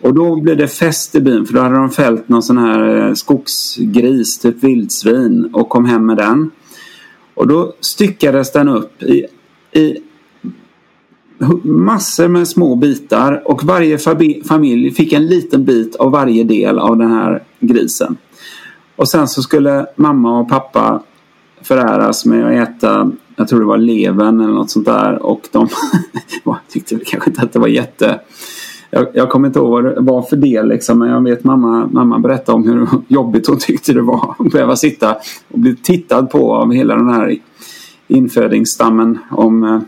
Och 0.00 0.14
då 0.14 0.40
blev 0.40 0.56
det 0.56 0.68
fest 0.68 1.14
i 1.14 1.20
byn 1.20 1.46
för 1.46 1.54
då 1.54 1.60
hade 1.60 1.74
de 1.74 1.90
fällt 1.90 2.28
någon 2.28 2.42
sån 2.42 2.58
här 2.58 3.06
eh, 3.06 3.14
skogsgris, 3.14 4.38
typ 4.38 4.64
vildsvin 4.64 5.50
och 5.52 5.68
kom 5.68 5.84
hem 5.84 6.06
med 6.06 6.16
den. 6.16 6.50
Och 7.34 7.48
då 7.48 7.74
styckades 7.80 8.52
den 8.52 8.68
upp 8.68 9.02
i, 9.02 9.26
i 9.72 9.98
massor 11.62 12.28
med 12.28 12.48
små 12.48 12.74
bitar 12.74 13.42
och 13.44 13.64
varje 13.64 13.98
familj 14.44 14.90
fick 14.90 15.12
en 15.12 15.26
liten 15.26 15.64
bit 15.64 15.96
av 15.96 16.10
varje 16.10 16.44
del 16.44 16.78
av 16.78 16.96
den 16.96 17.10
här 17.10 17.42
grisen. 17.60 18.16
Och 18.96 19.08
sen 19.08 19.28
så 19.28 19.42
skulle 19.42 19.86
mamma 19.96 20.40
och 20.40 20.48
pappa 20.48 21.02
föräras 21.62 22.24
med 22.24 22.46
att 22.46 22.68
äta, 22.68 23.10
jag 23.38 23.48
tror 23.48 23.60
det 23.60 23.66
var 23.66 23.78
levern 23.78 24.40
eller 24.40 24.52
något 24.52 24.70
sånt 24.70 24.86
där 24.86 25.22
och 25.22 25.48
de 25.52 25.68
tyckte 26.72 26.98
kanske 27.06 27.30
inte 27.30 27.42
att 27.42 27.52
det 27.52 27.58
var 27.58 27.68
jätte 27.68 28.20
jag, 28.90 29.06
jag 29.14 29.30
kommer 29.30 29.48
inte 29.48 29.58
ihåg 29.58 29.94
vad 29.96 30.26
det 30.30 30.62
liksom, 30.62 30.98
men 30.98 31.08
jag 31.08 31.24
vet 31.24 31.44
mamma, 31.44 31.88
mamma 31.92 32.18
berättade 32.18 32.56
om 32.56 32.68
hur 32.68 32.88
jobbigt 33.08 33.46
hon 33.46 33.58
tyckte 33.58 33.92
det 33.92 34.02
var 34.02 34.34
att 34.38 34.52
behöva 34.52 34.76
sitta 34.76 35.16
och 35.48 35.58
bli 35.58 35.76
tittad 35.76 36.30
på 36.30 36.54
av 36.54 36.72
hela 36.72 36.94
den 36.94 37.10
här 37.10 37.36
infödingsstammen 38.08 39.18
om 39.30 39.64
eh, 39.64 39.80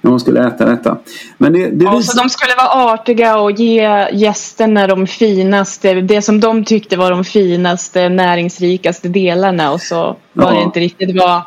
när 0.00 0.10
man 0.10 0.20
skulle 0.20 0.48
äta 0.48 0.64
detta. 0.64 0.98
Men 1.38 1.52
det, 1.52 1.70
det 1.70 1.84
ja, 1.84 2.02
så 2.02 2.22
de 2.22 2.28
skulle 2.28 2.54
vara 2.54 2.92
artiga 2.92 3.38
och 3.38 3.52
ge 3.52 4.08
gästerna 4.12 4.86
de 4.86 5.06
finaste, 5.06 5.94
det 5.94 6.22
som 6.22 6.40
de 6.40 6.64
tyckte 6.64 6.96
var 6.96 7.10
de 7.10 7.24
finaste, 7.24 8.08
näringsrikaste 8.08 9.08
delarna 9.08 9.72
och 9.72 9.80
så 9.80 10.16
var 10.32 10.52
ja. 10.52 10.58
det 10.58 10.62
inte 10.62 10.80
riktigt 10.80 11.16
vad 11.16 11.42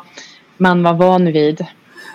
man 0.62 0.82
var 0.82 0.94
van 0.94 1.24
vid. 1.24 1.66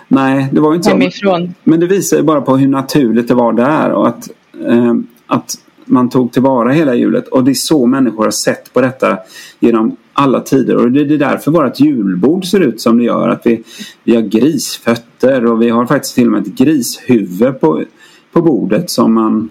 Nej, 0.08 0.50
det 0.52 0.60
var 0.60 0.76
inte 0.76 0.90
Hemifrån. 0.90 1.48
så. 1.48 1.54
Men 1.64 1.80
det 1.80 1.88
visar 1.88 2.18
ju 2.18 2.24
bara 2.24 2.42
på 2.42 2.58
hur 2.58 2.68
naturligt 2.68 3.28
det 3.28 3.34
var 3.34 3.54
där 3.54 3.92
och 3.92 4.08
att, 4.08 4.30
eh, 4.68 4.94
att 5.28 5.56
man 5.86 6.10
tog 6.10 6.32
tillvara 6.32 6.72
hela 6.72 6.96
hjulet. 6.96 7.28
Och 7.28 7.44
det 7.44 7.52
är 7.52 7.54
så 7.54 7.86
människor 7.86 8.24
har 8.24 8.32
sett 8.32 8.74
på 8.74 8.82
detta 8.82 9.18
genom 9.60 9.96
alla 10.14 10.40
tider. 10.40 10.76
Och 10.76 10.92
det 10.92 11.02
är 11.02 11.18
därför 11.18 11.52
vårt 11.52 11.80
julbord 11.80 12.46
ser 12.46 12.60
ut 12.60 12.82
som 12.82 12.98
det 12.98 13.04
gör. 13.04 13.30
Att 13.30 13.42
vi, 13.46 13.64
vi 14.04 14.16
har 14.16 14.22
grisfötter 14.22 15.46
och 15.46 15.62
vi 15.62 15.70
har 15.70 15.86
faktiskt 15.86 16.16
till 16.16 16.26
och 16.26 16.32
med 16.32 16.42
ett 16.42 16.56
grishuvud 16.56 17.60
på, 17.60 17.84
på 18.32 18.42
bordet 18.42 18.90
som 18.90 19.14
man, 19.14 19.50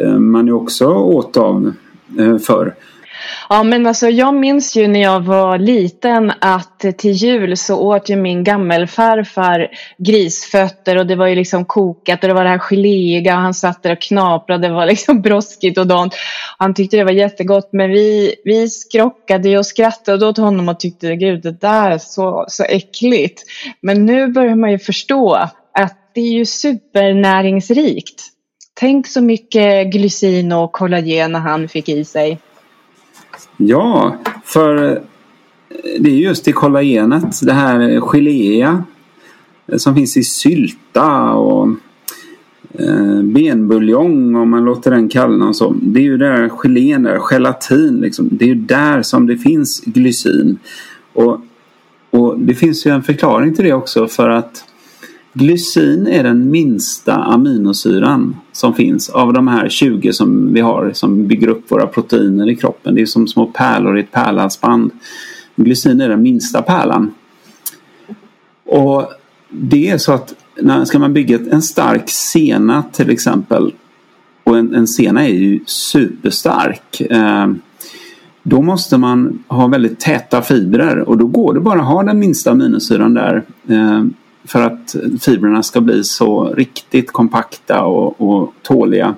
eh, 0.00 0.18
man 0.18 0.46
ju 0.46 0.52
också 0.52 0.86
åt 0.86 1.36
av 1.36 1.72
eh, 2.18 2.38
förr. 2.38 2.74
Ja 3.50 3.62
men 3.62 3.86
alltså 3.86 4.08
jag 4.08 4.34
minns 4.34 4.76
ju 4.76 4.88
när 4.88 5.02
jag 5.02 5.20
var 5.20 5.58
liten 5.58 6.32
att 6.40 6.80
till 6.98 7.12
jul 7.12 7.56
så 7.56 7.78
åt 7.80 8.08
ju 8.08 8.16
min 8.16 8.44
gammelfarfar 8.44 9.68
grisfötter 9.98 10.98
och 10.98 11.06
det 11.06 11.16
var 11.16 11.26
ju 11.26 11.34
liksom 11.34 11.64
kokat 11.64 12.22
och 12.22 12.28
det 12.28 12.34
var 12.34 12.44
det 12.44 12.50
här 12.50 12.58
geléiga 12.58 13.34
och 13.34 13.40
han 13.40 13.54
satt 13.54 13.82
där 13.82 13.92
och 13.92 14.00
knaprade, 14.00 14.68
det 14.68 14.74
var 14.74 14.86
liksom 14.86 15.20
broskigt 15.22 15.78
och 15.78 15.86
dant. 15.86 16.14
Han 16.58 16.74
tyckte 16.74 16.96
det 16.96 17.04
var 17.04 17.12
jättegott 17.12 17.68
men 17.72 17.90
vi, 17.90 18.34
vi 18.44 18.68
skrockade 18.68 19.58
och 19.58 19.66
skrattade 19.66 20.26
åt 20.26 20.36
honom 20.36 20.68
och 20.68 20.80
tyckte 20.80 21.16
gud 21.16 21.42
det 21.42 21.60
där 21.60 21.90
är 21.90 21.98
så, 21.98 22.44
så 22.48 22.64
äckligt. 22.64 23.42
Men 23.80 24.06
nu 24.06 24.26
börjar 24.26 24.56
man 24.56 24.70
ju 24.70 24.78
förstå 24.78 25.34
att 25.72 25.96
det 26.14 26.20
är 26.20 26.32
ju 26.32 26.46
supernäringsrikt. 26.46 28.22
Tänk 28.74 29.06
så 29.06 29.20
mycket 29.20 29.92
glycin 29.92 30.52
och 30.52 30.72
kollagen 30.72 31.34
han 31.34 31.68
fick 31.68 31.88
i 31.88 32.04
sig. 32.04 32.38
Ja, 33.60 34.16
för 34.44 34.86
eh, 34.86 34.98
det 36.00 36.10
är 36.10 36.14
just 36.14 36.48
i 36.48 36.52
kollagenet, 36.52 37.40
det 37.42 37.52
här 37.52 38.00
geléiga 38.00 38.84
eh, 39.66 39.76
som 39.76 39.94
finns 39.94 40.16
i 40.16 40.22
sylta 40.22 41.32
och 41.32 41.68
eh, 42.72 43.22
benbuljong 43.22 44.36
om 44.36 44.50
man 44.50 44.64
låter 44.64 44.90
den 44.90 45.08
kallna 45.08 45.48
och 45.48 45.56
så. 45.56 45.76
Det 45.82 46.00
är 46.00 46.04
ju 46.04 46.18
där 46.18 46.48
gelén 46.48 47.02
där, 47.02 47.18
gelatin 47.18 48.00
liksom. 48.00 48.28
Det 48.32 48.44
är 48.44 48.48
ju 48.48 48.54
där 48.54 49.02
som 49.02 49.26
det 49.26 49.36
finns 49.36 49.80
glycin. 49.80 50.58
Och, 51.12 51.40
och 52.10 52.38
det 52.38 52.54
finns 52.54 52.86
ju 52.86 52.90
en 52.90 53.02
förklaring 53.02 53.54
till 53.54 53.64
det 53.64 53.72
också 53.72 54.08
för 54.08 54.28
att 54.28 54.64
Glycin 55.38 56.06
är 56.06 56.22
den 56.22 56.50
minsta 56.50 57.14
aminosyran 57.14 58.36
som 58.52 58.74
finns 58.74 59.08
av 59.08 59.32
de 59.32 59.48
här 59.48 59.68
20 59.68 60.12
som 60.12 60.52
vi 60.52 60.60
har 60.60 60.90
som 60.94 61.26
bygger 61.26 61.48
upp 61.48 61.70
våra 61.70 61.86
proteiner 61.86 62.48
i 62.48 62.56
kroppen. 62.56 62.94
Det 62.94 63.02
är 63.02 63.06
som 63.06 63.28
små 63.28 63.46
pärlor 63.46 63.98
i 63.98 64.00
ett 64.00 64.12
pärlhalsband. 64.12 64.90
Glycin 65.56 66.00
är 66.00 66.08
den 66.08 66.22
minsta 66.22 66.62
pärlan. 66.62 67.14
Och 68.64 69.12
det 69.50 69.90
är 69.90 69.98
så 69.98 70.12
att 70.12 70.34
när 70.60 70.84
ska 70.84 70.98
man 70.98 71.14
bygga 71.14 71.38
en 71.50 71.62
stark 71.62 72.10
sena 72.10 72.82
till 72.92 73.10
exempel 73.10 73.72
och 74.44 74.58
en, 74.58 74.74
en 74.74 74.86
sena 74.86 75.28
är 75.28 75.34
ju 75.34 75.60
superstark. 75.66 77.00
Eh, 77.00 77.46
då 78.42 78.62
måste 78.62 78.98
man 78.98 79.44
ha 79.48 79.66
väldigt 79.66 80.00
täta 80.00 80.42
fibrer 80.42 80.98
och 80.98 81.18
då 81.18 81.26
går 81.26 81.54
det 81.54 81.60
bara 81.60 81.80
att 81.80 81.86
ha 81.86 82.02
den 82.02 82.18
minsta 82.18 82.50
aminosyran 82.50 83.14
där. 83.14 83.42
Eh, 83.68 84.04
för 84.48 84.62
att 84.62 84.96
fibrerna 85.20 85.62
ska 85.62 85.80
bli 85.80 86.04
så 86.04 86.54
riktigt 86.54 87.12
kompakta 87.12 87.84
och, 87.84 88.20
och 88.20 88.52
tåliga. 88.62 89.14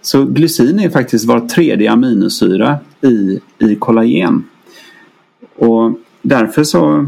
Så 0.00 0.24
glycin 0.24 0.80
är 0.80 0.90
faktiskt 0.90 1.24
var 1.24 1.40
tredje 1.40 1.92
aminosyra 1.92 2.78
i, 3.00 3.40
i 3.58 3.74
kollagen. 3.74 4.44
Och 5.56 5.92
därför 6.22 6.64
så 6.64 7.06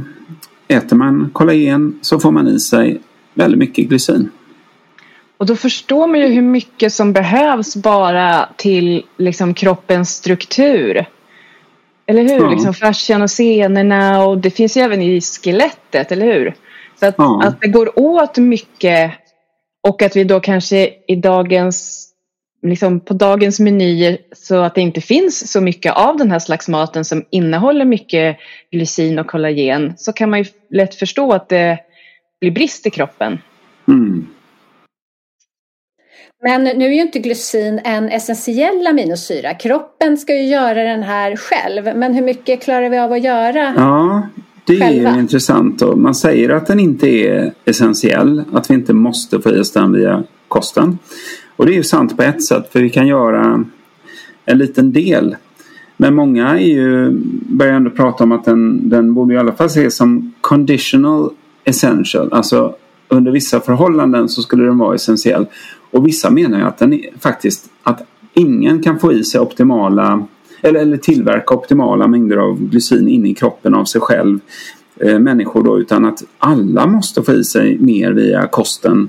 äter 0.69 0.97
man 0.97 1.31
kollagen 1.33 1.99
så 2.03 2.21
får 2.21 2.31
man 2.31 2.49
i 2.49 2.61
sig 2.61 3.01
väldigt 3.35 3.59
mycket 3.59 3.89
glycin. 3.89 4.31
Och 5.37 5.47
då 5.47 5.57
förstår 5.57 6.07
man 6.07 6.21
ju 6.21 6.27
hur 6.27 6.43
mycket 6.43 6.93
som 6.93 7.13
behövs 7.13 7.77
bara 7.77 8.49
till 8.57 9.03
liksom, 9.17 9.55
kroppens 9.55 10.11
struktur. 10.11 11.07
Eller 12.07 12.23
hur? 12.23 12.41
Ja. 12.41 12.51
Liksom 12.51 12.75
fascian 12.75 13.23
och 13.23 13.31
senorna 13.31 14.25
och 14.25 14.39
det 14.39 14.51
finns 14.51 14.77
ju 14.77 14.81
även 14.81 15.03
i 15.03 15.21
skelettet, 15.21 16.13
eller 16.13 16.27
hur? 16.27 16.55
Så 17.05 17.09
att, 17.09 17.15
ja. 17.19 17.43
att 17.45 17.61
det 17.61 17.69
går 17.69 17.99
åt 17.99 18.39
mycket 18.39 19.13
och 19.89 20.03
att 20.03 20.17
vi 20.17 20.25
då 20.25 20.41
kanske 20.41 20.91
i 21.07 21.17
dagens, 21.17 22.09
liksom 22.63 23.01
på 23.01 23.15
dagens 23.15 23.61
menyer 23.61 24.19
så 24.33 24.57
att 24.63 24.75
det 24.75 24.81
inte 24.81 25.01
finns 25.01 25.53
så 25.53 25.61
mycket 25.61 25.93
av 25.97 26.17
den 26.17 26.31
här 26.31 26.39
slags 26.39 26.69
maten 26.69 27.05
som 27.05 27.25
innehåller 27.31 27.85
mycket 27.85 28.37
glycin 28.71 29.19
och 29.19 29.27
kollagen 29.27 29.95
så 29.97 30.13
kan 30.13 30.31
man 30.31 30.39
ju 30.39 30.45
lätt 30.71 30.95
förstå 30.95 31.33
att 31.33 31.49
det 31.49 31.79
blir 32.41 32.51
brist 32.51 32.87
i 32.87 32.91
kroppen. 32.91 33.39
Mm. 33.89 34.27
Men 36.43 36.65
nu 36.65 36.85
är 36.85 36.93
ju 36.93 37.01
inte 37.01 37.19
glycin 37.19 37.81
en 37.85 38.09
essentiell 38.09 38.87
aminosyra. 38.87 39.55
Kroppen 39.55 40.19
ska 40.19 40.35
ju 40.35 40.47
göra 40.47 40.83
den 40.83 41.03
här 41.03 41.37
själv. 41.37 41.97
Men 41.97 42.15
hur 42.15 42.23
mycket 42.23 42.63
klarar 42.63 42.89
vi 42.89 42.99
av 42.99 43.13
att 43.13 43.23
göra 43.23 43.75
Ja, 43.77 44.29
det 44.65 44.79
själva? 44.79 45.11
är 45.11 45.19
intressant. 45.19 45.83
Och 45.83 45.99
man 45.99 46.15
säger 46.15 46.51
att 46.51 46.67
den 46.67 46.81
inte 46.81 47.09
är 47.09 47.53
essentiell. 47.65 48.45
Att 48.53 48.71
vi 48.71 48.75
inte 48.75 48.95
måste 48.95 49.41
få 49.41 49.51
i 49.51 49.61
oss 49.61 49.73
den 49.73 49.93
via 49.93 50.23
kosten. 50.49 50.99
Och 51.57 51.67
det 51.67 51.73
är 51.73 51.77
ju 51.77 51.83
sant 51.83 52.17
på 52.17 52.23
ett 52.23 52.45
sätt. 52.45 52.73
För 52.73 52.81
vi 52.81 52.91
kan 52.91 53.07
göra 53.07 53.65
en 54.45 54.59
liten 54.59 54.93
del. 54.93 55.37
Men 55.97 56.15
många 56.15 56.59
är 56.59 56.67
ju, 56.67 57.11
börjar 57.49 57.73
ändå 57.73 57.91
prata 57.91 58.25
om 58.25 58.33
att 58.33 58.45
den, 58.45 58.89
den 58.89 59.15
borde 59.15 59.35
i 59.35 59.39
alla 59.39 59.53
fall 59.53 59.67
ses 59.67 59.97
som 59.97 60.33
conditional 60.41 61.31
essential. 61.65 62.29
Alltså 62.33 62.75
under 63.09 63.33
vissa 63.33 63.61
förhållanden 63.61 64.29
så 64.29 64.43
skulle 64.43 64.65
den 64.65 64.79
vara 64.79 64.95
essentiell. 64.95 65.47
Och 65.91 66.07
vissa 66.07 66.31
menar 66.31 66.59
ju 66.59 66.65
att 66.65 66.79
den 66.79 66.93
är, 66.93 67.01
faktiskt 67.21 67.71
att 67.83 68.03
ingen 68.35 68.83
kan 68.83 68.99
få 68.99 69.13
i 69.13 69.25
sig 69.25 69.41
optimala 69.41 70.27
eller, 70.65 70.81
eller 70.81 70.97
tillverka 70.97 71.55
optimala 71.55 72.07
mängder 72.07 72.37
av 72.37 72.61
glycin 72.61 73.09
inne 73.09 73.29
i 73.29 73.35
kroppen 73.35 73.75
av 73.75 73.85
sig 73.85 74.01
själv 74.01 74.39
eh, 75.01 75.19
människor 75.19 75.65
då 75.65 75.81
utan 75.81 76.05
att 76.05 76.23
alla 76.39 76.87
måste 76.87 77.23
få 77.23 77.33
i 77.33 77.45
sig 77.45 77.79
mer 77.79 78.13
via 78.13 78.47
kosten 78.47 79.09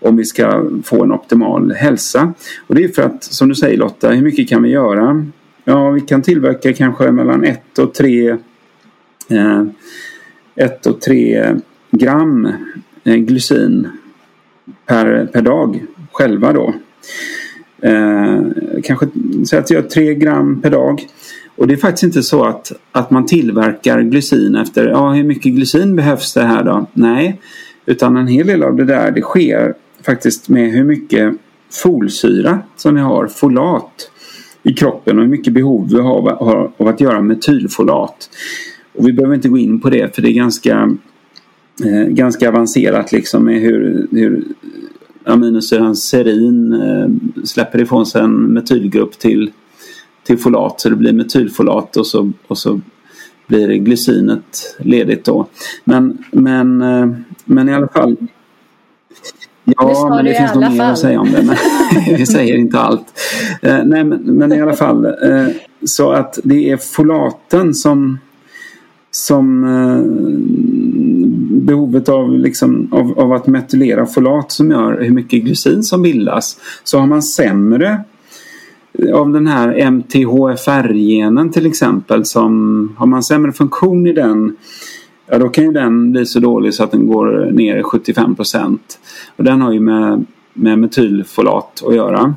om 0.00 0.16
vi 0.16 0.24
ska 0.24 0.64
få 0.84 1.02
en 1.04 1.12
optimal 1.12 1.72
hälsa. 1.72 2.32
Och 2.66 2.74
det 2.74 2.84
är 2.84 2.88
för 2.88 3.02
att 3.02 3.24
som 3.24 3.48
du 3.48 3.54
säger 3.54 3.78
Lotta, 3.78 4.10
hur 4.10 4.22
mycket 4.22 4.48
kan 4.48 4.62
vi 4.62 4.70
göra? 4.70 5.26
Ja, 5.64 5.90
vi 5.90 6.00
kan 6.00 6.22
tillverka 6.22 6.72
kanske 6.72 7.10
mellan 7.10 7.44
1 7.44 7.78
och 7.78 7.94
3 7.94 8.28
eh, 9.28 9.64
och 10.86 11.00
3 11.00 11.54
gram 11.90 12.48
eh, 13.04 13.16
glycin 13.16 13.88
per, 14.86 15.26
per 15.26 15.42
dag 15.42 15.84
själva 16.12 16.52
då. 16.52 16.74
Eh, 17.82 18.42
kanske 18.82 19.08
så 19.44 19.56
att 19.56 19.70
jag 19.70 19.82
gör 19.82 19.88
3 19.88 20.14
gram 20.14 20.60
per 20.60 20.70
dag. 20.70 21.06
Och 21.56 21.66
det 21.66 21.74
är 21.74 21.78
faktiskt 21.78 22.02
inte 22.02 22.22
så 22.22 22.44
att, 22.44 22.72
att 22.92 23.10
man 23.10 23.26
tillverkar 23.26 24.00
glycin 24.02 24.56
efter 24.56 24.86
ja, 24.86 25.12
hur 25.12 25.24
mycket 25.24 25.52
glycin 25.52 25.96
behövs 25.96 26.34
det 26.34 26.44
här 26.44 26.64
då? 26.64 26.86
Nej, 26.92 27.40
utan 27.86 28.16
en 28.16 28.26
hel 28.26 28.46
del 28.46 28.62
av 28.62 28.76
det 28.76 28.84
där 28.84 29.10
det 29.10 29.20
sker 29.20 29.74
faktiskt 30.02 30.48
med 30.48 30.70
hur 30.70 30.84
mycket 30.84 31.34
folsyra 31.82 32.58
som 32.76 32.94
vi 32.94 33.00
har, 33.00 33.26
folat 33.26 34.10
i 34.62 34.72
kroppen 34.72 35.18
och 35.18 35.24
hur 35.24 35.30
mycket 35.30 35.52
behov 35.52 35.88
vi 35.88 36.00
har 36.00 36.30
av 36.78 36.88
att 36.88 37.00
göra 37.00 37.22
metylfolat. 37.22 38.30
Och 38.94 39.08
vi 39.08 39.12
behöver 39.12 39.34
inte 39.34 39.48
gå 39.48 39.58
in 39.58 39.80
på 39.80 39.90
det 39.90 40.14
för 40.14 40.22
det 40.22 40.28
är 40.28 40.34
ganska, 40.34 40.96
eh, 41.84 42.08
ganska 42.08 42.48
avancerat 42.48 43.12
liksom 43.12 43.44
med 43.44 43.60
hur, 43.60 44.06
hur 44.10 44.44
aminosyran 45.28 45.96
serin 45.96 46.72
eh, 46.72 47.44
släpper 47.44 47.80
ifrån 47.80 48.06
sig 48.06 48.22
en 48.22 48.52
metylgrupp 48.52 49.18
till, 49.18 49.50
till 50.26 50.38
folat 50.38 50.80
så 50.80 50.88
det 50.88 50.96
blir 50.96 51.12
metylfolat 51.12 51.96
och 51.96 52.06
så, 52.06 52.32
och 52.46 52.58
så 52.58 52.80
blir 53.46 53.68
glycinet 53.68 54.76
ledigt 54.78 55.24
då. 55.24 55.46
Men, 55.84 56.18
men, 56.30 56.82
eh, 56.82 57.08
men 57.44 57.68
i 57.68 57.74
alla 57.74 57.88
fall 57.88 58.16
Ja, 59.76 60.08
men 60.10 60.24
det 60.24 60.34
finns 60.34 60.54
nog 60.54 60.62
mer 60.62 60.78
fall. 60.78 60.92
att 60.92 60.98
säga 60.98 61.20
om 61.20 61.32
det. 61.32 61.42
Men 61.42 61.56
vi 62.16 62.26
säger 62.26 62.56
inte 62.56 62.78
allt. 62.78 63.06
Eh, 63.62 63.84
nej, 63.84 64.04
men, 64.04 64.20
men, 64.22 64.52
i 64.52 64.60
alla 64.60 64.76
fall. 64.76 65.04
Eh, 65.04 65.46
så 65.84 66.12
att 66.12 66.38
det 66.44 66.70
är 66.70 66.76
folaten 66.76 67.74
som, 67.74 68.18
som 69.10 69.64
eh, 69.64 70.02
behovet 71.68 72.08
av, 72.08 72.38
liksom, 72.38 72.88
av, 72.92 73.18
av, 73.18 73.32
att 73.32 73.46
metylera 73.46 74.06
folat 74.06 74.52
som 74.52 74.70
gör 74.70 75.00
hur 75.00 75.10
mycket 75.10 75.44
glycin 75.44 75.82
som 75.82 76.02
bildas. 76.02 76.60
Så 76.84 76.98
har 76.98 77.06
man 77.06 77.22
sämre 77.22 78.00
eh, 78.92 79.14
av 79.14 79.32
den 79.32 79.46
här 79.46 79.90
MTHFR-genen 79.90 81.50
till 81.50 81.66
exempel 81.66 82.24
som 82.24 82.94
har 82.98 83.06
man 83.06 83.22
sämre 83.22 83.52
funktion 83.52 84.06
i 84.06 84.12
den 84.12 84.56
ja 85.30 85.38
då 85.38 85.48
kan 85.48 85.64
ju 85.64 85.72
den 85.72 86.12
bli 86.12 86.26
så 86.26 86.40
dålig 86.40 86.74
så 86.74 86.84
att 86.84 86.90
den 86.90 87.06
går 87.06 87.50
ner 87.52 87.82
75 87.82 88.34
procent. 88.34 88.98
Och 89.36 89.44
den 89.44 89.60
har 89.60 89.72
ju 89.72 89.80
med, 89.80 90.26
med 90.54 90.78
metylfolat 90.78 91.82
att 91.86 91.94
göra. 91.94 92.34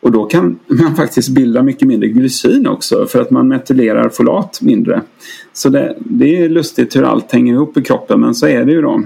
Och 0.00 0.12
då 0.12 0.24
kan 0.24 0.58
man 0.66 0.96
faktiskt 0.96 1.28
bilda 1.28 1.62
mycket 1.62 1.88
mindre 1.88 2.08
glycin 2.08 2.66
också 2.66 3.06
för 3.06 3.20
att 3.20 3.30
man 3.30 3.48
metylerar 3.48 4.08
folat 4.08 4.58
mindre. 4.62 5.02
Så 5.56 5.68
det, 5.68 5.96
det 5.98 6.36
är 6.36 6.48
lustigt 6.48 6.96
hur 6.96 7.02
allt 7.02 7.32
hänger 7.32 7.52
ihop 7.54 7.76
i 7.76 7.82
kroppen 7.82 8.20
men 8.20 8.34
så 8.34 8.46
är 8.46 8.64
det 8.64 8.72
ju 8.72 8.82
då. 8.82 9.02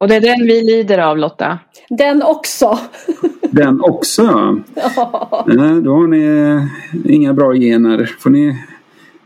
Och 0.00 0.08
det 0.08 0.16
är 0.16 0.20
den 0.20 0.46
vi 0.46 0.62
lider 0.62 0.98
av 0.98 1.18
Lotta? 1.18 1.58
Den 1.88 2.22
också. 2.22 2.78
Den 3.50 3.80
också 3.80 4.22
ja. 4.22 4.56
ja. 4.74 5.80
Då 5.82 5.94
har 5.94 6.06
ni 6.06 6.68
inga 7.04 7.34
bra 7.34 7.54
gener. 7.54 8.16
får 8.18 8.30
ni 8.30 8.58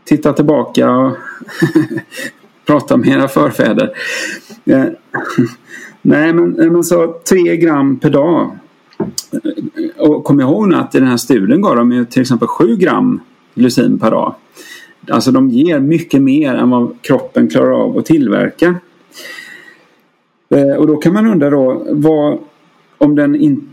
titta 0.03 0.33
tillbaka 0.33 0.91
och 0.91 1.11
prata 2.65 2.97
med 2.97 3.07
era 3.07 3.27
förfäder. 3.27 3.91
Eh, 4.65 4.85
nej 6.01 6.33
men, 6.33 6.51
men 6.51 6.83
så 6.83 7.19
3 7.29 7.57
gram 7.57 7.99
per 7.99 8.09
dag 8.09 8.57
och 9.97 10.23
kom 10.23 10.41
ihåg 10.41 10.67
nu 10.67 10.75
att 10.75 10.95
i 10.95 10.99
den 10.99 11.07
här 11.07 11.17
studien 11.17 11.61
gav 11.61 11.75
de 11.75 11.91
ju 11.91 12.05
till 12.05 12.21
exempel 12.21 12.47
7 12.47 12.75
gram 12.75 13.19
glycin 13.55 13.99
per 13.99 14.11
dag. 14.11 14.35
Alltså 15.09 15.31
de 15.31 15.49
ger 15.49 15.79
mycket 15.79 16.21
mer 16.21 16.53
än 16.53 16.69
vad 16.69 17.01
kroppen 17.01 17.49
klarar 17.49 17.71
av 17.71 17.97
att 17.97 18.05
tillverka. 18.05 18.75
Eh, 20.49 20.75
och 20.75 20.87
då 20.87 20.97
kan 20.97 21.13
man 21.13 21.27
undra 21.27 21.49
då 21.49 21.85
vad, 21.89 22.39
om 22.97 23.15
den 23.15 23.35
inte 23.35 23.65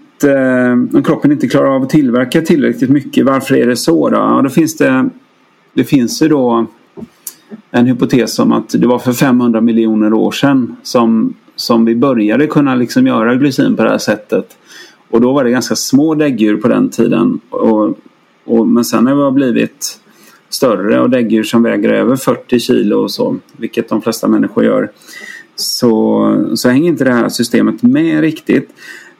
om 0.92 1.02
kroppen 1.04 1.32
inte 1.32 1.48
klarar 1.48 1.76
av 1.76 1.82
att 1.82 1.90
tillverka 1.90 2.40
tillräckligt 2.42 2.90
mycket, 2.90 3.26
varför 3.26 3.54
är 3.54 3.66
det 3.66 3.76
så 3.76 4.08
då? 4.08 4.16
Ja, 4.16 4.40
då 4.42 4.48
finns 4.48 4.76
det, 4.76 5.08
det 5.74 5.84
finns 5.84 6.22
ju 6.22 6.28
då 6.28 6.66
en 7.70 7.86
hypotes 7.86 8.38
om 8.38 8.52
att 8.52 8.68
det 8.68 8.86
var 8.86 8.98
för 8.98 9.12
500 9.12 9.60
miljoner 9.60 10.12
år 10.12 10.30
sedan 10.30 10.76
som, 10.82 11.34
som 11.56 11.84
vi 11.84 11.96
började 11.96 12.46
kunna 12.46 12.74
liksom 12.74 13.06
göra 13.06 13.34
glycin 13.34 13.76
på 13.76 13.82
det 13.82 13.90
här 13.90 13.98
sättet. 13.98 14.56
Och 15.10 15.20
då 15.20 15.32
var 15.32 15.44
det 15.44 15.50
ganska 15.50 15.76
små 15.76 16.14
däggdjur 16.14 16.56
på 16.56 16.68
den 16.68 16.88
tiden. 16.88 17.40
Och, 17.50 17.98
och, 18.44 18.68
men 18.68 18.84
sen 18.84 19.04
när 19.04 19.14
vi 19.14 19.22
har 19.22 19.30
blivit 19.30 20.00
större 20.54 21.00
och 21.00 21.10
däggdjur 21.10 21.42
som 21.42 21.62
väger 21.62 21.92
över 21.92 22.16
40 22.16 22.60
kilo 22.60 22.96
och 22.96 23.10
så, 23.10 23.36
vilket 23.56 23.88
de 23.88 24.02
flesta 24.02 24.28
människor 24.28 24.64
gör, 24.64 24.90
så, 25.56 26.46
så 26.54 26.68
hänger 26.68 26.88
inte 26.88 27.04
det 27.04 27.12
här 27.12 27.28
systemet 27.28 27.82
med 27.82 28.20
riktigt. 28.20 28.70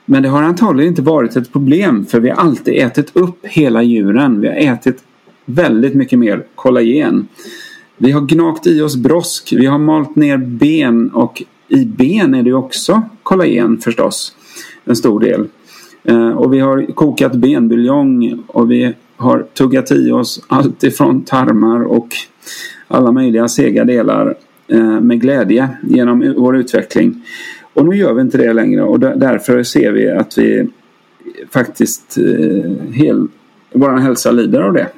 Men 0.04 0.22
det 0.22 0.28
har 0.28 0.42
antagligen 0.42 0.88
inte 0.88 1.02
varit 1.02 1.36
ett 1.36 1.52
problem 1.52 2.06
för 2.06 2.20
vi 2.20 2.30
har 2.30 2.36
alltid 2.36 2.74
ätit 2.74 3.16
upp 3.16 3.46
hela 3.46 3.82
djuren. 3.82 4.40
Vi 4.40 4.48
har 4.48 4.54
ätit 4.54 5.04
väldigt 5.44 5.94
mycket 5.94 6.18
mer 6.18 6.44
kollagen. 6.54 7.28
Vi 7.96 8.10
har 8.10 8.20
gnagt 8.20 8.66
i 8.66 8.80
oss 8.80 8.96
brosk, 8.96 9.52
vi 9.56 9.66
har 9.66 9.78
malt 9.78 10.16
ner 10.16 10.36
ben 10.36 11.08
och 11.08 11.42
i 11.68 11.84
ben 11.84 12.34
är 12.34 12.42
det 12.42 12.52
också 12.52 13.02
kollagen 13.22 13.78
förstås. 13.78 14.34
En 14.84 14.96
stor 14.96 15.20
del. 15.20 15.46
Eh, 16.04 16.30
och 16.30 16.54
vi 16.54 16.60
har 16.60 16.94
kokat 16.94 17.32
benbuljong 17.32 18.42
och 18.46 18.70
vi 18.70 18.94
har 19.22 19.46
tuggat 19.54 19.90
i 19.92 20.10
oss 20.10 20.44
allt 20.48 20.84
ifrån 20.84 21.24
tarmar 21.24 21.82
och 21.82 22.08
alla 22.88 23.12
möjliga 23.12 23.48
sega 23.48 23.84
delar 23.84 24.34
eh, 24.68 25.00
med 25.00 25.20
glädje 25.20 25.68
genom 25.82 26.34
vår 26.36 26.56
utveckling. 26.56 27.22
Och 27.74 27.86
nu 27.86 27.96
gör 27.96 28.14
vi 28.14 28.20
inte 28.20 28.38
det 28.38 28.52
längre 28.52 28.82
och 28.82 29.00
därför 29.00 29.62
ser 29.62 29.92
vi 29.92 30.10
att 30.10 30.38
vi 30.38 30.68
faktiskt 31.50 32.18
eh, 32.18 32.70
hel, 32.92 33.28
vår 33.72 33.90
hälsa 33.90 34.30
lider 34.30 34.60
av 34.60 34.72
det. 34.72 34.88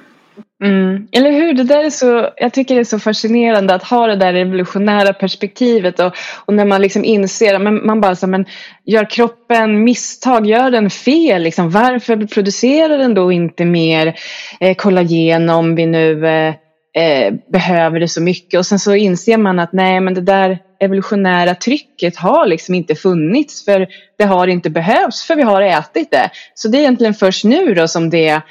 Mm. 0.64 1.08
Eller 1.12 1.32
hur? 1.32 1.54
Det 1.54 1.62
där 1.62 1.84
är 1.84 1.90
så, 1.90 2.28
jag 2.36 2.52
tycker 2.52 2.74
det 2.74 2.80
är 2.80 2.84
så 2.84 2.98
fascinerande 2.98 3.74
att 3.74 3.82
ha 3.82 4.06
det 4.06 4.16
där 4.16 4.32
revolutionära 4.32 5.12
perspektivet 5.12 6.00
och, 6.00 6.12
och 6.44 6.54
när 6.54 6.64
man 6.64 6.82
liksom 6.82 7.04
inser, 7.04 7.58
man, 7.58 7.86
man 7.86 8.00
bara 8.00 8.16
så 8.16 8.26
men 8.26 8.44
gör 8.84 9.10
kroppen 9.10 9.84
misstag, 9.84 10.46
gör 10.46 10.70
den 10.70 10.90
fel, 10.90 11.42
liksom, 11.42 11.70
varför 11.70 12.26
producerar 12.26 12.98
den 12.98 13.14
då 13.14 13.32
inte 13.32 13.64
mer 13.64 14.14
eh, 14.60 14.74
kollagen 14.74 15.50
om 15.50 15.74
vi 15.74 15.86
nu 15.86 16.26
eh, 16.26 16.54
eh, 16.96 17.34
behöver 17.52 18.00
det 18.00 18.08
så 18.08 18.22
mycket 18.22 18.58
och 18.58 18.66
sen 18.66 18.78
så 18.78 18.94
inser 18.94 19.38
man 19.38 19.58
att 19.58 19.72
nej 19.72 20.00
men 20.00 20.14
det 20.14 20.20
där 20.20 20.58
evolutionära 20.80 21.54
trycket 21.54 22.16
har 22.16 22.46
liksom 22.46 22.74
inte 22.74 22.94
funnits 22.94 23.64
för 23.64 23.86
det 24.18 24.24
har 24.24 24.46
inte 24.46 24.70
behövts 24.70 25.26
för 25.26 25.36
vi 25.36 25.42
har 25.42 25.62
ätit 25.62 26.10
det. 26.10 26.30
Så 26.54 26.68
det 26.68 26.78
är 26.78 26.80
egentligen 26.80 27.14
först 27.14 27.44
nu 27.44 27.74
då 27.74 27.88
som 27.88 28.10
det 28.10 28.42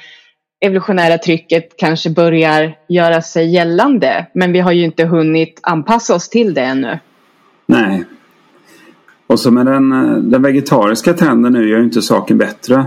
evolutionära 0.64 1.18
trycket 1.18 1.76
kanske 1.76 2.10
börjar 2.10 2.76
göra 2.88 3.22
sig 3.22 3.54
gällande. 3.54 4.26
Men 4.34 4.52
vi 4.52 4.60
har 4.60 4.72
ju 4.72 4.84
inte 4.84 5.04
hunnit 5.04 5.60
anpassa 5.62 6.14
oss 6.14 6.28
till 6.28 6.54
det 6.54 6.60
ännu. 6.60 6.98
Nej. 7.66 8.04
Och 9.26 9.40
så 9.40 9.50
med 9.50 9.66
den, 9.66 9.92
eh, 9.92 10.16
den 10.16 10.42
vegetariska 10.42 11.12
trenden 11.12 11.52
nu 11.52 11.68
gör 11.68 11.78
ju 11.78 11.84
inte 11.84 12.02
saken 12.02 12.38
bättre. 12.38 12.86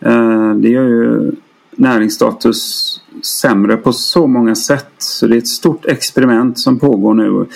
Eh, 0.00 0.54
det 0.54 0.68
gör 0.68 0.84
ju 0.84 1.32
näringsstatus 1.70 3.00
sämre 3.22 3.76
på 3.76 3.92
så 3.92 4.26
många 4.26 4.54
sätt. 4.54 4.92
Så 4.98 5.26
det 5.26 5.36
är 5.36 5.38
ett 5.38 5.48
stort 5.48 5.86
experiment 5.86 6.58
som 6.58 6.78
pågår 6.78 7.14
nu. 7.14 7.46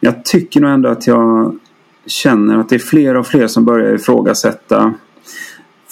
Jag 0.00 0.24
tycker 0.24 0.60
nog 0.60 0.70
ändå 0.70 0.88
att 0.88 1.06
jag 1.06 1.58
känner 2.06 2.58
att 2.58 2.68
det 2.68 2.74
är 2.74 2.78
fler 2.78 3.16
och 3.16 3.26
fler 3.26 3.46
som 3.46 3.64
börjar 3.64 3.94
ifrågasätta 3.94 4.94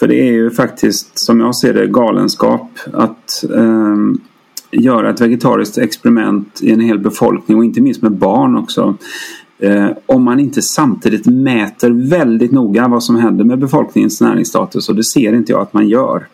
för 0.01 0.09
det 0.09 0.29
är 0.29 0.33
ju 0.33 0.51
faktiskt, 0.51 1.19
som 1.19 1.41
jag 1.41 1.57
ser 1.57 1.75
det, 1.75 1.87
galenskap 1.87 2.71
att 2.93 3.45
eh, 3.55 3.97
göra 4.71 5.11
ett 5.11 5.21
vegetariskt 5.21 5.79
experiment 5.79 6.61
i 6.63 6.73
en 6.73 6.81
hel 6.81 6.99
befolkning 6.99 7.59
och 7.59 7.65
inte 7.65 7.81
minst 7.81 8.03
med 8.03 8.13
barn 8.13 8.57
också. 8.57 8.97
Eh, 9.59 9.89
om 10.07 10.25
man 10.25 10.41
inte 10.41 10.63
samtidigt 10.63 11.27
mäter 11.27 11.91
väldigt 11.91 12.53
noga 12.53 12.89
vad 12.89 13.03
som 13.03 13.17
händer 13.17 13.45
med 13.45 13.59
befolkningens 13.59 14.21
näringsstatus 14.21 14.89
och 14.89 14.97
det 14.97 15.05
ser 15.05 15.33
inte 15.33 15.53
jag 15.53 15.61
att 15.61 15.75
man 15.75 15.89
gör. 15.89 16.27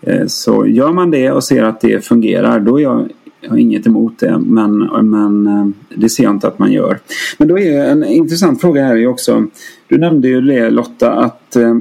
Eh, 0.00 0.26
så 0.26 0.66
gör 0.66 0.92
man 0.92 1.10
det 1.10 1.30
och 1.30 1.44
ser 1.44 1.62
att 1.62 1.80
det 1.80 2.04
fungerar 2.04 2.60
då 2.60 2.78
är 2.78 2.82
jag 2.82 3.08
jag 3.40 3.50
har 3.50 3.58
inget 3.58 3.86
emot 3.86 4.18
det 4.18 4.38
men, 4.38 4.78
men 5.02 5.46
eh, 5.46 5.66
det 5.96 6.08
ser 6.08 6.24
jag 6.24 6.32
inte 6.34 6.48
att 6.48 6.58
man 6.58 6.72
gör. 6.72 6.98
Men 7.38 7.48
då 7.48 7.58
är 7.58 7.84
en 7.84 8.04
intressant 8.04 8.60
fråga 8.60 8.84
här 8.84 8.96
är 8.96 9.06
också 9.06 9.46
Du 9.88 9.98
nämnde 9.98 10.28
ju 10.28 10.40
det 10.40 10.70
Lotta 10.70 11.12
att, 11.12 11.56
eh, 11.56 11.78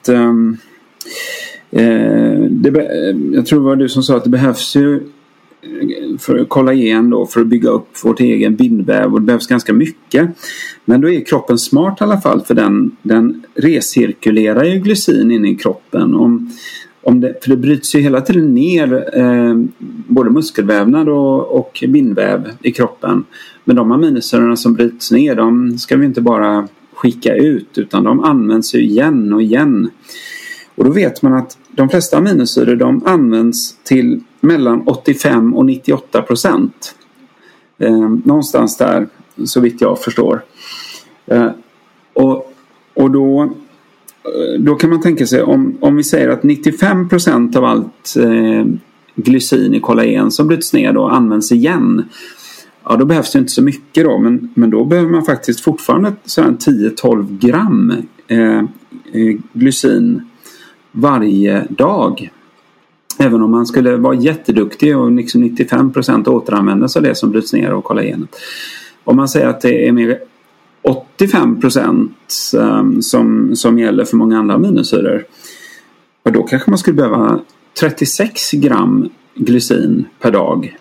att 0.00 0.08
um, 0.08 0.56
eh, 1.70 2.40
det, 2.50 2.68
eh, 2.68 3.16
jag 3.32 3.46
tror 3.46 3.60
det 3.60 3.64
var 3.64 3.76
du 3.76 3.88
som 3.88 4.02
sa 4.02 4.16
att 4.16 4.24
det 4.24 4.30
behövs 4.30 4.76
ju 4.76 4.94
eh, 4.96 6.18
för 6.18 6.38
att 6.38 6.48
kolla 6.48 6.72
igen 6.72 7.10
då 7.10 7.26
för 7.26 7.40
att 7.40 7.46
bygga 7.46 7.70
upp 7.70 8.04
vårt 8.04 8.20
egen 8.20 8.56
bindväv 8.56 9.12
och 9.12 9.20
det 9.20 9.26
behövs 9.26 9.46
ganska 9.46 9.72
mycket. 9.72 10.30
Men 10.84 11.00
då 11.00 11.10
är 11.10 11.24
kroppen 11.24 11.58
smart 11.58 12.00
i 12.00 12.04
alla 12.04 12.20
fall 12.20 12.40
för 12.40 12.54
den, 12.54 12.96
den 13.02 13.42
recirkulerar 13.54 14.64
ju 14.64 14.78
glycin 14.78 15.30
in 15.30 15.44
i 15.44 15.54
kroppen. 15.54 16.14
Om, 16.14 16.50
om 17.02 17.20
det, 17.20 17.34
för 17.42 17.50
det 17.50 17.56
bryts 17.56 17.94
ju 17.94 18.00
hela 18.00 18.20
tiden 18.20 18.54
ner 18.54 19.18
eh, 19.18 19.54
både 20.06 20.30
muskelvävnad 20.30 21.08
och, 21.08 21.58
och 21.58 21.84
bindväv 21.88 22.50
i 22.62 22.72
kroppen. 22.72 23.24
Men 23.64 23.76
de 23.76 23.92
aminosyrorna 23.92 24.56
som 24.56 24.74
bryts 24.74 25.12
ner 25.12 25.34
de 25.34 25.78
ska 25.78 25.96
vi 25.96 26.06
inte 26.06 26.20
bara 26.20 26.68
skicka 27.00 27.34
ut 27.34 27.78
utan 27.78 28.04
de 28.04 28.20
används 28.20 28.74
ju 28.74 28.82
igen 28.82 29.32
och 29.32 29.42
igen. 29.42 29.90
Och 30.74 30.84
då 30.84 30.90
vet 30.90 31.22
man 31.22 31.34
att 31.34 31.58
de 31.68 31.88
flesta 31.88 32.16
aminosyror 32.16 32.76
de 32.76 33.06
används 33.06 33.76
till 33.82 34.20
mellan 34.40 34.88
85 34.88 35.54
och 35.54 35.66
98 35.66 36.22
procent. 36.22 36.94
Eh, 37.78 38.08
någonstans 38.24 38.76
där 38.76 39.08
så 39.44 39.60
vitt 39.60 39.80
jag 39.80 39.98
förstår. 39.98 40.44
Eh, 41.26 41.50
och, 42.12 42.52
och 42.94 43.10
då, 43.10 43.42
eh, 43.42 44.60
då 44.60 44.74
kan 44.74 44.90
man 44.90 45.00
tänka 45.00 45.26
sig 45.26 45.42
om, 45.42 45.78
om 45.80 45.96
vi 45.96 46.04
säger 46.04 46.28
att 46.28 46.42
95 46.42 47.08
procent 47.08 47.56
av 47.56 47.64
allt 47.64 48.16
eh, 48.16 48.66
glycin 49.14 49.74
i 49.74 49.80
kollagen 49.80 50.30
som 50.30 50.46
bryts 50.46 50.72
ner 50.72 50.92
då 50.92 51.08
används 51.08 51.52
igen 51.52 52.04
Ja, 52.84 52.96
då 52.96 53.04
behövs 53.04 53.32
det 53.32 53.38
inte 53.38 53.52
så 53.52 53.62
mycket 53.62 54.04
då, 54.04 54.18
men, 54.18 54.50
men 54.54 54.70
då 54.70 54.84
behöver 54.84 55.10
man 55.10 55.24
faktiskt 55.24 55.60
fortfarande 55.60 56.12
10-12 56.26 57.38
gram 57.38 57.92
eh, 58.28 58.58
eh, 59.12 59.36
glycin 59.52 60.22
varje 60.92 61.66
dag. 61.68 62.30
Även 63.18 63.42
om 63.42 63.50
man 63.50 63.66
skulle 63.66 63.96
vara 63.96 64.14
jätteduktig 64.14 64.98
och 64.98 65.12
liksom 65.12 65.40
95 65.40 65.92
procent 65.92 66.28
återanvända 66.28 66.88
sig 66.88 67.00
av 67.00 67.04
det 67.04 67.14
som 67.14 67.30
bryts 67.30 67.52
ner 67.52 67.72
och 67.72 67.84
kollagenet. 67.84 68.36
Om 69.04 69.16
man 69.16 69.28
säger 69.28 69.46
att 69.46 69.60
det 69.60 69.88
är 69.88 69.92
mer 69.92 70.18
85 70.82 71.60
procent 71.60 72.16
eh, 72.56 72.84
som, 73.00 73.56
som 73.56 73.78
gäller 73.78 74.04
för 74.04 74.16
många 74.16 74.38
andra 74.38 74.54
aminosyror. 74.54 75.24
Då 76.22 76.42
kanske 76.42 76.70
man 76.70 76.78
skulle 76.78 76.96
behöva 76.96 77.40
36 77.80 78.50
gram 78.50 79.08
glycin 79.34 80.04
per 80.20 80.30
dag 80.30 80.76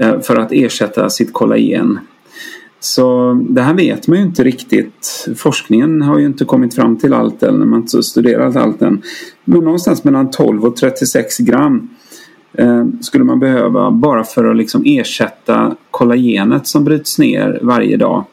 Eh, 0.00 0.20
för 0.20 0.36
att 0.36 0.52
ersätta 0.52 1.10
sitt 1.10 1.32
kollagen. 1.32 1.98
Så 2.80 3.34
det 3.50 3.62
här 3.62 3.74
vet 3.74 4.08
man 4.08 4.18
ju 4.18 4.24
inte 4.24 4.44
riktigt. 4.44 5.28
Forskningen 5.36 6.02
har 6.02 6.18
ju 6.18 6.26
inte 6.26 6.44
kommit 6.44 6.74
fram 6.74 6.98
till 6.98 7.14
allt 7.14 7.42
än, 7.42 7.58
man 7.58 7.72
har 7.72 7.78
inte 7.78 8.02
studerat 8.02 8.56
allt 8.56 8.82
än. 8.82 9.02
Men 9.44 9.60
någonstans 9.60 10.04
mellan 10.04 10.30
12 10.30 10.64
och 10.64 10.76
36 10.76 11.38
gram 11.38 11.88
eh, 12.52 12.86
skulle 13.00 13.24
man 13.24 13.40
behöva 13.40 13.90
bara 13.90 14.24
för 14.24 14.44
att 14.44 14.56
liksom 14.56 14.82
ersätta 14.86 15.76
kollagenet 15.90 16.66
som 16.66 16.84
bryts 16.84 17.18
ner 17.18 17.58
varje 17.62 17.96
dag. 17.96 18.24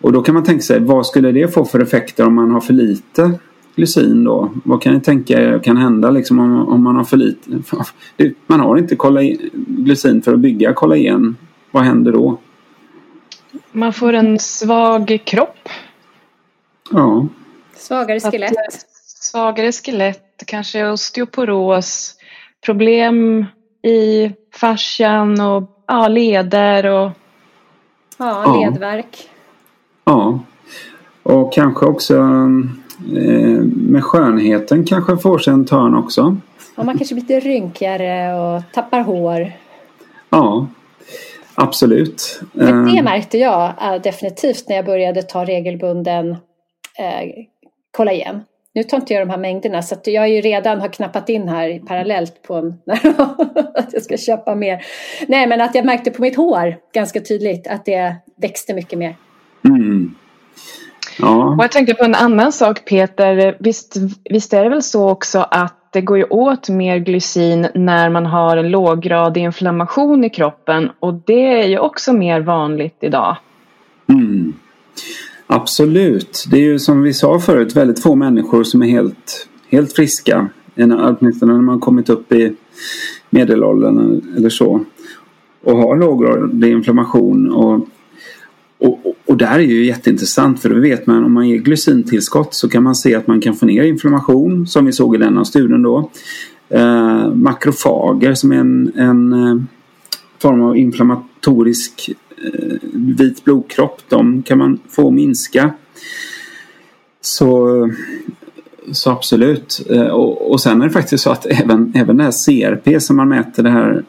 Och 0.00 0.12
då 0.12 0.22
kan 0.22 0.34
man 0.34 0.44
tänka 0.44 0.62
sig 0.62 0.80
vad 0.80 1.06
skulle 1.06 1.32
det 1.32 1.54
få 1.54 1.64
för 1.64 1.80
effekter 1.80 2.26
om 2.26 2.34
man 2.34 2.50
har 2.50 2.60
för 2.60 2.72
lite 2.72 3.30
glycin 3.76 4.24
då? 4.24 4.50
Vad 4.64 4.82
kan 4.82 4.94
ni 4.94 5.00
tänka 5.00 5.40
er 5.40 5.58
kan 5.58 5.76
hända 5.76 6.10
liksom 6.10 6.38
om, 6.38 6.68
om 6.68 6.82
man 6.82 6.96
har 6.96 7.04
för 7.04 7.16
lite? 7.16 7.50
Man 8.46 8.60
har 8.60 8.76
inte 8.76 8.96
glycin 9.52 10.22
för 10.22 10.34
att 10.34 10.38
bygga 10.38 10.72
kollagen. 10.72 11.36
Vad 11.70 11.82
händer 11.82 12.12
då? 12.12 12.38
Man 13.72 13.92
får 13.92 14.12
en 14.12 14.38
svag 14.38 15.18
kropp. 15.24 15.68
Ja. 16.90 17.26
Svagare 17.76 18.20
skelett. 18.20 18.50
Att, 18.50 18.86
svagare 19.04 19.72
skelett, 19.72 20.42
kanske 20.46 20.86
osteoporos, 20.86 22.14
problem 22.64 23.44
i 23.82 24.30
fascian 24.54 25.40
och 25.40 25.82
ja, 25.86 26.08
leder 26.08 26.86
och... 26.86 27.10
Ja, 28.18 28.60
ledvärk. 28.60 29.28
Ja. 30.04 30.40
Och 31.22 31.52
kanske 31.52 31.86
också 31.86 32.14
Eh, 32.16 32.85
med 33.74 34.04
skönheten 34.04 34.84
kanske 34.84 35.16
får 35.16 35.38
sig 35.38 35.52
en 35.52 35.64
törn 35.64 35.94
också. 35.94 36.36
Ja, 36.76 36.84
man 36.84 36.98
kanske 36.98 37.14
blir 37.14 37.24
lite 37.24 37.48
rynkigare 37.48 38.34
och 38.40 38.62
tappar 38.72 39.00
hår. 39.00 39.52
Ja, 40.30 40.66
absolut. 41.54 42.40
Men 42.52 42.84
det 42.84 42.98
eh. 42.98 43.04
märkte 43.04 43.38
jag 43.38 43.72
eh, 43.82 44.02
definitivt 44.02 44.68
när 44.68 44.76
jag 44.76 44.84
började 44.84 45.22
ta 45.22 45.44
regelbunden 45.44 46.30
eh, 46.98 47.44
kollagen. 47.96 48.40
Nu 48.74 48.82
tar 48.82 48.96
inte 48.96 49.14
jag 49.14 49.26
de 49.26 49.30
här 49.30 49.38
mängderna 49.38 49.82
så 49.82 49.94
att 49.94 50.06
jag 50.06 50.28
ju 50.28 50.40
redan 50.40 50.80
har 50.80 50.88
knappat 50.88 51.28
in 51.28 51.48
här 51.48 51.78
parallellt 51.86 52.42
på 52.42 52.54
en, 52.54 52.80
att 53.74 53.92
jag 53.92 54.02
ska 54.02 54.16
köpa 54.16 54.54
mer. 54.54 54.84
Nej 55.28 55.46
men 55.46 55.60
att 55.60 55.74
jag 55.74 55.84
märkte 55.84 56.10
på 56.10 56.22
mitt 56.22 56.36
hår 56.36 56.76
ganska 56.94 57.20
tydligt 57.20 57.66
att 57.66 57.84
det 57.84 58.16
växte 58.36 58.74
mycket 58.74 58.98
mer. 58.98 59.16
Mm. 59.64 60.14
Ja. 61.18 61.54
Och 61.54 61.64
jag 61.64 61.72
tänkte 61.72 61.94
på 61.94 62.04
en 62.04 62.14
annan 62.14 62.52
sak 62.52 62.84
Peter. 62.84 63.56
Visst, 63.60 63.96
visst 64.30 64.52
är 64.52 64.64
det 64.64 64.70
väl 64.70 64.82
så 64.82 65.10
också 65.10 65.38
att 65.38 65.88
det 65.92 66.00
går 66.00 66.18
ju 66.18 66.24
åt 66.24 66.68
mer 66.68 66.98
glycin 66.98 67.68
när 67.74 68.10
man 68.10 68.26
har 68.26 68.56
en 68.56 68.70
låggradig 68.70 69.42
inflammation 69.42 70.24
i 70.24 70.30
kroppen 70.30 70.90
och 71.00 71.14
det 71.14 71.62
är 71.62 71.66
ju 71.66 71.78
också 71.78 72.12
mer 72.12 72.40
vanligt 72.40 72.96
idag. 73.00 73.36
Mm. 74.08 74.52
Absolut. 75.46 76.44
Det 76.50 76.56
är 76.56 76.60
ju 76.62 76.78
som 76.78 77.02
vi 77.02 77.12
sa 77.12 77.40
förut 77.40 77.76
väldigt 77.76 78.02
få 78.02 78.14
människor 78.14 78.64
som 78.64 78.82
är 78.82 78.86
helt, 78.86 79.48
helt 79.68 79.92
friska. 79.92 80.48
Åtminstone 80.76 81.52
när 81.52 81.60
man 81.60 81.80
kommit 81.80 82.08
upp 82.08 82.32
i 82.32 82.56
medelåldern 83.30 84.22
eller 84.36 84.48
så. 84.48 84.84
Och 85.64 85.78
har 85.78 85.96
låggradig 85.96 86.72
inflammation. 86.72 87.50
Och 87.50 87.88
och, 88.78 89.16
och 89.26 89.36
där 89.36 89.58
är 89.58 89.58
ju 89.58 89.84
jätteintressant 89.84 90.62
för 90.62 90.68
då 90.68 90.80
vet 90.80 91.06
man 91.06 91.24
om 91.24 91.32
man 91.32 91.48
ger 91.48 91.58
glycintillskott 91.58 92.54
så 92.54 92.68
kan 92.68 92.82
man 92.82 92.94
se 92.94 93.14
att 93.14 93.26
man 93.26 93.40
kan 93.40 93.54
få 93.54 93.66
ner 93.66 93.82
inflammation 93.82 94.66
som 94.66 94.84
vi 94.84 94.92
såg 94.92 95.14
i 95.14 95.18
denna 95.18 95.44
studien 95.44 95.82
då. 95.82 96.10
Eh, 96.68 97.32
makrofager 97.34 98.34
som 98.34 98.52
är 98.52 98.56
en, 98.56 98.92
en 98.96 99.32
eh, 99.32 99.56
form 100.38 100.62
av 100.62 100.76
inflammatorisk 100.76 102.10
eh, 102.44 102.76
vit 102.92 103.44
blodkropp, 103.44 104.02
de 104.08 104.42
kan 104.42 104.58
man 104.58 104.78
få 104.88 105.10
minska. 105.10 105.70
Så, 107.20 107.90
så 108.92 109.10
absolut. 109.10 109.86
Eh, 109.90 110.06
och, 110.06 110.50
och 110.50 110.60
sen 110.60 110.82
är 110.82 110.86
det 110.86 110.92
faktiskt 110.92 111.24
så 111.24 111.30
att 111.30 111.46
även, 111.46 111.92
även 111.96 112.16
det 112.16 112.24
här 112.24 112.46
CRP 112.46 113.02
som 113.02 113.16
man 113.16 113.28
mäter 113.28 113.62
det 113.62 113.70
här 113.70 114.04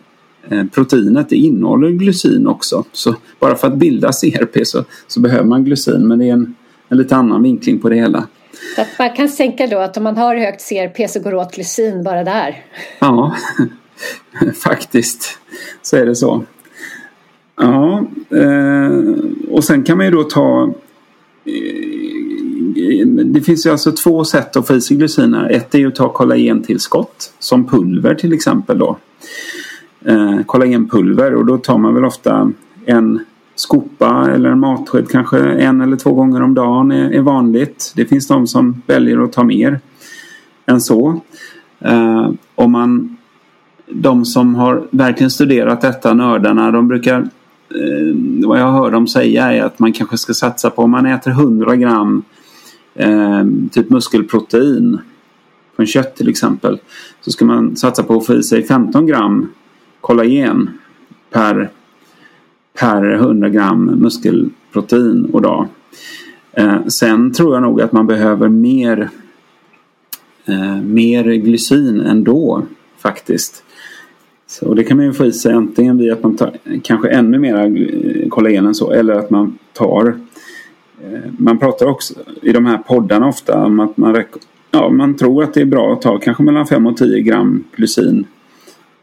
proteinet 0.73 1.29
det 1.29 1.35
innehåller 1.35 1.89
glycin 1.89 2.47
också. 2.47 2.83
Så 2.91 3.15
bara 3.39 3.55
för 3.55 3.67
att 3.67 3.75
bilda 3.75 4.11
CRP 4.11 4.67
så, 4.67 4.83
så 5.07 5.19
behöver 5.19 5.45
man 5.45 5.63
glycin 5.63 6.07
men 6.07 6.19
det 6.19 6.29
är 6.29 6.33
en, 6.33 6.55
en 6.89 6.97
lite 6.97 7.15
annan 7.15 7.43
vinkling 7.43 7.79
på 7.79 7.89
det 7.89 7.95
hela. 7.95 8.27
Så 8.75 8.81
att 8.81 8.87
man 8.99 9.15
kan 9.15 9.27
tänka 9.27 9.67
då 9.67 9.77
att 9.77 9.97
om 9.97 10.03
man 10.03 10.17
har 10.17 10.35
högt 10.35 10.69
CRP 10.69 11.09
så 11.09 11.19
går 11.19 11.31
det 11.31 11.37
åt 11.37 11.55
glycin 11.55 12.03
bara 12.03 12.23
där? 12.23 12.63
Ja, 12.99 13.35
faktiskt 14.63 15.39
så 15.81 15.97
är 15.97 16.05
det 16.05 16.15
så. 16.15 16.43
Ja, 17.57 18.07
eh, 18.29 18.91
och 19.49 19.63
sen 19.63 19.83
kan 19.83 19.97
man 19.97 20.05
ju 20.05 20.11
då 20.11 20.23
ta 20.23 20.73
eh, 21.45 21.97
det 23.25 23.41
finns 23.41 23.65
ju 23.65 23.69
alltså 23.69 23.91
två 23.91 24.25
sätt 24.25 24.55
att 24.55 24.67
få 24.67 24.75
i 24.75 24.81
sig 24.81 24.97
glyciner. 24.97 25.49
Ett 25.49 25.75
är 25.75 25.79
ju 25.79 25.87
att 25.87 25.95
ta 25.95 26.13
kollagentillskott 26.13 27.33
som 27.39 27.67
pulver 27.67 28.15
till 28.15 28.33
exempel 28.33 28.79
då. 28.79 28.97
Eh, 30.05 30.43
kollagenpulver 30.45 31.35
och 31.35 31.45
då 31.45 31.57
tar 31.57 31.77
man 31.77 31.93
väl 31.93 32.05
ofta 32.05 32.51
en 32.85 33.19
skopa 33.55 34.29
eller 34.31 34.49
en 34.49 34.59
matsked 34.59 35.09
kanske 35.09 35.39
en 35.39 35.81
eller 35.81 35.97
två 35.97 36.13
gånger 36.13 36.41
om 36.41 36.53
dagen 36.53 36.91
är, 36.91 37.11
är 37.11 37.21
vanligt. 37.21 37.93
Det 37.95 38.05
finns 38.05 38.27
de 38.27 38.47
som 38.47 38.81
väljer 38.87 39.23
att 39.23 39.33
ta 39.33 39.43
mer 39.43 39.79
än 40.65 40.81
så. 40.81 41.21
Eh, 41.79 42.29
om 42.55 42.71
man, 42.71 43.17
de 43.85 44.25
som 44.25 44.55
har 44.55 44.87
verkligen 44.91 45.31
studerat 45.31 45.81
detta, 45.81 46.13
nördarna, 46.13 46.71
de 46.71 46.87
brukar 46.87 47.19
eh, 47.69 48.47
vad 48.47 48.59
jag 48.59 48.71
hör 48.71 48.91
dem 48.91 49.07
säga 49.07 49.53
är 49.53 49.63
att 49.63 49.79
man 49.79 49.93
kanske 49.93 50.17
ska 50.17 50.33
satsa 50.33 50.69
på 50.69 50.81
om 50.81 50.91
man 50.91 51.05
äter 51.05 51.31
100 51.31 51.75
gram 51.75 52.23
eh, 52.95 53.45
typ 53.71 53.89
muskelprotein 53.89 54.99
från 55.75 55.85
kött 55.85 56.15
till 56.15 56.29
exempel 56.29 56.79
så 57.21 57.31
ska 57.31 57.45
man 57.45 57.75
satsa 57.75 58.03
på 58.03 58.17
att 58.17 58.25
få 58.25 58.33
i 58.33 58.43
sig 58.43 58.63
15 58.63 59.05
gram 59.07 59.49
kollagen 60.07 60.69
per 61.31 61.69
per 62.79 63.13
100 63.13 63.49
gram 63.49 63.85
muskelprotein 63.85 65.25
och 65.25 65.41
dag. 65.41 65.67
Eh, 66.51 66.85
sen 66.85 67.33
tror 67.33 67.53
jag 67.53 67.61
nog 67.61 67.81
att 67.81 67.91
man 67.91 68.07
behöver 68.07 68.49
mer, 68.49 69.09
eh, 70.45 70.81
mer 70.81 71.23
glycin 71.23 72.01
ändå 72.01 72.63
faktiskt. 72.97 73.63
Så 74.47 74.73
det 74.73 74.83
kan 74.83 74.97
man 74.97 75.05
ju 75.05 75.13
få 75.13 75.25
i 75.25 75.31
sig 75.31 75.53
antingen 75.53 75.97
via 75.97 76.13
att 76.13 76.23
man 76.23 76.35
tar 76.35 76.51
kanske 76.83 77.09
ännu 77.09 77.39
mer 77.39 77.55
eh, 77.55 78.29
kollagen 78.29 78.65
än 78.65 78.75
så 78.75 78.91
eller 78.91 79.13
att 79.13 79.29
man 79.29 79.57
tar 79.73 80.07
eh, 81.03 81.31
man 81.37 81.57
pratar 81.57 81.85
också 81.85 82.13
i 82.41 82.51
de 82.51 82.65
här 82.65 82.77
poddarna 82.77 83.27
ofta 83.27 83.65
om 83.65 83.79
att 83.79 83.97
man, 83.97 84.23
ja, 84.71 84.89
man 84.89 85.15
tror 85.15 85.43
att 85.43 85.53
det 85.53 85.61
är 85.61 85.65
bra 85.65 85.93
att 85.93 86.01
ta 86.01 86.19
kanske 86.19 86.43
mellan 86.43 86.67
5 86.67 86.87
och 86.87 86.97
10 86.97 87.21
gram 87.21 87.63
glycin 87.75 88.25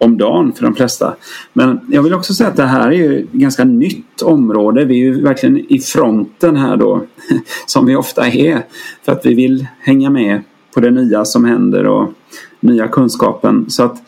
om 0.05 0.19
dagen 0.19 0.53
för 0.53 0.63
de 0.63 0.75
flesta. 0.75 1.15
Men 1.53 1.81
jag 1.91 2.03
vill 2.03 2.15
också 2.15 2.35
säga 2.35 2.51
att 2.51 2.57
det 2.57 2.67
här 2.67 2.89
är 2.89 2.93
ju 2.93 3.19
ett 3.19 3.33
ganska 3.33 3.65
nytt 3.65 4.23
område. 4.23 4.85
Vi 4.85 4.95
är 4.95 5.05
ju 5.05 5.23
verkligen 5.23 5.73
i 5.73 5.79
fronten 5.79 6.57
här 6.57 6.77
då, 6.77 7.05
som 7.67 7.87
vi 7.87 7.97
ofta 7.97 8.27
är. 8.27 8.63
För 9.05 9.13
att 9.13 9.27
vi 9.27 9.35
vill 9.35 9.67
hänga 9.81 10.11
med 10.11 10.43
på 10.75 10.81
det 10.81 10.91
nya 10.91 11.25
som 11.25 11.45
händer 11.45 11.87
och 11.87 12.13
nya 12.61 12.89
kunskapen. 12.89 13.65
Så 13.69 13.83
att 13.83 14.03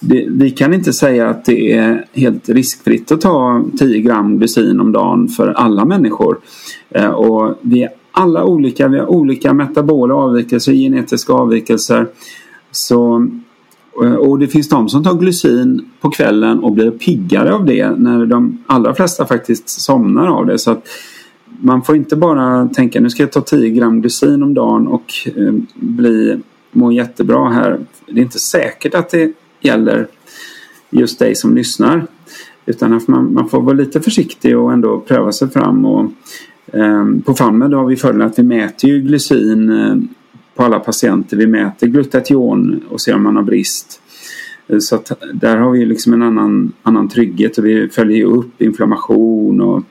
det, 0.00 0.26
vi 0.30 0.50
kan 0.50 0.74
inte 0.74 0.92
säga 0.92 1.28
att 1.28 1.44
det 1.44 1.72
är 1.72 2.06
helt 2.12 2.48
riskfritt 2.48 3.12
att 3.12 3.20
ta 3.20 3.64
10 3.78 4.00
gram 4.00 4.38
glycin 4.38 4.80
om 4.80 4.92
dagen 4.92 5.28
för 5.28 5.48
alla 5.48 5.84
människor. 5.84 6.38
Eh, 6.90 7.10
och 7.10 7.58
vi 7.60 7.82
är 7.82 7.90
alla 8.12 8.44
olika, 8.44 8.88
vi 8.88 8.98
har 8.98 9.06
olika 9.06 9.52
metabola 9.52 10.14
avvikelser, 10.14 10.72
genetiska 10.72 11.32
avvikelser. 11.32 12.06
Så 12.70 13.28
Eh, 14.02 14.14
och 14.14 14.38
det 14.38 14.48
finns 14.48 14.68
de 14.68 14.88
som 14.88 15.04
tar 15.04 15.14
glycin 15.14 15.90
på 16.00 16.10
kvällen 16.10 16.58
och 16.58 16.72
blir 16.72 16.90
piggare 16.90 17.54
av 17.54 17.64
det 17.64 17.90
när 17.90 18.26
de 18.26 18.64
allra 18.66 18.94
flesta 18.94 19.26
faktiskt 19.26 19.68
somnar 19.68 20.26
av 20.26 20.46
det. 20.46 20.58
Så 20.58 20.70
att 20.70 20.88
man 21.60 21.82
får 21.82 21.96
inte 21.96 22.16
bara 22.16 22.68
tänka 22.68 23.00
nu 23.00 23.10
ska 23.10 23.22
jag 23.22 23.32
ta 23.32 23.40
10 23.40 23.70
gram 23.70 24.00
glycin 24.00 24.42
om 24.42 24.54
dagen 24.54 24.86
och 24.86 25.12
eh, 25.36 25.54
bli, 25.74 26.40
må 26.72 26.92
jättebra 26.92 27.48
här. 27.48 27.78
Det 28.06 28.20
är 28.20 28.24
inte 28.24 28.38
säkert 28.38 28.94
att 28.94 29.10
det 29.10 29.32
gäller 29.60 30.06
just 30.90 31.18
dig 31.18 31.34
som 31.34 31.54
lyssnar. 31.54 32.06
Utan 32.66 32.92
att 32.92 33.08
man, 33.08 33.34
man 33.34 33.48
får 33.48 33.62
vara 33.62 33.74
lite 33.74 34.00
försiktig 34.00 34.58
och 34.58 34.72
ändå 34.72 35.00
pröva 35.00 35.32
sig 35.32 35.50
fram. 35.50 35.84
Och, 35.84 36.10
eh, 36.72 37.06
på 37.24 37.34
FAMMED 37.34 37.74
har 37.74 37.86
vi 37.86 37.96
fördelen 37.96 38.26
att 38.26 38.38
vi 38.38 38.42
mäter 38.42 38.90
ju 38.90 39.00
glycin 39.00 39.70
eh, 39.70 39.96
på 40.54 40.62
alla 40.62 40.80
patienter. 40.80 41.36
Vi 41.36 41.46
mäter 41.46 41.86
glutation 41.86 42.84
och 42.90 43.00
ser 43.00 43.14
om 43.14 43.22
man 43.22 43.36
har 43.36 43.42
brist. 43.42 44.00
Eh, 44.68 44.78
så 44.78 44.94
att 44.94 45.12
där 45.34 45.56
har 45.56 45.70
vi 45.70 45.84
liksom 45.84 46.12
en 46.12 46.22
annan, 46.22 46.72
annan 46.82 47.08
trygghet 47.08 47.58
och 47.58 47.66
vi 47.66 47.88
följer 47.88 48.24
upp 48.24 48.62
inflammation 48.62 49.60
och 49.60 49.82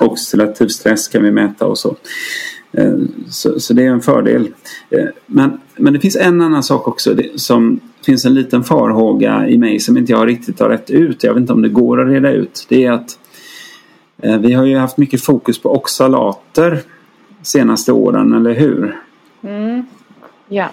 oxidativ 0.00 0.68
stress 0.68 1.08
kan 1.08 1.22
vi 1.22 1.30
mäta 1.30 1.66
och 1.66 1.78
så. 1.78 1.96
Eh, 2.72 2.94
så, 3.28 3.60
så 3.60 3.74
det 3.74 3.84
är 3.84 3.90
en 3.90 4.00
fördel. 4.00 4.50
Eh, 4.90 5.06
men, 5.26 5.60
men 5.76 5.92
det 5.92 6.00
finns 6.00 6.16
en 6.16 6.40
annan 6.40 6.62
sak 6.62 6.88
också 6.88 7.14
det, 7.14 7.40
som 7.40 7.80
finns 8.06 8.24
en 8.24 8.34
liten 8.34 8.64
farhåga 8.64 9.48
i 9.48 9.58
mig 9.58 9.80
som 9.80 9.96
inte 9.96 10.12
jag 10.12 10.28
riktigt 10.28 10.60
har 10.60 10.68
rätt 10.68 10.90
ut. 10.90 11.24
Jag 11.24 11.34
vet 11.34 11.40
inte 11.40 11.52
om 11.52 11.62
det 11.62 11.68
går 11.68 12.00
att 12.00 12.08
reda 12.08 12.32
ut. 12.32 12.66
Det 12.68 12.84
är 12.84 12.92
att 12.92 13.18
eh, 14.22 14.38
vi 14.38 14.52
har 14.52 14.64
ju 14.64 14.76
haft 14.76 14.98
mycket 14.98 15.22
fokus 15.22 15.58
på 15.58 15.76
oxalater 15.76 16.80
senaste 17.42 17.92
åren, 17.92 18.32
eller 18.32 18.54
hur? 18.54 18.96
Mm. 19.42 19.77
Ja. 20.48 20.68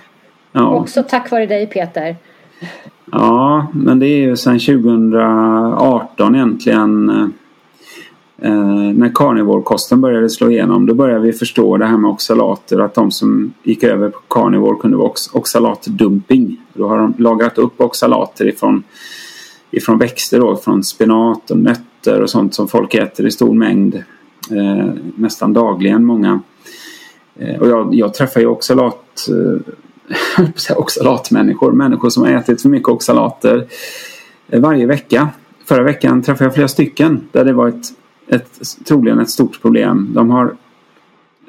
ja. 0.52 0.70
Också 0.70 1.04
tack 1.04 1.32
vare 1.32 1.46
dig 1.46 1.68
Peter. 1.68 2.16
Ja, 3.12 3.68
men 3.74 4.00
det 4.00 4.08
är 4.08 4.18
ju 4.18 4.36
sedan 4.36 4.60
2018 4.60 6.36
egentligen 6.36 7.10
eh, 8.42 8.52
när 8.94 9.16
carnivorekosten 9.16 10.02
började 10.02 10.30
slå 10.30 10.52
igenom. 10.52 10.86
Då 10.86 10.94
började 10.94 11.20
vi 11.20 11.34
förstå 11.34 11.78
det 11.78 11.86
här 11.86 11.98
med 11.98 12.12
oxalater. 12.12 12.80
Att 12.80 12.94
de 12.94 13.12
som 13.12 13.54
gick 13.64 13.84
över 13.84 14.10
på 14.10 14.20
carnivore 14.28 14.80
kunde 14.80 14.98
vara 14.98 15.08
ox 15.08 15.34
oxalatdumping. 15.34 16.62
Då 16.74 16.88
har 16.88 16.98
de 16.98 17.14
lagrat 17.18 17.58
upp 17.58 17.82
oxalater 17.82 18.48
ifrån, 18.48 18.84
ifrån 19.72 19.98
växter 19.98 20.40
då. 20.40 20.56
Från 20.56 20.84
spenat 20.84 21.52
och 21.52 21.58
nötter 21.58 22.22
och 22.22 22.30
sånt 22.30 22.54
som 22.54 22.68
folk 22.68 22.94
äter 22.94 23.26
i 23.26 23.32
stor 23.32 23.54
mängd. 23.54 23.96
Eh, 24.52 24.90
nästan 25.16 25.54
dagligen 25.54 26.06
många. 26.06 26.40
Eh, 27.40 27.62
och 27.62 27.68
jag, 27.68 27.96
jag 27.96 28.14
träffar 28.14 28.42
ju 28.42 28.48
oxalat, 28.48 29.28
eh, 29.30 30.78
oxalatmänniskor, 30.78 31.72
människor 31.72 32.10
som 32.10 32.24
har 32.24 32.30
ätit 32.30 32.62
för 32.62 32.70
mycket 32.70 32.90
oxalater 32.90 33.66
eh, 34.50 34.62
varje 34.62 34.86
vecka. 34.86 35.30
Förra 35.66 35.84
veckan 35.84 36.22
träffade 36.22 36.46
jag 36.46 36.54
flera 36.54 36.68
stycken 36.68 37.28
där 37.32 37.46
det 37.46 37.54
var 37.54 37.68
ett, 37.68 37.86
ett, 38.28 38.60
troligen 38.88 39.20
ett 39.20 39.30
stort 39.30 39.62
problem. 39.62 40.12
De 40.14 40.30
har 40.30 40.56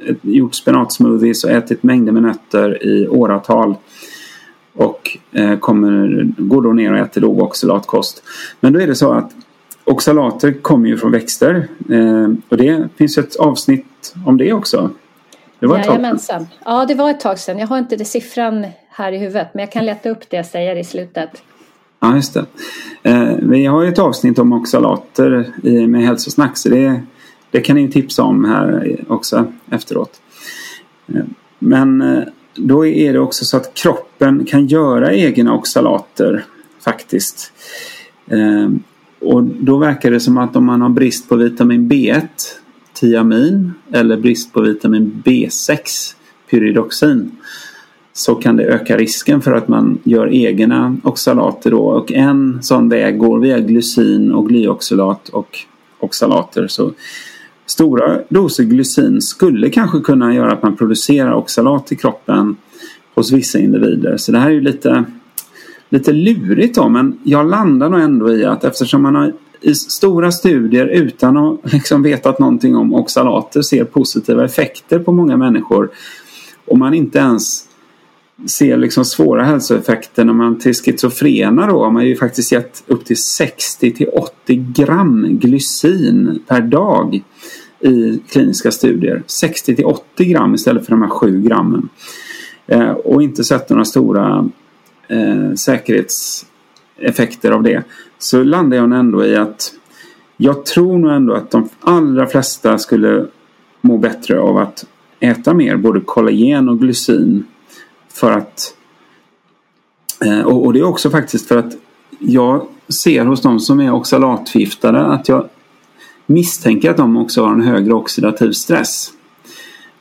eh, 0.07 0.17
gjort 0.23 0.55
spenatsmoothies 0.55 1.45
och 1.45 1.51
ätit 1.51 1.83
mängder 1.83 2.13
med 2.13 2.23
nötter 2.23 2.87
i 2.87 3.09
åratal. 3.09 3.75
Och 4.75 5.19
eh, 5.33 5.59
kommer, 5.59 6.27
går 6.37 6.63
då 6.63 6.73
ner 6.73 6.93
och 6.93 6.99
äter 6.99 7.21
låg 7.21 7.43
oxalatkost. 7.43 8.23
Men 8.61 8.73
då 8.73 8.81
är 8.81 8.87
det 8.87 8.95
så 8.95 9.13
att 9.13 9.33
oxalater 9.85 10.53
kommer 10.53 10.89
ju 10.89 10.97
från 10.97 11.13
växter. 11.13 11.69
Eh, 11.91 12.29
och 12.49 12.57
det 12.57 12.89
finns 12.97 13.19
ett 13.19 13.37
avsnitt 13.37 14.15
om 14.27 14.37
det 14.37 14.53
också. 14.53 14.91
Det 15.61 15.67
var 15.67 15.79
ett 15.79 15.87
Jajamensan. 15.87 16.39
tag 16.39 16.49
sedan. 16.49 16.59
Ja, 16.65 16.87
det 16.87 16.95
var 16.95 17.11
ett 17.11 17.21
tag 17.21 17.39
sedan. 17.39 17.59
Jag 17.59 17.67
har 17.67 17.79
inte 17.79 17.97
det 17.97 18.05
siffran 18.05 18.67
här 18.89 19.13
i 19.13 19.19
huvudet 19.19 19.49
men 19.55 19.61
jag 19.61 19.73
kan 19.73 19.87
leta 19.87 20.11
upp 20.11 20.31
det 20.31 20.45
säga 20.45 20.75
det 20.75 20.81
i 20.81 20.85
slutet. 20.85 21.43
Ja, 22.01 22.15
just 22.15 22.35
det. 22.35 22.47
Eh, 23.03 23.37
vi 23.43 23.67
har 23.67 23.83
ju 23.83 23.89
ett 23.89 23.99
avsnitt 23.99 24.39
om 24.39 24.53
oxalater 24.53 25.53
i, 25.63 25.87
med 25.87 26.03
hälsosnack 26.03 26.57
så 26.57 26.69
det, 26.69 27.01
det 27.51 27.61
kan 27.61 27.77
ni 27.77 27.91
tipsa 27.91 28.23
om 28.23 28.45
här 28.45 28.99
också 29.09 29.53
efteråt. 29.71 30.21
Eh, 31.07 31.25
men 31.59 32.01
eh, 32.01 32.23
då 32.55 32.87
är 32.87 33.13
det 33.13 33.19
också 33.19 33.45
så 33.45 33.57
att 33.57 33.75
kroppen 33.75 34.45
kan 34.45 34.67
göra 34.67 35.15
egna 35.15 35.55
oxalater 35.55 36.45
faktiskt. 36.81 37.53
Och 39.21 39.43
då 39.43 39.79
verkar 39.79 40.11
det 40.11 40.21
som 40.21 40.39
att 40.39 40.57
om 40.57 40.65
man 40.65 40.83
har 40.83 40.89
brist 40.89 41.29
på 41.29 41.37
vitamin 41.37 41.91
B1 41.91 42.29
tiamin 43.01 43.73
eller 43.93 44.17
brist 44.17 44.53
på 44.53 44.61
vitamin 44.61 45.23
B6, 45.25 45.79
pyridoxin, 46.51 47.31
så 48.13 48.35
kan 48.35 48.57
det 48.57 48.65
öka 48.65 48.97
risken 48.97 49.41
för 49.41 49.53
att 49.53 49.69
man 49.69 49.99
gör 50.05 50.33
egna 50.33 50.97
oxalater 51.05 51.71
då. 51.71 51.83
Och 51.83 52.13
en 52.13 52.63
sån 52.63 52.89
väg 52.89 53.19
går 53.19 53.39
via 53.39 53.59
glycin 53.59 54.33
och 54.33 54.49
glyoxylat 54.49 55.29
och 55.29 55.59
oxalater. 56.01 56.67
Så 56.67 56.93
stora 57.67 58.21
doser 58.29 58.65
glycin 58.65 59.21
skulle 59.21 59.71
kanske 59.71 60.01
kunna 60.01 60.35
göra 60.35 60.53
att 60.53 60.63
man 60.63 60.77
producerar 60.77 61.33
oxalat 61.35 61.93
i 61.93 61.97
kroppen 61.97 62.57
hos 63.15 63.33
vissa 63.33 63.59
individer. 63.59 64.17
Så 64.17 64.33
det 64.33 64.39
här 64.39 64.47
är 64.47 64.55
ju 64.55 64.61
lite, 64.61 65.05
lite 65.89 66.13
lurigt 66.13 66.77
då 66.77 66.89
men 66.89 67.19
jag 67.23 67.51
landar 67.51 67.91
nog 67.91 68.01
ändå 68.01 68.33
i 68.33 68.45
att 68.45 68.65
eftersom 68.65 69.03
man 69.03 69.15
har 69.15 69.33
i 69.61 69.75
stora 69.75 70.33
studier 70.33 70.87
utan 70.87 71.37
att 71.37 71.59
liksom 71.73 72.03
vetat 72.03 72.39
någonting 72.39 72.77
om 72.77 72.95
oxalater 72.95 73.63
ser 73.63 73.85
positiva 73.85 74.45
effekter 74.45 74.99
på 74.99 75.13
många 75.13 75.37
människor. 75.37 75.91
Och 76.67 76.79
man 76.79 76.95
inte 76.95 77.19
ens 77.19 77.69
ser 78.47 78.77
liksom 78.77 79.05
svåra 79.05 79.45
hälsoeffekter 79.45 80.25
när 80.25 80.33
man 80.33 80.59
till 80.59 80.75
schizofrena 80.75 81.67
då 81.67 81.85
har 81.85 81.91
man 81.91 82.07
ju 82.07 82.17
faktiskt 82.17 82.53
gett 82.53 82.85
upp 82.87 83.05
till 83.05 83.23
60 83.23 83.93
till 83.93 84.09
80 84.09 84.55
gram 84.55 85.27
glycin 85.31 86.43
per 86.47 86.61
dag 86.61 87.23
i 87.81 88.19
kliniska 88.29 88.71
studier. 88.71 89.23
60 89.27 89.77
till 89.77 89.85
80 89.85 90.25
gram 90.25 90.55
istället 90.55 90.85
för 90.85 90.91
de 90.91 91.03
här 91.03 91.09
7 91.09 91.43
grammen. 91.43 91.89
Eh, 92.67 92.91
och 92.91 93.23
inte 93.23 93.45
sett 93.45 93.71
några 93.71 93.85
stora 93.85 94.49
eh, 95.09 95.55
effekter 96.99 97.51
av 97.51 97.63
det. 97.63 97.83
Så 98.19 98.43
landar 98.43 98.77
jag 98.77 98.93
ändå 98.93 99.25
i 99.25 99.37
att 99.37 99.73
jag 100.37 100.67
tror 100.67 100.99
nog 100.99 101.11
ändå 101.11 101.35
att 101.35 101.51
de 101.51 101.69
allra 101.81 102.27
flesta 102.27 102.79
skulle 102.79 103.27
må 103.81 103.99
bättre 103.99 104.41
av 104.41 104.57
att 104.57 104.85
äta 105.21 105.55
mer 105.55 105.77
både 105.77 106.01
kollagen 106.01 106.69
och 106.69 106.81
glycin 106.81 107.45
för 108.09 108.33
att 108.33 108.75
eh, 110.25 110.41
och 110.41 110.73
det 110.73 110.79
är 110.79 110.85
också 110.85 111.11
faktiskt 111.11 111.49
för 111.49 111.59
att 111.59 111.73
jag 112.19 112.67
ser 112.89 113.25
hos 113.25 113.43
de 113.43 113.61
som 113.61 113.81
är 113.81 113.93
oxalatförgiftade 113.93 115.07
att 115.07 115.29
jag 115.29 115.49
misstänker 116.27 116.91
att 116.91 116.97
de 116.97 117.17
också 117.17 117.45
har 117.45 117.53
en 117.53 117.63
högre 117.63 117.95
oxidativ 117.95 118.53
stress. 118.53 119.13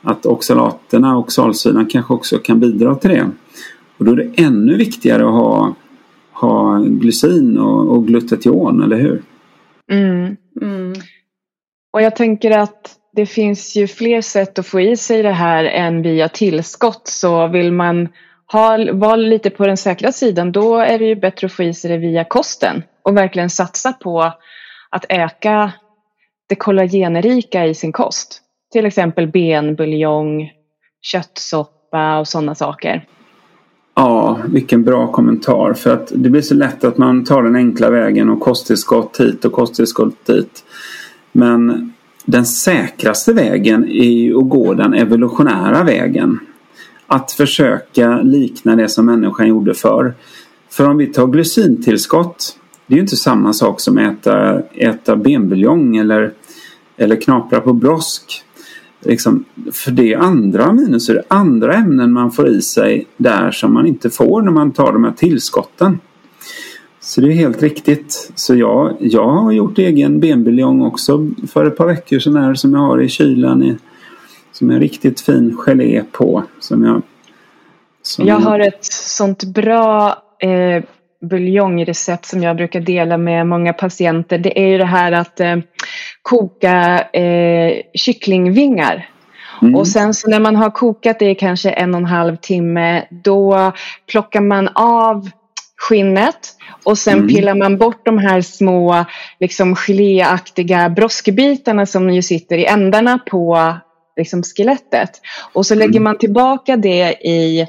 Att 0.02 0.26
oxalaterna 0.26 1.16
och 1.16 1.20
oxalsyran 1.20 1.86
kanske 1.86 2.14
också 2.14 2.38
kan 2.38 2.60
bidra 2.60 2.94
till 2.94 3.10
det. 3.10 3.30
Och 3.98 4.04
då 4.04 4.12
är 4.12 4.16
det 4.16 4.42
ännu 4.42 4.76
viktigare 4.76 5.22
att 5.22 5.32
ha, 5.32 5.74
ha 6.40 6.78
glycin 6.78 7.58
och, 7.58 7.90
och 7.90 8.06
glutation, 8.06 8.82
eller 8.82 8.96
hur? 8.96 9.22
Mm. 9.92 10.36
Mm. 10.62 10.92
Och 11.92 12.02
jag 12.02 12.16
tänker 12.16 12.50
att 12.50 12.96
det 13.12 13.26
finns 13.26 13.76
ju 13.76 13.86
fler 13.86 14.20
sätt 14.20 14.58
att 14.58 14.66
få 14.66 14.80
i 14.80 14.96
sig 14.96 15.22
det 15.22 15.32
här 15.32 15.64
än 15.64 16.02
via 16.02 16.28
tillskott. 16.28 17.08
Så 17.08 17.46
vill 17.46 17.72
man 17.72 18.08
ha, 18.52 18.78
vara 18.92 19.16
lite 19.16 19.50
på 19.50 19.66
den 19.66 19.76
säkra 19.76 20.12
sidan 20.12 20.52
då 20.52 20.76
är 20.76 20.98
det 20.98 21.04
ju 21.04 21.16
bättre 21.16 21.46
att 21.46 21.52
få 21.52 21.62
i 21.62 21.74
sig 21.74 21.90
det 21.90 21.98
via 21.98 22.24
kosten 22.24 22.82
och 23.02 23.16
verkligen 23.16 23.50
satsa 23.50 23.92
på 23.92 24.32
att 24.90 25.04
öka 25.08 25.72
det 26.48 26.54
kollagenrika 26.54 27.66
i 27.66 27.74
sin 27.74 27.92
kost. 27.92 28.42
Till 28.72 28.86
exempel 28.86 29.26
benbuljong, 29.26 30.50
köttsoppa 31.02 32.18
och 32.18 32.28
sådana 32.28 32.54
saker. 32.54 33.08
Ja, 33.98 34.38
vilken 34.48 34.82
bra 34.84 35.12
kommentar. 35.12 35.72
För 35.72 35.92
att 35.92 36.12
det 36.14 36.30
blir 36.30 36.42
så 36.42 36.54
lätt 36.54 36.84
att 36.84 36.98
man 36.98 37.24
tar 37.24 37.42
den 37.42 37.56
enkla 37.56 37.90
vägen 37.90 38.28
och 38.28 38.40
kosttillskott 38.40 39.20
hit 39.20 39.44
och 39.44 39.52
kosttillskott 39.52 40.26
dit. 40.26 40.64
Men 41.32 41.92
den 42.24 42.46
säkraste 42.46 43.32
vägen 43.32 43.84
är 43.84 44.10
ju 44.10 44.38
att 44.38 44.48
gå 44.48 44.74
den 44.74 44.94
evolutionära 44.94 45.84
vägen. 45.84 46.38
Att 47.06 47.32
försöka 47.32 48.20
likna 48.22 48.76
det 48.76 48.88
som 48.88 49.06
människan 49.06 49.48
gjorde 49.48 49.74
förr. 49.74 50.14
För 50.70 50.88
om 50.88 50.96
vi 50.96 51.06
tar 51.06 51.26
glycintillskott 51.26 52.58
det 52.86 52.94
är 52.94 52.96
ju 52.96 53.02
inte 53.02 53.16
samma 53.16 53.52
sak 53.52 53.80
som 53.80 53.98
att 53.98 54.26
äta, 54.26 54.62
äta 54.74 55.16
benbuljong 55.16 55.96
eller, 55.96 56.32
eller 56.96 57.16
knapra 57.16 57.60
på 57.60 57.72
brosk. 57.72 58.42
Liksom, 59.00 59.44
för 59.72 59.90
det 59.90 60.12
är 60.12 60.18
andra 60.18 60.72
det 60.72 61.22
andra 61.28 61.74
ämnen 61.74 62.12
man 62.12 62.32
får 62.32 62.48
i 62.48 62.62
sig 62.62 63.06
där 63.16 63.50
som 63.50 63.74
man 63.74 63.86
inte 63.86 64.10
får 64.10 64.42
när 64.42 64.52
man 64.52 64.72
tar 64.72 64.92
de 64.92 65.04
här 65.04 65.12
tillskotten. 65.12 65.98
Så 67.00 67.20
det 67.20 67.28
är 67.28 67.32
helt 67.32 67.62
riktigt. 67.62 68.32
Så 68.34 68.54
jag, 68.54 68.96
jag 69.00 69.28
har 69.28 69.52
gjort 69.52 69.78
egen 69.78 70.20
benbuljong 70.20 70.82
också 70.82 71.30
för 71.52 71.66
ett 71.66 71.76
par 71.76 71.86
veckor 71.86 72.18
sedan 72.18 72.36
här 72.36 72.54
som 72.54 72.74
jag 72.74 72.80
har 72.80 73.02
i 73.02 73.08
kylen. 73.08 73.62
I, 73.62 73.76
som 74.52 74.70
är 74.70 74.80
riktigt 74.80 75.20
fin 75.20 75.56
gelé 75.56 76.02
på. 76.12 76.44
Som 76.60 76.84
jag, 76.84 77.02
som 78.02 78.26
jag 78.26 78.36
har 78.36 78.60
ett 78.60 78.84
sånt 78.84 79.44
bra 79.44 80.22
eh, 80.38 80.84
buljongrecept 81.20 82.26
som 82.26 82.42
jag 82.42 82.56
brukar 82.56 82.80
dela 82.80 83.16
med 83.16 83.46
många 83.46 83.72
patienter. 83.72 84.38
Det 84.38 84.58
är 84.58 84.68
ju 84.68 84.78
det 84.78 84.84
här 84.84 85.12
att 85.12 85.40
eh, 85.40 85.56
koka 86.26 87.00
eh, 87.12 87.82
kycklingvingar. 87.94 89.08
Mm. 89.62 89.74
Och 89.74 89.88
sen 89.88 90.14
så 90.14 90.30
när 90.30 90.40
man 90.40 90.56
har 90.56 90.70
kokat 90.70 91.18
det 91.18 91.30
i 91.30 91.34
kanske 91.34 91.70
en 91.70 91.94
och 91.94 92.00
en 92.00 92.06
halv 92.06 92.36
timme 92.36 93.04
då 93.10 93.72
plockar 94.10 94.40
man 94.40 94.68
av 94.74 95.30
skinnet 95.76 96.38
och 96.84 96.98
sen 96.98 97.18
mm. 97.18 97.28
pillar 97.28 97.54
man 97.54 97.78
bort 97.78 98.04
de 98.04 98.18
här 98.18 98.40
små 98.40 99.04
liksom 99.40 99.76
geléaktiga 99.76 100.88
broskbitarna 100.88 101.86
som 101.86 102.10
ju 102.10 102.22
sitter 102.22 102.58
i 102.58 102.66
ändarna 102.66 103.18
på 103.18 103.74
liksom, 104.16 104.42
skelettet. 104.42 105.10
Och 105.52 105.66
så 105.66 105.74
lägger 105.74 106.00
mm. 106.00 106.04
man 106.04 106.18
tillbaka 106.18 106.76
det 106.76 107.12
i, 107.12 107.66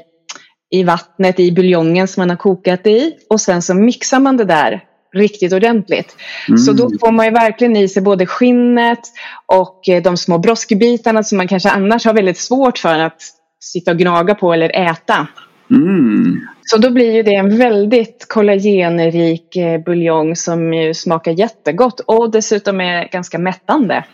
i 0.70 0.82
vattnet, 0.82 1.40
i 1.40 1.52
buljongen 1.52 2.08
som 2.08 2.20
man 2.20 2.30
har 2.30 2.36
kokat 2.36 2.86
i 2.86 3.16
och 3.30 3.40
sen 3.40 3.62
så 3.62 3.74
mixar 3.74 4.20
man 4.20 4.36
det 4.36 4.44
där 4.44 4.87
riktigt 5.14 5.52
ordentligt. 5.52 6.16
Mm. 6.48 6.58
Så 6.58 6.72
då 6.72 6.90
får 7.00 7.12
man 7.12 7.26
ju 7.26 7.32
verkligen 7.32 7.76
i 7.76 7.88
sig 7.88 8.02
både 8.02 8.26
skinnet 8.26 9.00
och 9.46 9.88
eh, 9.88 10.02
de 10.02 10.16
små 10.16 10.38
broskbitarna 10.38 11.22
som 11.22 11.38
man 11.38 11.48
kanske 11.48 11.70
annars 11.70 12.04
har 12.04 12.14
väldigt 12.14 12.38
svårt 12.38 12.78
för 12.78 12.98
att 12.98 13.22
sitta 13.60 13.90
och 13.90 13.98
gnaga 13.98 14.34
på 14.34 14.52
eller 14.52 14.90
äta. 14.90 15.26
Mm. 15.70 16.40
Så 16.62 16.78
då 16.78 16.90
blir 16.90 17.12
ju 17.12 17.22
det 17.22 17.34
en 17.34 17.58
väldigt 17.58 18.26
kollagenrik 18.28 19.56
eh, 19.56 19.80
buljong 19.80 20.36
som 20.36 20.74
ju 20.74 20.94
smakar 20.94 21.32
jättegott 21.32 22.00
och 22.00 22.30
dessutom 22.30 22.80
är 22.80 23.08
ganska 23.08 23.38
mättande. 23.38 24.04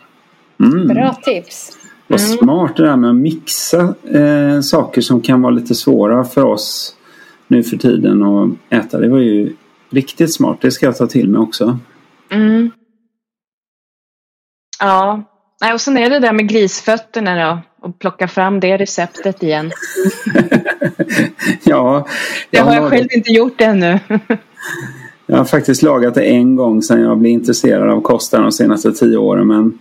Mm. 0.59 0.87
Bra 0.87 1.13
tips! 1.13 1.71
Vad 2.07 2.19
mm. 2.19 2.37
smart 2.37 2.75
det 2.75 2.83
där 2.83 2.95
med 2.95 3.09
att 3.09 3.15
mixa 3.15 3.95
eh, 4.13 4.61
saker 4.61 5.01
som 5.01 5.21
kan 5.21 5.41
vara 5.41 5.53
lite 5.53 5.75
svåra 5.75 6.23
för 6.23 6.43
oss 6.43 6.95
nu 7.47 7.63
för 7.63 7.77
tiden 7.77 8.23
att 8.23 8.49
äta. 8.69 8.99
Det 8.99 9.09
var 9.09 9.19
ju 9.19 9.53
riktigt 9.89 10.33
smart. 10.33 10.57
Det 10.61 10.71
ska 10.71 10.85
jag 10.85 10.97
ta 10.97 11.07
till 11.07 11.29
mig 11.29 11.41
också. 11.41 11.79
Mm. 12.29 12.71
Ja, 14.79 15.23
och 15.73 15.81
sen 15.81 15.97
är 15.97 16.09
det 16.09 16.19
där 16.19 16.33
med 16.33 16.49
grisfötterna 16.49 17.45
då 17.45 17.61
och 17.87 17.99
plocka 17.99 18.27
fram 18.27 18.59
det 18.59 18.77
receptet 18.77 19.43
igen. 19.43 19.71
ja. 21.63 22.07
Det 22.49 22.57
har 22.57 22.73
jag 22.73 22.83
lagat... 22.83 22.89
själv 22.89 23.07
inte 23.11 23.31
gjort 23.31 23.61
ännu. 23.61 23.99
jag 25.25 25.37
har 25.37 25.45
faktiskt 25.45 25.81
lagat 25.81 26.13
det 26.13 26.23
en 26.23 26.55
gång 26.55 26.81
sedan 26.81 27.01
jag 27.01 27.17
blev 27.17 27.31
intresserad 27.31 27.89
av 27.89 28.01
kosten 28.01 28.41
de 28.41 28.51
senaste 28.51 28.91
tio 28.91 29.17
åren. 29.17 29.47
Men 29.47 29.79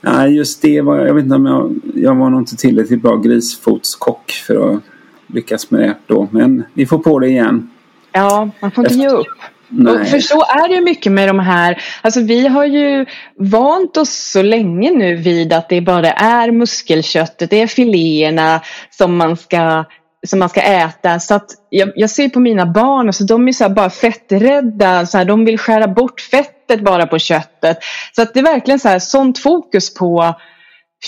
nej, 0.00 0.36
just 0.36 0.62
det 0.62 0.80
var, 0.80 0.98
jag 1.06 1.14
vet 1.14 1.24
inte 1.24 1.36
om 1.36 1.46
jag, 1.46 1.80
jag 1.94 2.14
var 2.14 2.30
nog 2.30 2.40
inte 2.40 2.56
tillräckligt 2.56 3.02
bra 3.02 3.16
grisfotskock 3.16 4.30
för 4.46 4.74
att 4.74 4.82
lyckas 5.26 5.70
med 5.70 5.80
det 5.80 5.94
då. 6.06 6.28
Men 6.30 6.64
vi 6.74 6.86
får 6.86 6.98
på 6.98 7.18
det 7.18 7.28
igen. 7.28 7.70
Ja, 8.12 8.50
man 8.60 8.70
får 8.70 8.84
inte 8.84 8.98
ge 8.98 9.08
upp. 9.08 9.26
Nej. 9.68 10.04
För 10.04 10.18
så 10.18 10.42
är 10.42 10.68
det 10.68 10.80
mycket 10.80 11.12
med 11.12 11.28
de 11.28 11.38
här, 11.38 11.82
alltså 12.02 12.20
vi 12.20 12.48
har 12.48 12.64
ju 12.64 13.06
vant 13.38 13.96
oss 13.96 14.30
så 14.32 14.42
länge 14.42 14.90
nu 14.90 15.16
vid 15.16 15.52
att 15.52 15.68
det 15.68 15.80
bara 15.80 16.12
är 16.12 16.50
muskelköttet, 16.50 17.50
det 17.50 17.60
är 17.60 17.66
filéerna 17.66 18.60
som 18.90 19.16
man 19.16 19.36
ska 19.36 19.84
som 20.26 20.38
man 20.38 20.48
ska 20.48 20.60
äta. 20.60 21.20
Så 21.20 21.34
att 21.34 21.50
jag, 21.68 21.92
jag 21.94 22.10
ser 22.10 22.28
på 22.28 22.40
mina 22.40 22.66
barn, 22.66 23.06
alltså, 23.06 23.24
de 23.24 23.48
är 23.48 23.52
så 23.52 23.68
bara 23.68 23.90
fetträdda. 23.90 25.06
Så 25.06 25.18
här, 25.18 25.24
de 25.24 25.44
vill 25.44 25.58
skära 25.58 25.88
bort 25.88 26.20
fettet 26.20 26.84
bara 26.84 27.06
på 27.06 27.18
köttet. 27.18 27.78
Så 28.16 28.22
att 28.22 28.34
det 28.34 28.40
är 28.40 28.44
verkligen 28.44 28.80
så 28.80 28.88
här, 28.88 28.98
sånt 28.98 29.38
fokus 29.38 29.94
på 29.94 30.34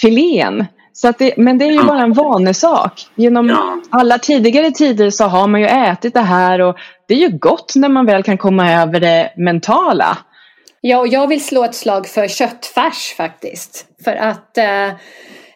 filén. 0.00 0.66
Så 0.92 1.08
att 1.08 1.18
det, 1.18 1.36
men 1.36 1.58
det 1.58 1.64
är 1.64 1.72
ju 1.72 1.82
bara 1.82 2.02
en 2.02 2.12
vanesak. 2.12 3.06
Genom 3.14 3.48
ja. 3.48 3.80
alla 3.90 4.18
tidigare 4.18 4.70
tider 4.70 5.10
så 5.10 5.24
har 5.24 5.46
man 5.46 5.60
ju 5.60 5.66
ätit 5.66 6.14
det 6.14 6.20
här 6.20 6.60
och 6.60 6.76
det 7.08 7.14
är 7.14 7.18
ju 7.18 7.38
gott 7.38 7.72
när 7.76 7.88
man 7.88 8.06
väl 8.06 8.22
kan 8.22 8.38
komma 8.38 8.72
över 8.72 9.00
det 9.00 9.32
mentala. 9.36 10.18
Ja, 10.80 10.98
och 10.98 11.08
jag 11.08 11.26
vill 11.26 11.44
slå 11.44 11.64
ett 11.64 11.74
slag 11.74 12.06
för 12.06 12.28
köttfärs 12.28 13.14
faktiskt. 13.16 13.86
För 14.04 14.16
att 14.16 14.58
eh, 14.58 14.88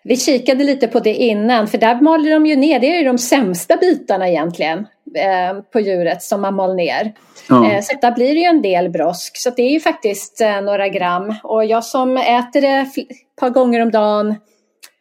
vi 0.03 0.17
kikade 0.17 0.65
lite 0.65 0.89
på 0.89 1.01
det 1.01 1.15
innan, 1.15 1.69
för 1.69 1.79
där 1.79 2.01
maler 2.01 2.31
de 2.31 2.47
ju 2.47 2.57
ner, 2.57 2.81
det 2.81 2.87
är 2.87 2.99
ju 2.99 3.05
de 3.05 3.19
sämsta 3.19 3.77
bitarna 3.77 4.29
egentligen 4.29 4.79
eh, 5.17 5.63
på 5.73 5.81
djuret 5.81 6.23
som 6.23 6.41
man 6.41 6.55
mal 6.55 6.75
ner. 6.75 7.13
Ja. 7.49 7.73
Eh, 7.73 7.83
så 7.83 7.97
där 8.01 8.13
blir 8.13 8.35
det 8.35 8.41
ju 8.41 8.47
en 8.47 8.63
del 8.63 8.91
brosk, 8.91 9.37
så 9.37 9.51
det 9.51 9.63
är 9.63 9.71
ju 9.71 9.81
faktiskt 9.81 10.41
eh, 10.41 10.61
några 10.61 10.89
gram. 10.89 11.35
Och 11.43 11.65
jag 11.65 11.85
som 11.85 12.17
äter 12.17 12.61
det 12.61 12.69
ett 12.69 13.37
par 13.41 13.51
gånger 13.51 13.83
om 13.83 13.91
dagen 13.91 14.35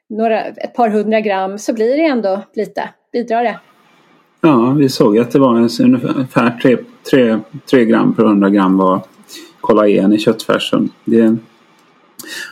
några, 0.10 0.42
ett 0.46 0.74
par 0.74 0.90
hundra 0.90 1.22
gram 1.22 1.58
så 1.58 1.74
blir 1.74 1.98
det 1.98 2.06
ändå 2.06 2.42
lite, 2.54 2.90
bidrar 3.12 3.44
det. 3.44 3.60
Ja, 4.42 4.76
vi 4.78 4.90
såg 4.90 5.18
att 5.18 5.32
det 5.32 5.40
var 5.40 5.56
ungefär 5.56 6.60
3, 6.62 6.78
3, 7.12 7.40
3 7.70 7.86
gram 7.86 8.16
per 8.16 8.24
100 8.24 8.50
gram 8.50 8.78
var 8.78 9.02
kollagen 9.62 10.14
i 10.14 10.18
köttfärsen. 10.18 10.90
Det, 11.06 11.38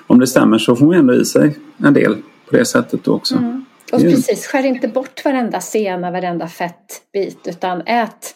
om 0.07 0.19
det 0.19 0.27
stämmer 0.27 0.57
så 0.57 0.75
får 0.75 0.85
man 0.85 0.95
ändå 0.95 1.13
i 1.13 1.25
sig 1.25 1.57
en 1.77 1.93
del 1.93 2.15
på 2.49 2.55
det 2.55 2.65
sättet 2.65 3.07
också. 3.07 3.35
Mm. 3.35 3.65
Och 3.91 4.01
precis, 4.01 4.47
skär 4.47 4.65
inte 4.65 4.87
bort 4.87 5.25
varenda 5.25 5.61
sena, 5.61 6.11
varenda 6.11 6.47
fettbit 6.47 7.47
utan 7.47 7.81
ät 7.81 8.35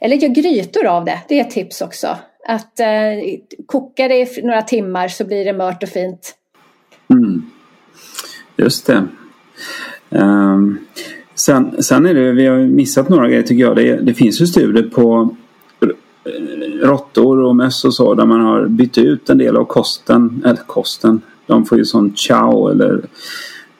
eller 0.00 0.16
gör 0.16 0.28
grytor 0.28 0.86
av 0.86 1.04
det, 1.04 1.20
det 1.28 1.40
är 1.40 1.44
ett 1.44 1.50
tips 1.50 1.80
också. 1.80 2.16
Att 2.48 2.80
eh, 2.80 2.86
koka 3.66 4.08
det 4.08 4.38
i 4.38 4.42
några 4.42 4.62
timmar 4.62 5.08
så 5.08 5.24
blir 5.24 5.44
det 5.44 5.52
mört 5.52 5.82
och 5.82 5.88
fint. 5.88 6.34
Mm. 7.10 7.50
Just 8.56 8.86
det. 8.86 9.06
Um, 10.10 10.78
sen, 11.34 11.82
sen 11.82 12.06
är 12.06 12.14
det, 12.14 12.32
vi 12.32 12.46
har 12.46 12.58
missat 12.58 13.08
några 13.08 13.28
grejer 13.28 13.42
tycker 13.42 13.62
jag. 13.62 13.76
Det, 13.76 13.96
det 13.96 14.14
finns 14.14 14.40
ju 14.40 14.46
studier 14.46 14.82
på 14.82 15.36
råttor 16.82 17.40
och 17.40 17.56
möss 17.56 17.84
och 17.84 17.94
så 17.94 18.14
där 18.14 18.26
man 18.26 18.40
har 18.40 18.66
bytt 18.66 18.98
ut 18.98 19.30
en 19.30 19.38
del 19.38 19.56
av 19.56 19.64
kosten, 19.64 20.42
eller 20.44 20.62
kosten, 20.66 21.20
de 21.46 21.66
får 21.66 21.78
ju 21.78 21.84
sån 21.84 22.14
chow 22.16 22.70
eller 22.70 23.02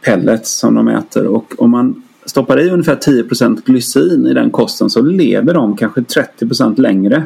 pellets 0.05 0.51
som 0.59 0.75
de 0.75 0.89
äter 0.89 1.27
och 1.27 1.55
om 1.59 1.71
man 1.71 2.03
stoppar 2.27 2.61
i 2.61 2.71
ungefär 2.71 2.97
10% 2.97 3.63
glycin 3.65 4.27
i 4.27 4.35
den 4.35 4.51
kosten 4.51 4.91
så 4.91 5.03
lever 5.03 5.55
de 5.55 5.77
kanske 5.77 6.01
30% 6.01 6.81
längre. 6.81 7.25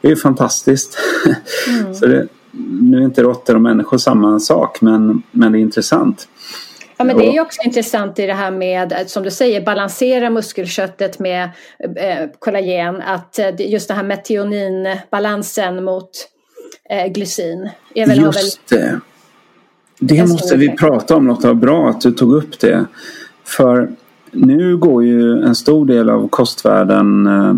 Det 0.00 0.10
är 0.10 0.16
fantastiskt. 0.16 0.98
Mm. 1.68 1.94
så 1.94 2.06
det, 2.06 2.28
nu 2.80 2.98
är 2.98 3.02
inte 3.02 3.22
råttor 3.22 3.54
och 3.54 3.60
människor 3.60 3.98
samma 3.98 4.40
sak 4.40 4.80
men, 4.80 5.22
men 5.30 5.52
det 5.52 5.58
är 5.58 5.60
intressant. 5.60 6.28
Ja, 6.96 7.04
men 7.04 7.16
det 7.16 7.26
är 7.26 7.32
ju 7.32 7.40
också 7.40 7.62
intressant 7.64 8.18
i 8.18 8.26
det 8.26 8.34
här 8.34 8.50
med, 8.50 9.04
som 9.06 9.22
du 9.22 9.30
säger, 9.30 9.60
balansera 9.60 10.30
muskelköttet 10.30 11.18
med 11.18 11.50
eh, 11.96 12.28
kollagen. 12.38 13.02
Att 13.02 13.38
eh, 13.38 13.70
just 13.70 13.88
den 13.88 13.96
här 13.96 14.04
metioninbalansen 14.04 15.84
mot 15.84 16.10
eh, 16.90 17.12
glycin. 17.12 17.68
Är 17.94 18.06
väl, 18.06 18.20
just 18.20 18.68
det. 18.68 19.00
Det 19.98 20.28
måste 20.28 20.56
vi 20.56 20.76
prata 20.76 21.16
om 21.16 21.26
Lotta. 21.26 21.54
Bra 21.54 21.88
att 21.88 22.00
du 22.00 22.12
tog 22.12 22.34
upp 22.34 22.60
det. 22.60 22.86
För 23.44 23.88
nu 24.30 24.76
går 24.76 25.04
ju 25.04 25.42
en 25.42 25.54
stor 25.54 25.86
del 25.86 26.10
av 26.10 26.28
kostvärlden 26.28 27.26
eh, 27.26 27.54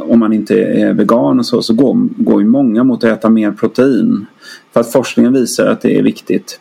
om 0.00 0.18
man 0.18 0.32
inte 0.32 0.54
är 0.54 0.92
vegan 0.92 1.38
och 1.38 1.46
så, 1.46 1.62
så 1.62 1.74
går, 1.74 2.08
går 2.16 2.42
ju 2.42 2.48
många 2.48 2.84
mot 2.84 3.04
att 3.04 3.10
äta 3.10 3.30
mer 3.30 3.52
protein. 3.52 4.26
För 4.72 4.80
att 4.80 4.92
forskningen 4.92 5.32
visar 5.32 5.66
att 5.66 5.80
det 5.80 5.98
är 5.98 6.02
viktigt. 6.02 6.60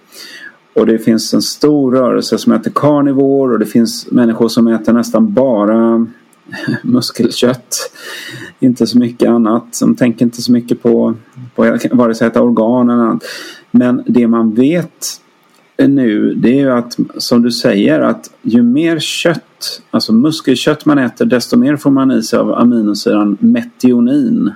Och 0.79 0.85
det 0.85 0.99
finns 0.99 1.33
en 1.33 1.41
stor 1.41 1.91
rörelse 1.91 2.37
som 2.37 2.53
äter 2.53 2.71
carnivore 2.75 3.53
och 3.53 3.59
det 3.59 3.65
finns 3.65 4.11
människor 4.11 4.49
som 4.49 4.67
äter 4.67 4.93
nästan 4.93 5.33
bara 5.33 6.07
muskelkött. 6.83 7.91
Inte 8.59 8.87
så 8.87 8.97
mycket 8.97 9.29
annat. 9.29 9.79
De 9.79 9.95
tänker 9.95 10.25
inte 10.25 10.41
så 10.41 10.51
mycket 10.51 10.81
på, 10.81 11.13
på 11.55 11.77
vare 11.91 12.15
sig 12.15 12.27
äta 12.27 12.41
organ 12.41 12.89
eller 12.89 13.03
annat. 13.03 13.23
Men 13.71 14.03
det 14.05 14.27
man 14.27 14.53
vet 14.53 15.21
nu 15.87 16.33
det 16.33 16.49
är 16.49 16.59
ju 16.59 16.71
att 16.71 16.97
som 17.17 17.41
du 17.41 17.51
säger 17.51 17.99
att 17.99 18.31
ju 18.41 18.63
mer 18.63 18.99
kött, 18.99 19.81
alltså 19.91 20.13
muskelkött 20.13 20.85
man 20.85 20.97
äter 20.97 21.25
desto 21.25 21.57
mer 21.57 21.75
får 21.75 21.91
man 21.91 22.11
i 22.11 22.23
sig 22.23 22.39
av 22.39 22.53
aminosyran 22.53 23.37
metionin. 23.39 24.51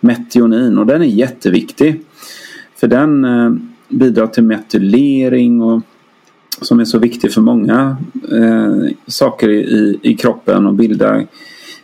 Metionin 0.00 0.78
och 0.78 0.86
den 0.86 1.02
är 1.02 1.06
jätteviktig. 1.06 2.00
För 2.76 2.88
den 2.88 3.24
eh, 3.24 3.52
bidrar 3.92 4.26
till 4.26 4.44
metylering 4.44 5.62
och 5.62 5.82
som 6.60 6.80
är 6.80 6.84
så 6.84 6.98
viktig 6.98 7.32
för 7.32 7.40
många 7.40 7.96
eh, 8.32 8.94
saker 9.06 9.48
i, 9.48 9.98
i 10.02 10.14
kroppen 10.14 10.66
och 10.66 10.74
bildar 10.74 11.26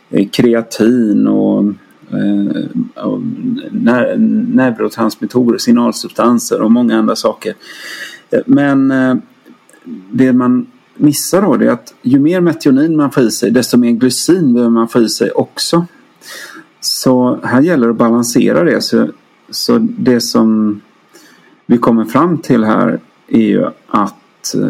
eh, 0.09 0.29
kreatin 0.29 1.27
och, 1.27 1.65
eh, 2.11 3.03
och 3.03 3.21
ner, 3.71 4.15
neurotransmittorer, 4.53 5.57
signalsubstanser 5.57 6.61
och 6.61 6.71
många 6.71 6.97
andra 6.97 7.15
saker. 7.15 7.53
Eh, 8.29 8.41
men 8.45 8.91
eh, 8.91 9.15
det 10.11 10.33
man 10.33 10.67
missar 10.95 11.41
då 11.41 11.53
är 11.53 11.67
att 11.67 11.93
ju 12.01 12.19
mer 12.19 12.41
metionin 12.41 12.97
man 12.97 13.11
får 13.11 13.23
i 13.23 13.31
sig 13.31 13.51
desto 13.51 13.77
mer 13.77 13.91
glycin 13.91 14.53
behöver 14.53 14.71
man 14.71 14.87
få 14.87 15.01
i 15.01 15.09
sig 15.09 15.31
också. 15.31 15.85
Så 16.81 17.39
här 17.43 17.61
gäller 17.61 17.87
det 17.87 17.91
att 17.91 17.97
balansera 17.97 18.63
det. 18.63 18.81
Så, 18.81 19.07
så 19.49 19.77
det 19.79 20.21
som 20.21 20.81
vi 21.69 21.77
kommer 21.77 22.05
fram 22.05 22.37
till 22.37 22.63
här 22.63 22.99
är 23.27 23.41
ju 23.41 23.65
att 23.87 24.55
eh, 24.55 24.69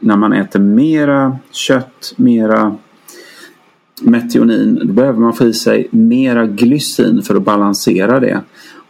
när 0.00 0.16
man 0.16 0.32
äter 0.32 0.60
mera 0.60 1.38
kött, 1.50 2.14
mera 2.16 2.76
metionin, 4.02 4.80
då 4.84 4.92
behöver 4.92 5.18
man 5.18 5.32
få 5.32 5.44
i 5.44 5.52
sig 5.52 5.88
mera 5.90 6.46
glycin 6.46 7.22
för 7.22 7.34
att 7.34 7.42
balansera 7.42 8.20
det. 8.20 8.40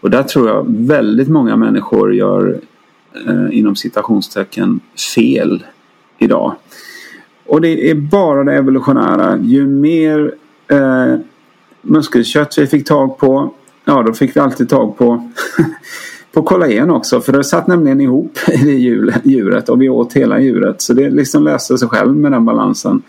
Och 0.00 0.10
där 0.10 0.22
tror 0.22 0.48
jag 0.48 0.66
väldigt 0.68 1.28
många 1.28 1.56
människor 1.56 2.14
gör 2.14 2.60
eh, 3.26 3.58
inom 3.58 3.76
citationstecken 3.76 4.80
fel 5.14 5.64
idag. 6.18 6.54
Och 7.46 7.60
det 7.60 7.90
är 7.90 7.94
bara 7.94 8.44
det 8.44 8.52
evolutionära. 8.52 9.38
Ju 9.42 9.66
mer 9.66 10.34
eh, 10.68 11.14
muskelkött 11.82 12.58
vi 12.58 12.66
fick 12.66 12.86
tag 12.86 13.18
på, 13.18 13.54
ja 13.84 14.02
då 14.02 14.14
fick 14.14 14.36
vi 14.36 14.40
alltid 14.40 14.68
tag 14.68 14.98
på 14.98 15.30
på 16.36 16.42
kollagen 16.42 16.90
också 16.90 17.20
för 17.20 17.32
det 17.32 17.44
satt 17.44 17.66
nämligen 17.66 18.00
ihop 18.00 18.38
i 18.48 18.70
djuret 19.24 19.68
och 19.68 19.82
vi 19.82 19.88
åt 19.88 20.12
hela 20.12 20.40
djuret. 20.40 20.82
Så 20.82 20.94
det 20.94 21.10
liksom 21.10 21.42
löste 21.42 21.78
sig 21.78 21.88
själv 21.88 22.16
med 22.16 22.32
den 22.32 22.44
balansen. 22.44 23.02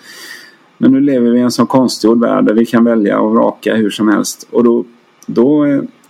Men 0.78 0.92
nu 0.92 1.00
lever 1.00 1.32
vi 1.32 1.40
i 1.40 1.42
en 1.42 1.52
sån 1.52 1.68
konstgjord 1.68 2.20
värld 2.20 2.46
där 2.46 2.54
vi 2.54 2.66
kan 2.66 2.84
välja 2.86 3.20
och 3.20 3.32
vraka 3.32 3.76
hur 3.76 3.90
som 3.90 4.08
helst. 4.08 4.48
Och 4.52 4.64
då, 4.64 4.86
då 5.26 5.66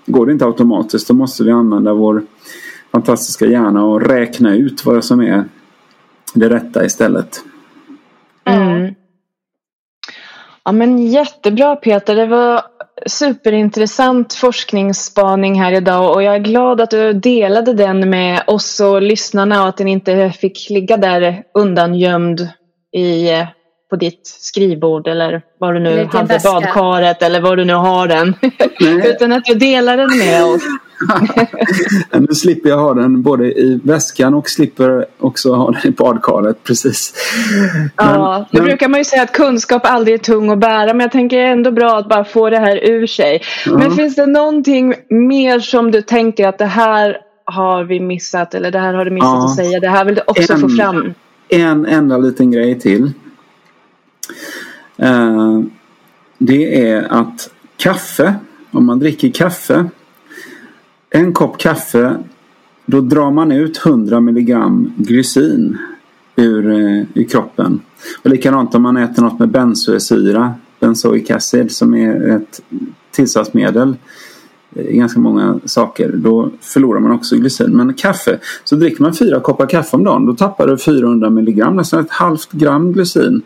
går 0.05 0.25
det 0.25 0.31
inte 0.31 0.45
automatiskt. 0.45 1.07
Då 1.07 1.13
måste 1.13 1.43
vi 1.43 1.51
använda 1.51 1.93
vår 1.93 2.23
fantastiska 2.91 3.45
hjärna 3.45 3.85
och 3.85 4.01
räkna 4.01 4.55
ut 4.55 4.85
vad 4.85 5.03
som 5.03 5.21
är 5.21 5.45
det 6.33 6.49
rätta 6.49 6.85
istället. 6.85 7.43
Mm. 8.43 8.93
Ja 10.65 10.71
men 10.71 10.97
jättebra 10.97 11.75
Peter. 11.75 12.15
Det 12.15 12.25
var 12.25 12.61
superintressant 13.05 14.33
forskningsspaning 14.33 15.61
här 15.61 15.71
idag 15.71 16.15
och 16.15 16.23
jag 16.23 16.35
är 16.35 16.39
glad 16.39 16.81
att 16.81 16.89
du 16.89 17.13
delade 17.13 17.73
den 17.73 18.09
med 18.09 18.43
oss 18.47 18.79
och 18.79 19.01
lyssnarna 19.01 19.61
och 19.61 19.69
att 19.69 19.77
den 19.77 19.87
inte 19.87 20.31
fick 20.31 20.69
ligga 20.69 20.97
där 20.97 21.43
undangömd 21.53 22.49
i, 22.95 23.29
på 23.89 23.95
ditt 23.95 24.27
skrivbord 24.27 25.07
eller 25.07 25.41
var 25.59 25.73
du 25.73 25.79
nu 25.79 26.05
hade 26.11 26.27
väska. 26.27 26.51
badkaret 26.51 27.21
eller 27.21 27.41
var 27.41 27.55
du 27.55 27.65
nu 27.65 27.73
har 27.73 28.07
den. 28.07 28.33
Utan 29.05 29.31
att 29.31 29.45
du 29.45 29.53
delar 29.53 29.97
den 29.97 30.17
med 30.17 30.43
oss. 30.43 30.61
nu 32.11 32.27
slipper 32.27 32.69
jag 32.69 32.77
ha 32.77 32.93
den 32.93 33.21
både 33.21 33.45
i 33.45 33.79
väskan 33.83 34.33
och 34.33 34.49
slipper 34.49 35.05
också 35.17 35.53
ha 35.53 35.71
den 35.71 35.87
i 35.87 35.91
badkaret. 35.91 36.63
Precis. 36.63 37.13
Men, 37.73 37.89
ja, 37.95 38.47
nu 38.51 38.59
men... 38.59 38.67
brukar 38.67 38.87
man 38.87 38.99
ju 38.99 39.03
säga 39.03 39.23
att 39.23 39.33
kunskap 39.33 39.81
aldrig 39.85 40.15
är 40.15 40.19
tung 40.19 40.49
att 40.49 40.59
bära 40.59 40.93
men 40.93 40.99
jag 40.99 41.11
tänker 41.11 41.37
ändå 41.37 41.71
bra 41.71 41.97
att 41.97 42.09
bara 42.09 42.25
få 42.25 42.49
det 42.49 42.59
här 42.59 42.89
ur 42.89 43.07
sig. 43.07 43.41
Ja. 43.65 43.77
Men 43.77 43.91
finns 43.91 44.15
det 44.15 44.25
någonting 44.25 44.93
mer 45.09 45.59
som 45.59 45.91
du 45.91 46.01
tänker 46.01 46.47
att 46.47 46.57
det 46.57 46.65
här 46.65 47.17
har 47.45 47.83
vi 47.83 47.99
missat 47.99 48.53
eller 48.53 48.71
det 48.71 48.79
här 48.79 48.93
har 48.93 49.05
du 49.05 49.11
missat 49.11 49.29
ja. 49.29 49.45
att 49.45 49.55
säga. 49.55 49.79
Det 49.79 49.89
här 49.89 50.05
vill 50.05 50.15
du 50.15 50.21
också 50.27 50.53
en, 50.53 50.59
få 50.59 50.69
fram. 50.69 51.13
En 51.49 51.85
enda 51.85 52.17
liten 52.17 52.51
grej 52.51 52.79
till. 52.79 53.11
Uh, 55.03 55.63
det 56.37 56.89
är 56.89 57.07
att 57.09 57.49
kaffe, 57.77 58.35
om 58.71 58.85
man 58.85 58.99
dricker 58.99 59.31
kaffe 59.31 59.85
en 61.17 61.33
kopp 61.33 61.57
kaffe 61.57 62.17
då 62.85 63.01
drar 63.01 63.31
man 63.31 63.51
ut 63.51 63.85
100 63.85 64.19
milligram 64.19 64.93
glycin 64.97 65.77
ur, 66.35 66.71
eh, 66.71 67.05
ur 67.13 67.27
kroppen. 67.29 67.79
Och 68.23 68.29
likadant 68.29 68.75
om 68.75 68.81
man 68.81 68.97
äter 68.97 69.23
något 69.23 69.39
med 69.39 69.49
benzoesyra, 69.49 70.53
benzoic 70.79 71.31
acid 71.31 71.71
som 71.71 71.93
är 71.93 72.35
ett 72.35 72.61
tillsatsmedel 73.11 73.95
Eh, 74.77 74.95
ganska 74.95 75.19
många 75.19 75.59
saker. 75.65 76.11
Då 76.15 76.49
förlorar 76.61 76.99
man 76.99 77.11
också 77.11 77.35
glycin. 77.35 77.77
Men 77.77 77.93
kaffe, 77.93 78.39
så 78.63 78.75
dricker 78.75 79.01
man 79.01 79.13
fyra 79.13 79.39
koppar 79.39 79.65
kaffe 79.65 79.95
om 79.95 80.03
dagen 80.03 80.25
då 80.25 80.35
tappar 80.35 80.67
du 80.67 80.77
400 80.77 81.29
milligram, 81.29 81.75
nästan 81.75 81.99
ett 81.99 82.11
halvt 82.11 82.51
gram 82.51 82.93
glycin. 82.93 83.41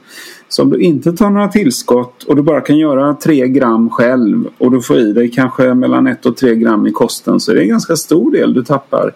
Så 0.50 0.64
om 0.64 0.70
du 0.70 0.80
inte 0.80 1.12
tar 1.14 1.30
några 1.30 1.48
tillskott 1.48 2.24
och 2.24 2.36
du 2.36 2.42
bara 2.42 2.62
kan 2.62 2.78
göra 2.78 3.14
3 3.14 3.48
gram 3.48 3.90
själv 3.90 4.48
och 4.58 4.72
du 4.72 4.82
får 4.82 4.98
i 4.98 5.14
dig 5.14 5.32
kanske 5.32 5.74
mellan 5.74 6.08
1 6.08 6.26
och 6.26 6.38
3 6.38 6.56
gram 6.56 6.88
i 6.88 6.92
kosten 6.92 7.40
så 7.40 7.52
är 7.52 7.56
det 7.56 7.62
en 7.62 7.70
ganska 7.70 7.96
stor 7.96 8.32
del 8.32 8.54
du 8.54 8.64
tappar 8.64 9.14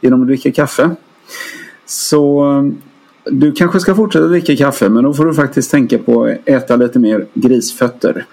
genom 0.00 0.20
att 0.20 0.26
dricka 0.26 0.52
kaffe. 0.52 0.90
Så 1.86 2.52
eh, 2.56 2.64
du 3.32 3.52
kanske 3.52 3.80
ska 3.80 3.94
fortsätta 3.94 4.26
dricka 4.26 4.56
kaffe 4.56 4.88
men 4.88 5.04
då 5.04 5.14
får 5.14 5.24
du 5.24 5.34
faktiskt 5.34 5.70
tänka 5.70 5.98
på 5.98 6.24
att 6.24 6.48
äta 6.48 6.76
lite 6.76 6.98
mer 6.98 7.26
grisfötter. 7.34 8.26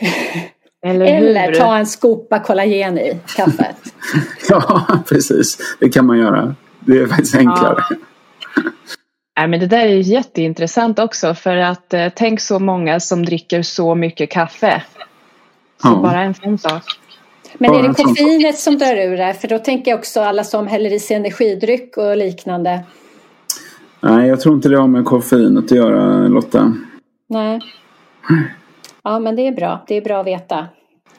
Eller, 0.86 1.06
Eller 1.06 1.54
ta 1.54 1.76
en 1.76 1.86
skopa 1.86 2.38
kollagen 2.38 2.98
i 2.98 3.18
kaffet. 3.36 3.76
ja, 4.48 4.86
precis. 5.08 5.58
Det 5.80 5.88
kan 5.88 6.06
man 6.06 6.18
göra. 6.18 6.54
Det 6.80 6.98
är 6.98 7.06
faktiskt 7.06 7.34
enklare. 7.34 7.84
Ja. 7.90 7.96
Nej, 9.36 9.48
men 9.48 9.60
det 9.60 9.66
där 9.66 9.86
är 9.86 9.96
jätteintressant 9.96 10.98
också 10.98 11.34
för 11.34 11.56
att 11.56 11.94
eh, 11.94 12.08
tänk 12.16 12.40
så 12.40 12.58
många 12.58 13.00
som 13.00 13.24
dricker 13.24 13.62
så 13.62 13.94
mycket 13.94 14.30
kaffe. 14.30 14.82
Så 15.82 15.88
ja. 15.88 16.00
bara 16.02 16.20
en 16.22 16.34
sån 16.34 16.58
sak. 16.58 16.82
Men 17.54 17.74
är 17.74 17.82
det 17.82 17.94
koffeinet 17.94 18.58
som 18.58 18.78
drar 18.78 18.96
ur 18.96 19.16
det? 19.16 19.34
För 19.34 19.48
då 19.48 19.58
tänker 19.58 19.90
jag 19.90 19.98
också 19.98 20.20
alla 20.20 20.44
som 20.44 20.66
häller 20.66 20.92
i 20.92 21.00
sig 21.00 21.16
energidryck 21.16 21.96
och 21.96 22.16
liknande. 22.16 22.80
Nej, 24.00 24.28
jag 24.28 24.40
tror 24.40 24.54
inte 24.54 24.68
det 24.68 24.78
har 24.78 24.88
med 24.88 25.04
koffeinet 25.04 25.64
att 25.64 25.70
göra 25.70 26.28
Lotta. 26.28 26.74
Nej. 27.28 27.60
Ja, 29.04 29.18
men 29.18 29.36
det 29.36 29.46
är 29.46 29.52
bra. 29.52 29.84
Det 29.88 29.94
är 29.94 30.02
bra 30.02 30.20
att 30.20 30.26
veta. 30.26 30.66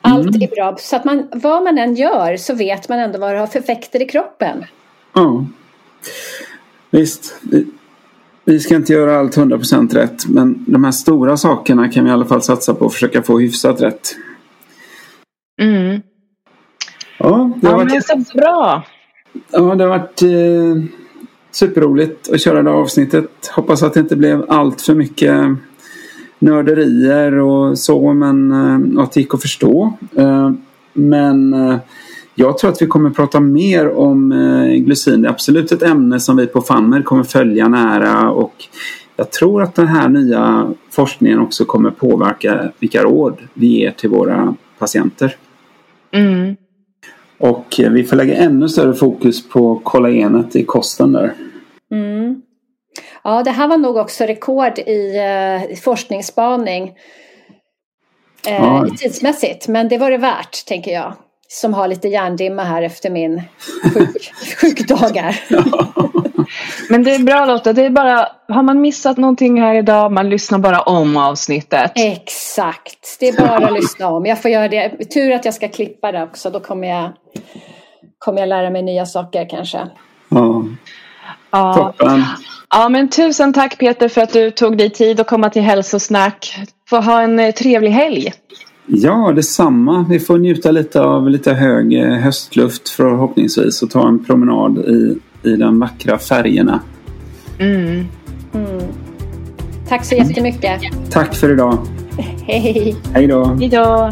Allt 0.02 0.36
mm. 0.36 0.42
är 0.42 0.56
bra. 0.56 0.76
Så 0.80 0.96
att 0.96 1.06
man, 1.06 1.28
vad 1.32 1.64
man 1.64 1.78
än 1.78 1.96
gör 1.96 2.38
så 2.38 2.54
vet 2.56 2.90
man 2.90 3.00
ändå 3.00 3.20
vad 3.20 3.34
det 3.34 3.40
har 3.40 3.48
för 3.48 3.60
effekter 3.60 4.02
i 4.02 4.06
kroppen. 4.06 4.66
Ja. 5.14 5.46
Visst. 6.92 7.36
Vi, 7.52 7.68
vi 8.46 8.60
ska 8.60 8.76
inte 8.76 8.94
göra 8.94 9.20
allt 9.20 9.38
100% 9.38 9.94
rätt. 9.94 10.28
Men 10.28 10.66
de 10.68 10.84
här 10.84 10.92
stora 10.92 11.38
sakerna 11.38 11.90
kan 11.90 12.04
vi 12.04 12.10
i 12.10 12.14
alla 12.14 12.26
fall 12.26 12.42
satsa 12.42 12.74
på 12.74 12.86
att 12.86 12.94
försöka 12.94 13.22
få 13.22 13.40
hyfsat 13.40 13.82
rätt. 13.82 14.16
Mm. 15.62 16.02
Ja, 17.18 17.52
det 17.62 17.68
har 17.68 17.74
ja, 17.74 17.78
varit... 17.78 18.08
Men 18.16 18.26
så 18.26 18.38
bra. 18.38 18.84
Ja, 19.52 19.76
det 19.76 19.84
har 19.84 19.90
varit 19.90 20.22
eh, 20.22 20.84
superroligt 21.52 22.30
att 22.34 22.42
köra 22.42 22.64
det 22.64 22.70
här 22.70 22.78
avsnittet. 22.78 23.48
Hoppas 23.56 23.84
att 23.84 23.94
det 23.94 24.00
inte 24.00 24.16
blev 24.16 24.46
allt 24.52 24.82
för 24.82 24.96
mycket 24.96 25.48
nörderier 26.44 27.34
och 27.40 27.80
så 27.80 28.14
men 28.14 28.52
eh, 28.52 29.04
att 29.04 29.12
det 29.12 29.20
gick 29.20 29.34
att 29.34 29.42
förstå. 29.42 29.94
Eh, 30.16 30.52
men 30.94 31.54
eh, 31.54 31.78
jag 32.36 32.58
tror 32.58 32.72
att 32.72 32.82
vi 32.82 32.88
kommer 32.88 33.10
prata 33.10 33.40
mer 33.40 33.90
om 33.90 34.30
glycin. 34.86 35.22
Det 35.22 35.28
är 35.28 35.32
absolut 35.32 35.72
ett 35.72 35.84
ämne 35.84 36.20
som 36.20 36.38
vi 36.38 36.48
på 36.48 36.62
FANMER 36.62 37.02
kommer 37.02 37.24
följa 37.24 37.68
nära 37.68 38.32
och 38.32 38.54
jag 39.16 39.32
tror 39.32 39.64
att 39.64 39.76
den 39.76 39.88
här 39.88 40.10
nya 40.10 40.74
forskningen 40.90 41.40
också 41.40 41.66
kommer 41.66 41.92
påverka 41.92 42.72
vilka 42.80 43.04
råd 43.04 43.38
vi 43.54 43.68
ger 43.68 43.92
till 43.92 44.10
våra 44.10 44.56
patienter. 44.80 45.36
Mm. 46.12 46.56
Och 47.38 47.76
vi 47.92 48.04
får 48.04 48.16
lägga 48.16 48.36
ännu 48.36 48.70
större 48.70 48.94
fokus 48.94 49.50
på 49.50 49.82
kollagenet 49.84 50.56
i 50.56 50.64
kosten 50.64 51.12
där. 51.12 51.34
Mm. 51.92 52.42
Ja, 53.24 53.44
det 53.44 53.52
här 53.52 53.68
var 53.68 53.78
nog 53.78 53.98
också 53.98 54.24
rekord 54.24 54.80
i 54.80 55.18
eh, 55.18 55.78
forskningsspaning 55.78 56.94
eh, 58.48 58.56
ja. 58.56 58.88
tidsmässigt. 58.98 59.68
Men 59.68 59.90
det 59.90 59.98
var 59.98 60.12
det 60.12 60.18
värt, 60.18 60.66
tänker 60.66 60.92
jag. 60.92 61.14
Som 61.48 61.74
har 61.74 61.88
lite 61.88 62.08
hjärndimma 62.08 62.64
här 62.64 62.82
efter 62.82 63.10
min 63.10 63.42
sjuk, 63.94 64.34
sjukdagar. 64.62 65.40
Men 66.90 67.04
det 67.04 67.16
är 67.16 67.20
bra 67.20 67.46
Lotta, 67.46 67.74
det 67.74 67.86
är 67.86 67.90
bara, 67.90 68.28
har 68.48 68.64
man 68.64 68.82
missat 68.82 69.18
någonting 69.18 69.62
här 69.62 69.76
idag, 69.76 70.12
man 70.12 70.30
lyssnar 70.30 70.60
bara 70.60 70.80
om 70.80 71.18
avsnittet. 71.18 71.92
Exakt, 71.96 73.18
det 73.20 73.28
är 73.28 73.48
bara 73.48 73.68
att 73.68 73.74
lyssna 73.74 74.10
om. 74.10 74.26
Jag 74.26 74.42
får 74.42 74.52
göra 74.52 74.68
det, 74.68 74.90
tur 75.06 75.32
att 75.32 75.46
jag 75.46 75.54
ska 75.54 75.68
klippa 75.68 76.12
det 76.12 76.24
också, 76.24 76.50
då 76.50 76.60
kommer 76.60 76.88
jag, 76.88 77.12
kommer 78.18 78.40
jag 78.40 78.50
lära 78.50 78.70
mig 78.70 78.82
nya 78.82 79.06
saker 79.06 79.50
kanske. 79.50 79.90
Ja, 80.30 80.64
ja. 81.54 81.74
toppen. 81.74 82.24
Ja, 82.70 82.90
men 82.90 83.10
tusen 83.10 83.54
tack 83.54 83.78
Peter 83.78 84.10
för 84.10 84.22
att 84.22 84.34
du 84.34 84.52
tog 84.52 84.78
dig 84.78 84.90
tid 84.90 85.20
att 85.20 85.28
komma 85.28 85.50
till 85.50 85.62
hälsosnack. 85.62 86.56
Få 86.90 86.98
ha 86.98 87.22
en 87.22 87.40
eh, 87.40 87.52
trevlig 87.52 87.92
helg. 87.92 88.34
Ja, 88.86 89.32
detsamma. 89.36 90.06
Vi 90.10 90.20
får 90.20 90.38
njuta 90.38 90.72
lite 90.72 91.02
av 91.02 91.30
lite 91.30 91.54
hög 91.54 91.94
eh, 91.94 92.08
höstluft 92.08 92.90
förhoppningsvis 92.90 93.84
och 93.84 93.90
ta 93.90 94.08
en 94.08 94.26
promenad 94.26 94.78
i, 94.78 95.18
i 95.44 95.56
de 95.56 95.80
vackra 95.80 96.18
färgerna. 96.18 96.80
Mm. 97.60 98.06
Mm. 98.54 98.82
Tack 99.90 100.06
så 100.06 100.16
jättemycket. 100.16 100.82
Tack 101.12 101.36
för 101.36 101.52
idag. 101.54 101.78
Hej. 102.48 102.96
Hej 103.14 103.28
då. 103.28 103.46
Hej 103.46 103.70
då. 103.70 104.12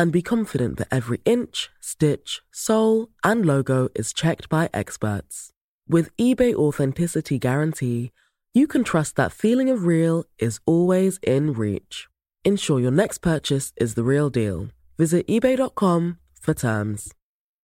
and 0.00 0.12
be 0.12 0.22
confident 0.22 0.78
that 0.78 0.88
every 0.90 1.20
inch, 1.26 1.68
stitch, 1.78 2.40
sole, 2.50 3.10
and 3.22 3.44
logo 3.44 3.90
is 3.94 4.14
checked 4.14 4.48
by 4.48 4.70
experts. 4.72 5.50
With 5.86 6.16
eBay 6.16 6.54
Authenticity 6.54 7.38
Guarantee, 7.38 8.10
you 8.54 8.66
can 8.66 8.82
trust 8.82 9.16
that 9.16 9.30
feeling 9.30 9.68
of 9.68 9.84
real 9.84 10.24
is 10.38 10.58
always 10.64 11.18
in 11.22 11.52
reach. 11.52 12.08
Ensure 12.46 12.80
your 12.80 12.90
next 12.90 13.18
purchase 13.18 13.74
is 13.76 13.94
the 13.94 14.02
real 14.02 14.30
deal. 14.30 14.68
Visit 14.96 15.26
eBay.com 15.28 16.18
for 16.40 16.54
terms. 16.54 17.12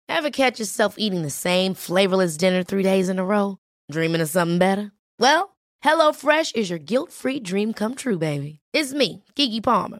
Ever 0.08 0.30
catch 0.30 0.60
yourself 0.60 0.96
eating 1.00 1.24
the 1.24 1.32
same 1.32 1.74
flavorless 1.74 2.38
dinner 2.38 2.62
three 2.62 2.84
days 2.84 3.10
in 3.10 3.18
a 3.18 3.26
row? 3.26 3.58
Dreaming 3.92 4.22
of 4.22 4.30
something 4.30 4.60
better? 4.60 4.92
Well, 5.18 5.58
HelloFresh 5.84 6.56
is 6.56 6.70
your 6.70 6.78
guilt 6.78 7.12
free 7.12 7.40
dream 7.40 7.74
come 7.74 7.96
true, 7.96 8.20
baby. 8.20 8.60
It's 8.72 8.94
me, 8.94 9.24
Gigi 9.36 9.62
Palmer. 9.62 10.00